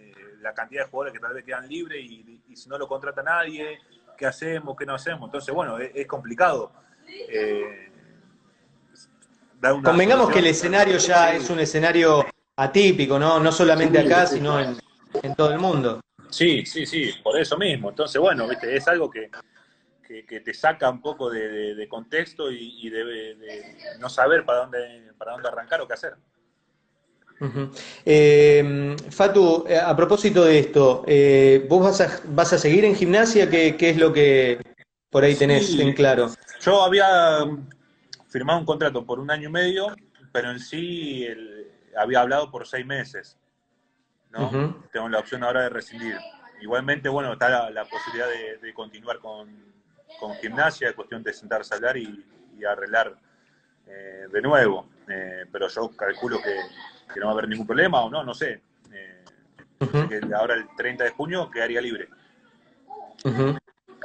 la 0.41 0.55
cantidad 0.55 0.85
de 0.85 0.91
jugadores 0.91 1.13
que 1.13 1.21
tal 1.21 1.35
vez 1.35 1.45
quedan 1.45 1.69
libres 1.69 2.03
y, 2.03 2.41
si 2.55 2.69
no 2.69 2.79
lo 2.79 2.89
contrata 2.89 3.23
nadie, 3.23 3.79
¿qué 4.17 4.27
hacemos? 4.27 4.77
¿Qué 4.77 4.85
no 4.85 4.95
hacemos? 4.95 5.29
Entonces, 5.29 5.55
bueno, 5.55 5.79
es, 5.79 6.07
complicado. 6.07 6.73
Eh, 7.07 7.93
Convengamos 9.85 10.31
que 10.31 10.39
el 10.41 10.47
escenario 10.47 10.99
ya 10.99 11.35
es 11.35 11.49
un 11.51 11.61
escenario 11.61 12.25
atípico, 12.57 13.19
¿no? 13.19 13.39
No 13.41 13.53
solamente 13.53 13.99
acá, 13.99 14.27
sino 14.27 14.59
en, 14.61 14.77
en, 15.23 15.35
todo 15.35 15.53
el 15.53 15.59
mundo. 15.59 16.01
Sí, 16.31 16.65
sí, 16.67 16.87
sí, 16.87 17.11
por 17.23 17.39
eso 17.39 17.57
mismo. 17.57 17.91
Entonces, 17.91 18.21
bueno, 18.21 18.47
¿viste? 18.49 18.77
es 18.77 18.87
algo 18.89 19.11
que, 19.11 19.31
que, 20.27 20.41
te 20.41 20.55
saca 20.55 20.91
un 20.91 21.01
poco 21.01 21.31
de, 21.31 21.87
contexto 21.89 22.51
y, 22.51 22.89
de, 22.91 23.77
no 23.99 24.09
saber 24.09 24.45
para 24.45 24.61
dónde, 24.61 25.13
para 25.19 25.33
dónde 25.33 25.49
arrancar 25.49 25.81
o 25.81 25.89
qué 25.89 25.95
hacer. 25.95 26.15
Eh, 28.05 28.97
Fatu, 29.11 29.65
eh, 29.69 29.79
a 29.79 29.95
propósito 29.97 30.45
de 30.45 30.59
esto, 30.59 31.05
eh, 31.07 31.65
¿vos 31.69 31.85
vas 31.85 32.01
a, 32.01 32.21
vas 32.31 32.53
a 32.53 32.59
seguir 32.59 32.85
en 32.85 32.97
gimnasia? 32.97 33.49
¿Qué, 33.49 33.77
es 33.79 33.97
lo 33.97 34.13
que 34.13 34.59
por 35.11 35.25
ahí 35.25 35.35
tenés 35.35 35.79
en 35.79 35.93
claro? 35.93 36.31
Yo 36.61 36.83
había 36.83 37.47
firmado 38.29 38.59
un 38.59 38.67
contrato 38.67 39.05
por 39.05 39.21
un 39.21 39.31
año 39.31 39.49
y 39.49 39.53
medio, 39.53 39.95
pero 40.33 40.51
en 40.51 40.59
sí 40.59 41.27
había 41.97 42.21
hablado 42.21 42.51
por 42.51 42.67
seis 42.67 42.85
meses. 42.85 43.37
¿No? 44.31 44.83
Tengo 44.93 45.09
la 45.09 45.19
opción 45.19 45.45
ahora 45.45 45.63
de 45.63 45.69
rescindir. 45.69 46.17
Igualmente, 46.61 47.09
bueno, 47.09 47.33
está 47.33 47.71
la, 47.71 47.85
posibilidad 47.85 48.29
de 48.61 48.75
continuar 48.75 49.19
con, 49.21 49.69
con 50.19 50.35
gimnasia, 50.37 50.89
es 50.89 50.95
cuestión 50.95 51.23
de 51.23 51.33
sentarse 51.33 51.75
a 51.75 51.77
hablar 51.77 51.97
y, 51.97 52.25
arreglar 52.69 53.15
eh, 53.87 54.27
de 54.33 54.43
nuevo. 54.43 54.89
Eh, 55.09 55.45
pero 55.51 55.69
yo 55.69 55.91
calculo 55.97 56.39
que, 56.43 56.57
no 57.21 57.27
va 57.27 57.31
a 57.31 57.35
haber 57.35 57.49
ningún 57.49 57.67
problema 57.67 58.01
o 58.03 58.11
no, 58.11 58.25
no 58.25 58.35
sé. 58.35 58.61
Eh, 58.93 59.25
ahora 60.37 60.55
el 60.55 60.67
30 60.77 61.05
de 61.05 61.11
junio 61.11 61.49
quedaría 61.51 61.81
libre. 61.81 62.09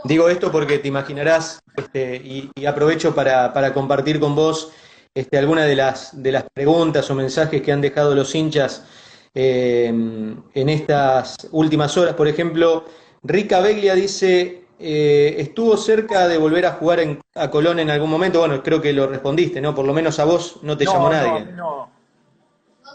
Digo 0.04 0.30
esto 0.30 0.52
porque 0.52 0.80
te 0.80 0.88
imaginarás, 0.88 1.64
este, 1.76 2.16
y, 2.16 2.66
aprovecho 2.66 3.16
para, 3.16 3.74
compartir 3.74 4.20
con 4.20 4.36
vos 4.36 4.72
este, 5.16 5.38
algunas 5.38 5.66
de 5.66 5.76
las, 5.76 6.22
de 6.22 6.32
las 6.32 6.46
preguntas 6.54 7.10
o 7.10 7.16
mensajes 7.16 7.62
que 7.62 7.72
han 7.72 7.82
dejado 7.82 8.14
los 8.14 8.36
hinchas 8.36 8.86
en 9.34 10.70
estas 10.70 11.48
últimas 11.52 11.98
horas. 11.98 12.14
Por 12.14 12.28
ejemplo, 12.28 12.86
Rica 13.24 13.62
Beglia 13.62 13.96
dice, 13.96 14.66
eh, 14.80 15.36
estuvo 15.38 15.78
cerca 15.78 16.28
de 16.28 16.38
volver 16.38 16.66
a 16.66 16.74
jugar 16.74 17.00
en, 17.00 17.22
a 17.36 17.50
Colón 17.50 17.80
en 17.80 17.90
algún 17.90 18.10
momento. 18.10 18.40
Bueno, 18.40 18.62
creo 18.62 18.82
que 18.82 18.92
lo 18.92 19.08
respondiste, 19.08 19.62
¿no? 19.62 19.74
Por 19.74 19.86
lo 19.86 19.94
menos 19.94 20.20
a 20.20 20.26
vos 20.26 20.60
no 20.62 20.76
te 20.78 20.86
llamó 20.86 21.10
nadie. 21.10 21.46
No, 21.54 21.90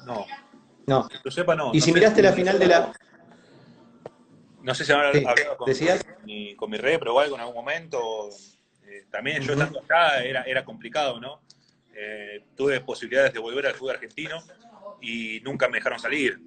no. 0.04 0.26
No. 0.86 1.08
Que 1.08 1.30
sepa, 1.30 1.54
no. 1.54 1.70
Y 1.72 1.80
si 1.80 1.92
miraste 1.92 2.22
la 2.22 2.32
final 2.32 2.58
de 2.58 2.66
la. 2.66 2.92
No 4.62 4.74
sé 4.74 4.84
si 4.84 4.92
habrá 4.92 5.08
hablado 5.08 5.56
con, 5.56 5.70
mi, 6.24 6.54
con 6.56 6.70
mi 6.70 6.76
re, 6.76 6.98
pero 6.98 7.18
algo 7.18 7.36
en 7.36 7.40
algún 7.40 7.56
momento. 7.56 8.28
Eh, 8.86 9.06
también 9.10 9.42
yo 9.42 9.52
estando 9.52 9.80
acá 9.80 10.22
era, 10.22 10.42
era 10.42 10.64
complicado, 10.64 11.18
¿no? 11.20 11.40
Eh, 11.94 12.44
tuve 12.54 12.80
posibilidades 12.80 13.32
de 13.32 13.38
volver 13.38 13.66
al 13.66 13.74
fútbol 13.74 13.94
argentino 13.94 14.42
y 15.00 15.40
nunca 15.40 15.68
me 15.68 15.78
dejaron 15.78 15.98
salir. 15.98 16.40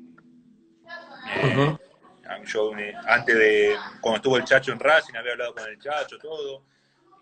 Yo 2.45 2.72
antes 3.08 3.36
de, 3.36 3.76
cuando 3.99 4.18
estuvo 4.18 4.38
el 4.38 4.43
Chacho 4.45 4.72
en 4.72 4.80
Racing, 4.80 5.16
había 5.16 5.34
hablado 5.34 5.54
con 5.54 5.68
el 5.68 5.78
Chacho, 5.80 6.18
todo, 6.18 6.64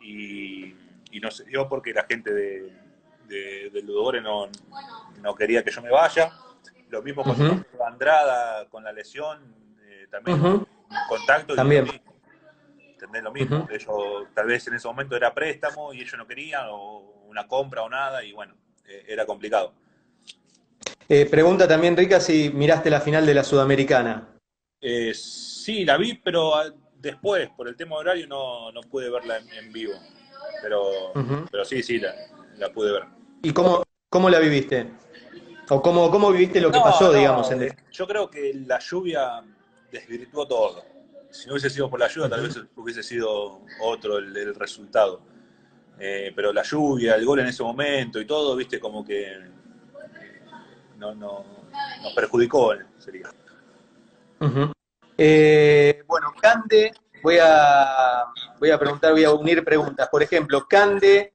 y, 0.01 0.75
no 1.21 1.31
se 1.31 1.43
dio 1.45 1.67
porque 1.67 1.93
la 1.93 2.05
gente 2.05 2.33
de, 2.33 2.71
de, 3.27 3.69
de 3.71 3.81
Ludogore 3.81 4.21
no, 4.21 4.49
no, 5.21 5.35
quería 5.35 5.63
que 5.63 5.71
yo 5.71 5.81
me 5.81 5.89
vaya. 5.89 6.31
Lo 6.89 7.01
mismo 7.01 7.23
con 7.23 7.65
Andrada, 7.85 8.67
con 8.69 8.83
la 8.83 8.91
lesión, 8.91 9.55
eh, 9.83 10.07
también 10.09 10.65
contacto. 11.07 11.55
También. 11.55 11.87
¿Entendés 12.79 13.23
lo 13.23 13.31
mismo? 13.31 13.67
Ellos, 13.71 14.27
tal 14.33 14.47
vez 14.47 14.67
en 14.67 14.75
ese 14.75 14.87
momento 14.87 15.15
era 15.15 15.33
préstamo 15.33 15.93
y 15.93 16.01
ellos 16.01 16.17
no 16.17 16.27
querían, 16.27 16.67
o 16.69 16.99
una 17.27 17.47
compra 17.47 17.83
o 17.83 17.89
nada, 17.89 18.23
y 18.23 18.33
bueno, 18.33 18.55
eh, 18.85 19.05
era 19.07 19.25
complicado. 19.25 19.73
Eh, 21.11 21.25
pregunta 21.25 21.67
también, 21.67 21.97
Rica, 21.97 22.19
si 22.19 22.51
miraste 22.51 22.91
la 22.91 23.01
final 23.01 23.25
de 23.25 23.33
la 23.33 23.43
Sudamericana. 23.43 24.29
Eh, 24.79 25.11
sí, 25.15 25.83
la 25.83 25.97
vi, 25.97 26.13
pero 26.13 26.55
ah, 26.55 26.71
después, 26.97 27.49
por 27.57 27.67
el 27.67 27.75
tema 27.75 27.95
horario, 27.95 28.27
no, 28.27 28.71
no 28.71 28.81
pude 28.81 29.09
verla 29.09 29.39
en, 29.39 29.73
vivo. 29.73 29.93
Pero, 30.61 31.11
pero 31.49 31.65
sí, 31.65 31.81
sí, 31.81 31.99
la, 31.99 32.71
pude 32.71 32.91
ver. 32.91 33.05
¿Y 33.41 33.51
cómo, 33.51 33.81
cómo 34.07 34.29
la 34.29 34.37
viviste? 34.37 34.85
¿O 35.69 35.81
cómo, 35.81 36.11
cómo 36.11 36.31
viviste 36.31 36.61
lo 36.61 36.71
que 36.71 36.79
pasó, 36.79 37.11
digamos? 37.11 37.49
En... 37.49 37.75
Yo 37.91 38.07
creo 38.07 38.29
que 38.29 38.53
la 38.67 38.77
lluvia 38.77 39.43
desvirtuó 39.91 40.47
todo. 40.47 40.85
Si 41.31 41.47
no 41.47 41.53
hubiese 41.53 41.71
sido 41.71 41.89
por 41.89 41.99
la 41.99 42.07
lluvia, 42.07 42.29
tal 42.29 42.41
vez 42.43 42.55
hubiese 42.75 43.01
sido 43.01 43.61
otro 43.81 44.19
el, 44.19 44.53
resultado. 44.53 45.21
Eh, 45.99 46.31
pero 46.35 46.53
la 46.53 46.61
lluvia, 46.61 47.15
el 47.15 47.25
gol 47.25 47.39
en 47.39 47.47
ese 47.47 47.63
momento 47.63 48.21
y 48.21 48.25
todo, 48.25 48.55
viste, 48.55 48.79
como 48.79 49.03
que 49.03 49.58
no, 50.99 51.15
no, 51.15 51.45
nos 52.03 52.13
perjudicó, 52.13 52.73
sería. 52.97 53.29
Eh, 55.17 56.03
bueno, 56.05 56.33
Cande, 56.39 56.91
voy 57.23 57.37
a, 57.41 58.25
voy 58.59 58.69
a 58.69 58.77
preguntar, 58.77 59.13
voy 59.13 59.23
a 59.23 59.31
unir 59.31 59.63
preguntas. 59.63 60.09
Por 60.09 60.21
ejemplo, 60.21 60.67
Cande, 60.67 61.33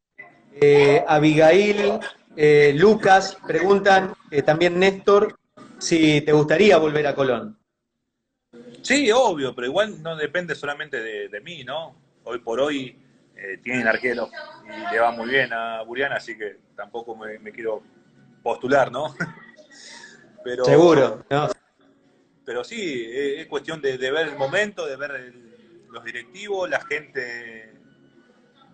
eh, 0.60 1.04
Abigail, 1.06 1.98
eh, 2.36 2.74
Lucas, 2.76 3.36
preguntan, 3.46 4.14
también 4.44 4.78
Néstor, 4.78 5.38
si 5.78 6.20
te 6.20 6.32
gustaría 6.32 6.76
volver 6.76 7.06
a 7.06 7.14
Colón. 7.14 7.58
Sí, 8.82 9.10
obvio, 9.10 9.54
pero 9.54 9.66
igual 9.66 10.02
no 10.02 10.14
depende 10.14 10.54
solamente 10.54 11.00
de, 11.00 11.40
mí, 11.40 11.64
¿no? 11.64 11.96
Hoy 12.24 12.38
por 12.40 12.60
hoy 12.60 12.98
tienen 13.62 13.86
arquero 13.86 14.30
y 14.66 14.92
le 14.92 15.00
va 15.00 15.10
muy 15.10 15.28
bien 15.28 15.52
a 15.52 15.82
Buriana, 15.82 16.16
así 16.16 16.36
que 16.36 16.58
tampoco 16.76 17.16
me, 17.16 17.38
me 17.38 17.50
quiero 17.50 17.82
postular, 18.42 18.92
¿no? 18.92 19.14
Pero, 20.44 20.64
Seguro, 20.64 21.24
¿no? 21.30 21.48
pero 22.44 22.62
sí, 22.62 23.08
es 23.10 23.46
cuestión 23.46 23.80
de, 23.80 23.96
ver 23.96 24.28
el 24.28 24.36
momento, 24.36 24.86
de 24.86 24.96
ver 24.96 25.32
los 25.90 26.04
directivos, 26.04 26.68
la 26.68 26.80
gente 26.82 27.72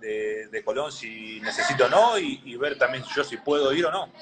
de, 0.00 0.62
Colón 0.64 0.90
si 0.90 1.40
necesito 1.40 1.86
o 1.86 1.88
no, 1.88 2.18
y, 2.18 2.56
ver 2.56 2.76
también 2.76 3.04
yo 3.14 3.22
si 3.22 3.36
puedo 3.36 3.72
ir 3.72 3.86
o 3.86 3.90
no. 3.90 4.12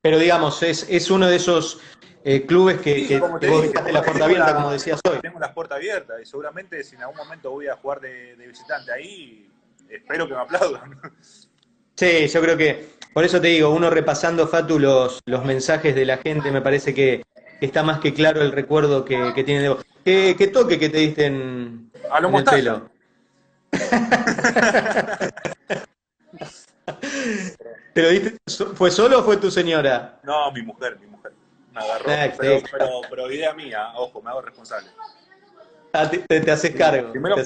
Pero 0.00 0.18
digamos, 0.18 0.62
es, 0.62 0.86
es 0.88 1.10
uno 1.10 1.26
de 1.26 1.36
esos 1.36 1.80
eh, 2.24 2.46
clubes 2.46 2.80
que, 2.80 3.06
que 3.06 3.18
vos 3.18 3.40
dejaste 3.40 3.92
la 3.92 4.02
puerta 4.02 4.24
abierta, 4.24 4.54
como 4.54 4.70
decías 4.70 5.00
hoy. 5.08 5.20
Tengo 5.20 5.38
las 5.38 5.52
puertas 5.52 5.76
abiertas 5.76 6.20
y 6.22 6.26
seguramente 6.26 6.82
si 6.84 6.96
en 6.96 7.02
algún 7.02 7.16
momento 7.16 7.50
voy 7.50 7.68
a 7.68 7.76
jugar 7.76 8.00
de, 8.00 8.34
visitante 8.46 8.92
ahí, 8.92 9.50
espero 9.88 10.28
que 10.28 10.34
me 10.34 10.40
aplaudan. 10.40 11.00
Sí, 11.96 12.26
yo 12.26 12.40
creo 12.40 12.56
que, 12.56 12.88
por 13.14 13.24
eso 13.24 13.40
te 13.40 13.48
digo, 13.48 13.70
uno 13.70 13.88
repasando, 13.90 14.48
Fatu, 14.48 14.80
los, 14.80 15.22
los 15.24 15.44
mensajes 15.44 15.94
de 15.94 16.04
la 16.04 16.18
gente, 16.18 16.50
me 16.50 16.60
parece 16.60 16.92
que, 16.92 17.22
está 17.60 17.84
más 17.84 18.00
que 18.00 18.12
claro 18.12 18.42
el 18.42 18.50
recuerdo 18.52 19.04
que, 19.04 19.32
tiene 19.44 19.62
de 19.62 19.68
vos. 19.68 19.86
¿Qué, 20.04 20.50
toque 20.52 20.78
que 20.78 20.88
te 20.88 20.98
diste 20.98 21.26
en, 21.26 21.90
A 22.10 22.20
lo 22.20 22.36
el 22.36 22.44
pelo? 22.44 22.90
¿Te 27.94 28.02
lo 28.02 28.08
diste? 28.08 28.36
¿Fue 28.74 28.90
solo 28.90 29.20
o 29.20 29.22
fue 29.22 29.36
tu 29.36 29.50
señora? 29.50 30.18
No, 30.24 30.50
mi 30.52 30.62
mujer, 30.62 30.98
mi 30.98 31.06
mujer. 31.06 31.32
Me 31.72 31.80
agarró. 31.80 32.10
Ah, 32.10 32.26
pero, 32.36 33.00
pero, 33.08 33.30
idea 33.30 33.54
mía, 33.54 33.92
ojo, 33.94 34.20
me 34.20 34.30
hago 34.30 34.42
responsable. 34.42 34.90
Ah, 35.92 36.10
te, 36.10 36.50
haces 36.50 36.74
cargo. 36.74 37.12
Primero, 37.12 37.36
Me, 37.36 37.42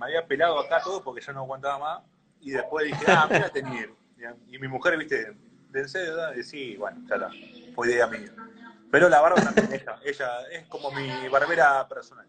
había, 0.00 0.26
pelado 0.26 0.58
acá 0.58 0.80
todo 0.82 1.04
porque 1.04 1.20
ya 1.20 1.34
no 1.34 1.40
aguantaba 1.40 1.78
más. 1.78 2.00
Y 2.40 2.52
después 2.52 2.86
dije, 2.86 3.04
ah, 3.08 3.28
mira, 3.30 3.50
tenía. 3.50 3.88
Y 4.50 4.58
mi 4.58 4.68
mujer, 4.68 4.96
viste, 4.98 5.36
de 5.70 5.88
seda, 5.88 6.36
y 6.36 6.42
sí, 6.42 6.76
bueno, 6.76 7.00
ya 7.08 7.16
está. 7.16 7.30
Fue 7.74 7.88
idea 7.88 8.06
mía. 8.06 8.32
Pero 8.90 9.08
la 9.08 9.20
barba 9.20 9.40
también, 9.42 9.72
ella, 9.72 9.98
ella 10.04 10.28
es 10.50 10.66
como 10.66 10.90
mi 10.90 11.28
barbera 11.28 11.86
personal. 11.88 12.26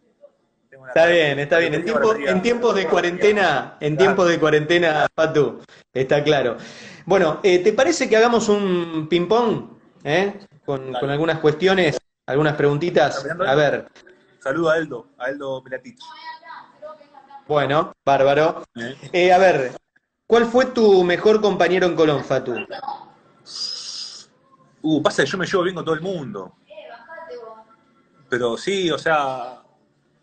Está 0.88 1.08
bien, 1.08 1.40
está 1.40 1.58
bien. 1.58 1.74
En, 1.74 1.86
en 2.28 2.42
tiempos 2.42 2.76
de 2.76 2.88
cuarentena, 2.88 3.78
en 3.80 3.98
tiempos 3.98 4.30
de 4.30 4.40
cuarentena, 4.40 5.08
Patu, 5.14 5.62
está 5.94 6.24
claro. 6.24 6.58
Bueno, 7.06 7.40
eh, 7.42 7.60
¿te 7.60 7.74
parece 7.74 8.08
que 8.08 8.16
hagamos 8.16 8.50
un 8.50 9.08
ping-pong? 9.10 9.72
Eh? 10.04 10.40
Con, 10.66 10.96
algunas 10.96 11.40
cuestiones, 11.40 11.98
algunas 12.28 12.56
preguntitas. 12.56 13.26
A 13.46 13.56
ver, 13.56 13.88
Saludo 14.40 14.70
a 14.70 14.78
Eldo, 14.78 15.08
a 15.18 15.30
Eldo 15.30 15.64
Pelatich. 15.64 16.00
Bueno, 17.48 17.92
bárbaro. 18.06 18.64
Eh, 19.12 19.34
a 19.34 19.38
ver, 19.38 19.72
¿cuál 20.30 20.46
fue 20.46 20.68
tu 20.68 21.04
mejor 21.04 21.42
compañero 21.42 21.88
en 21.88 21.96
Colón, 21.96 22.24
Fatu? 22.24 22.56
Uh, 24.84 25.02
pasa 25.02 25.24
que 25.24 25.30
yo 25.30 25.38
me 25.40 25.48
llevo 25.48 25.64
bien 25.64 25.76
con 25.76 25.84
todo 25.84 25.96
el 25.96 26.02
mundo. 26.02 26.54
Pero 28.30 28.56
sí, 28.56 28.92
o 28.92 28.98
sea, 29.00 29.64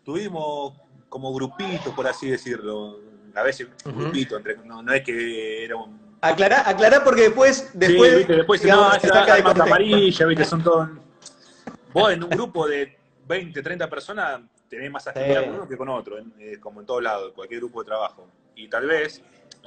tuvimos 0.05 0.79
como 1.09 1.33
grupitos, 1.33 1.93
por 1.93 2.07
así 2.07 2.29
decirlo. 2.29 3.01
A 3.35 3.43
veces 3.43 3.67
Ujú. 3.85 3.97
grupito, 3.99 4.37
entre, 4.37 4.55
no, 4.63 4.81
no 4.81 4.93
es 4.93 5.03
que 5.03 5.65
era 5.65 5.75
un... 5.75 5.99
Aclará, 6.21 6.67
aclará 6.67 7.03
porque 7.03 7.23
después, 7.23 7.69
después, 7.73 8.11
sí, 8.11 8.17
viste, 8.19 8.35
después 8.37 8.61
digamos, 8.61 8.93
no, 8.93 8.99
se 9.01 9.07
saca 9.09 9.35
de 9.35 9.61
amarilla, 9.61 10.25
viste, 10.25 10.45
son 10.45 10.63
todos... 10.63 10.89
Vos 11.91 12.13
en 12.13 12.23
un 12.23 12.29
grupo 12.29 12.65
de 12.65 12.97
20, 13.27 13.61
30 13.61 13.89
personas 13.89 14.39
tenés 14.69 14.89
más 14.89 15.05
afinidad 15.05 15.41
Sí. 15.41 15.47
con 15.47 15.55
uno 15.55 15.67
que 15.67 15.77
con 15.77 15.89
otro, 15.89 16.17
eh, 16.39 16.57
como 16.61 16.79
en 16.79 16.85
todos 16.85 17.03
lados, 17.03 17.33
cualquier 17.35 17.59
grupo 17.59 17.81
de 17.81 17.87
trabajo. 17.87 18.27
Y 18.55 18.69
tal 18.69 18.87
vez 18.87 19.21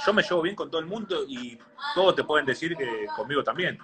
yo 0.05 0.13
me 0.13 0.23
llevo 0.23 0.43
bien 0.43 0.57
con 0.57 0.71
todo 0.71 0.81
el 0.81 0.87
mundo 0.87 1.25
y 1.29 1.59
todos 1.95 2.15
te 2.17 2.25
pueden 2.25 2.47
decir 2.47 2.77
que 2.77 3.07
conmigo 3.17 3.43
también. 3.45 3.79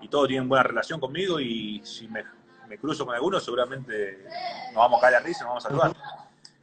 Y 0.00 0.08
todos 0.08 0.28
tienen 0.28 0.48
buena 0.48 0.62
relación 0.62 1.00
conmigo 1.00 1.40
y 1.40 1.80
si 1.84 2.08
me, 2.08 2.24
me 2.68 2.76
cruzo 2.78 3.06
con 3.06 3.14
alguno 3.14 3.40
seguramente 3.40 4.24
nos 4.68 4.74
vamos 4.76 4.98
a 4.98 5.00
caer 5.02 5.16
a 5.16 5.20
risa, 5.20 5.44
nos 5.44 5.50
vamos 5.50 5.64
a 5.66 5.68
saludar. 5.68 5.96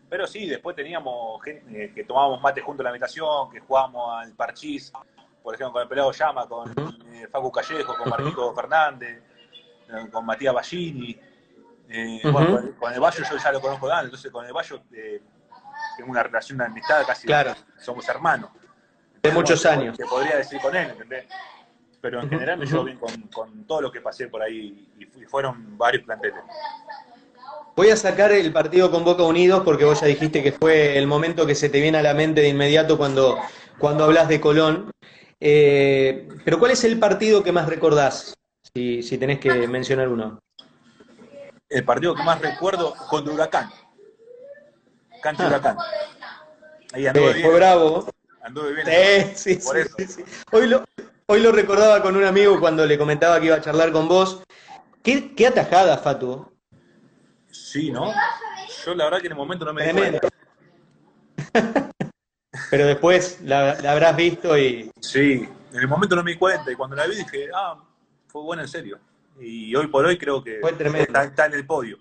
Pero 0.09 0.27
sí, 0.27 0.47
después 0.47 0.75
teníamos 0.75 1.41
gente 1.43 1.85
eh, 1.85 1.91
que 1.93 2.03
tomábamos 2.03 2.41
mate 2.41 2.61
junto 2.61 2.81
en 2.81 2.85
la 2.85 2.89
habitación, 2.89 3.49
que 3.49 3.59
jugábamos 3.61 4.13
al 4.21 4.33
parchís, 4.33 4.91
por 5.41 5.55
ejemplo, 5.55 5.73
con 5.73 5.81
el 5.83 5.87
pelado 5.87 6.11
Llama, 6.11 6.47
con 6.47 6.69
eh, 7.13 7.27
Facu 7.31 7.51
Callejo, 7.51 7.95
con 7.95 8.09
Marquito 8.09 8.53
Fernández, 8.53 9.23
eh, 9.89 10.09
con 10.11 10.25
Matías 10.25 10.53
Ballini. 10.53 11.17
Eh, 11.93 12.21
bueno, 12.31 12.51
con, 12.51 12.71
con 12.73 12.93
el 12.93 12.99
Bayo 12.99 13.23
yo 13.29 13.37
ya 13.37 13.51
lo 13.51 13.59
conozco 13.59 13.87
de 13.87 13.93
antes, 13.93 14.05
entonces 14.05 14.31
con 14.31 14.45
el 14.45 14.53
Bayo 14.53 14.81
eh, 14.93 15.21
tengo 15.97 16.11
una 16.11 16.23
relación 16.23 16.57
de 16.59 16.65
amistad 16.65 17.05
casi, 17.05 17.25
Claro. 17.27 17.53
somos 17.79 18.07
hermanos. 18.07 18.49
De 19.23 19.31
muchos 19.31 19.65
años. 19.65 19.97
Te 19.97 20.05
podría 20.05 20.37
decir 20.37 20.59
con 20.61 20.75
él, 20.75 20.89
¿entendés? 20.89 21.25
Pero 22.01 22.21
en 22.23 22.29
general 22.29 22.57
me 22.57 22.65
llevo 22.65 22.83
bien 22.83 22.97
con, 22.97 23.11
con 23.27 23.63
todo 23.65 23.81
lo 23.81 23.91
que 23.91 24.01
pasé 24.01 24.27
por 24.27 24.41
ahí 24.41 24.87
y, 24.97 25.05
fu- 25.05 25.21
y 25.21 25.25
fueron 25.25 25.77
varios 25.77 26.03
planteles. 26.03 26.39
Voy 27.75 27.89
a 27.89 27.95
sacar 27.95 28.31
el 28.31 28.51
partido 28.51 28.89
con 28.89 29.05
Boca 29.05 29.23
Unidos 29.23 29.61
porque 29.63 29.85
vos 29.85 30.01
ya 30.01 30.07
dijiste 30.07 30.41
que 30.41 30.51
fue 30.51 30.97
el 30.97 31.05
momento 31.07 31.45
que 31.45 31.53
se 31.55 31.69
te 31.69 31.79
viene 31.79 31.99
a 31.99 32.01
la 32.01 32.13
mente 32.15 32.41
de 32.41 32.49
inmediato 32.49 32.97
cuando, 32.97 33.39
cuando 33.77 34.03
hablas 34.05 34.27
de 34.27 34.41
Colón. 34.41 34.91
Eh, 35.39 36.27
pero 36.43 36.57
¿cuál 36.59 36.71
es 36.71 36.83
el 36.83 36.97
partido 36.99 37.43
que 37.43 37.51
más 37.51 37.67
recordás? 37.67 38.33
Si, 38.73 39.03
si 39.03 39.17
tenés 39.17 39.39
que 39.39 39.67
mencionar 39.67 40.07
uno. 40.07 40.39
El 41.69 41.85
partido 41.85 42.15
que 42.15 42.23
más 42.23 42.41
recuerdo 42.41 42.93
contra 43.09 43.33
Huracán. 43.33 43.69
Cancha 45.21 45.43
Ah. 45.43 45.47
Huracán. 45.47 45.77
Ahí 46.93 47.05
anduve 47.07 47.29
Eh, 47.29 47.33
bien. 47.33 47.45
fue 47.45 47.55
bravo. 47.55 48.09
Anduve 48.43 48.73
bien. 48.73 48.87
Sí, 49.35 49.55
sí, 49.55 49.65
Por 49.65 49.75
sí, 49.75 49.81
eso. 49.81 49.95
sí, 49.97 50.07
sí. 50.07 50.23
Hoy, 50.51 50.67
lo, 50.67 50.83
hoy 51.27 51.41
lo 51.41 51.51
recordaba 51.51 52.01
con 52.01 52.15
un 52.15 52.23
amigo 52.23 52.59
cuando 52.59 52.85
le 52.85 52.97
comentaba 52.97 53.39
que 53.39 53.47
iba 53.47 53.55
a 53.55 53.61
charlar 53.61 53.91
con 53.91 54.07
vos. 54.07 54.43
¿Qué, 55.03 55.33
qué 55.35 55.47
atajada, 55.47 55.97
Fatu? 55.97 56.51
Sí, 57.51 57.91
¿no? 57.91 58.13
Yo 58.85 58.95
la 58.95 59.05
verdad 59.05 59.19
que 59.19 59.27
en 59.27 59.33
el 59.33 59.37
momento 59.37 59.65
no 59.65 59.73
me 59.73 59.83
di 59.85 59.91
Tremendo. 59.91 60.19
cuenta. 60.19 61.89
Pero 62.69 62.85
después 62.85 63.39
la, 63.41 63.75
la 63.81 63.91
habrás 63.93 64.15
visto 64.15 64.57
y... 64.57 64.89
Sí, 64.99 65.47
en 65.73 65.79
el 65.79 65.87
momento 65.87 66.15
no 66.15 66.23
me 66.23 66.31
di 66.31 66.37
cuenta 66.37 66.71
y 66.71 66.75
cuando 66.75 66.95
la 66.95 67.05
vi 67.07 67.15
dije, 67.15 67.49
ah, 67.53 67.77
fue 68.27 68.41
buena 68.41 68.63
en 68.63 68.67
serio. 68.67 68.99
Y 69.39 69.73
hoy 69.75 69.87
por 69.87 70.05
hoy 70.05 70.17
creo 70.17 70.43
que 70.43 70.59
Fue 70.61 70.73
tremendo. 70.73 71.01
está, 71.07 71.23
está 71.23 71.45
en 71.47 71.53
el 71.53 71.65
podio. 71.65 71.97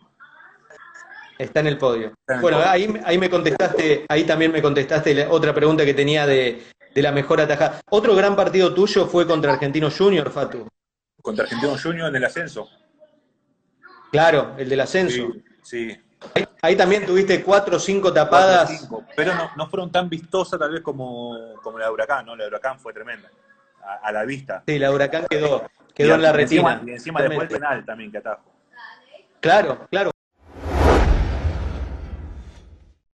Está 1.41 1.61
en 1.61 1.67
el 1.69 1.79
podio. 1.79 2.09
Está 2.09 2.33
en 2.35 2.37
el 2.39 2.43
Bueno, 2.43 2.59
podio. 2.59 2.71
ahí, 2.71 3.01
ahí 3.05 3.19
me 3.19 3.31
contestaste, 3.31 4.05
ahí 4.09 4.25
también 4.25 4.53
me 4.53 4.61
contestaste 4.61 5.15
la 5.15 5.31
otra 5.31 5.55
pregunta 5.55 5.85
que 5.85 5.95
tenía 5.95 6.27
de, 6.27 6.63
de 6.95 7.03
la 7.03 7.13
mejor 7.13 7.41
atajada. 7.41 7.81
Otro 7.91 8.15
gran 8.15 8.37
partido 8.37 8.75
tuyo 8.75 9.07
fue 9.07 9.27
contra 9.27 9.55
Argentino 9.55 9.89
Junior, 9.91 10.31
Fatu. 10.31 10.69
Contra 11.23 11.45
Argentino 11.45 11.77
Junior 11.83 12.09
en 12.09 12.17
el 12.17 12.25
ascenso. 12.25 12.69
Claro, 14.11 14.55
el 14.59 14.69
del 14.69 14.81
ascenso. 14.81 15.33
Sí, 15.63 15.89
sí. 15.89 16.01
Ahí, 16.35 16.45
ahí 16.63 16.77
también 16.77 17.07
tuviste 17.07 17.43
cuatro 17.43 17.77
o 17.77 17.81
cinco 17.81 18.09
Cuatro, 18.13 18.25
tapadas. 18.25 18.79
cinco. 18.81 19.05
Pero 19.17 19.35
no, 19.35 19.51
no 19.57 19.69
fueron 19.69 19.91
tan 19.91 20.09
vistosas 20.09 20.59
tal 20.59 20.71
vez 20.73 20.83
como, 20.83 21.55
como 21.63 21.79
la 21.79 21.87
de 21.87 21.93
Huracán, 21.93 22.27
¿no? 22.27 22.37
La 22.37 22.45
de 22.45 22.49
Huracán 22.49 22.79
fue 22.79 22.93
tremenda. 22.93 23.31
A, 23.83 24.09
a 24.09 24.13
la 24.13 24.25
vista. 24.25 24.63
Sí, 24.67 24.79
la 24.79 24.91
Huracán 24.91 25.27
quedó, 25.31 25.67
quedó 25.95 26.09
Y 26.09 26.13
en 26.13 26.23
la 26.23 26.31
encima- 26.33 26.75
retina. 26.75 26.83
Y 26.93 26.95
encima 26.97 27.23
después 27.23 27.49
el 27.51 27.55
penal 27.57 27.85
también 27.87 28.13
que 28.13 28.19
atajo. 28.19 28.45
Claro, 29.41 29.87
claro. 29.91 30.11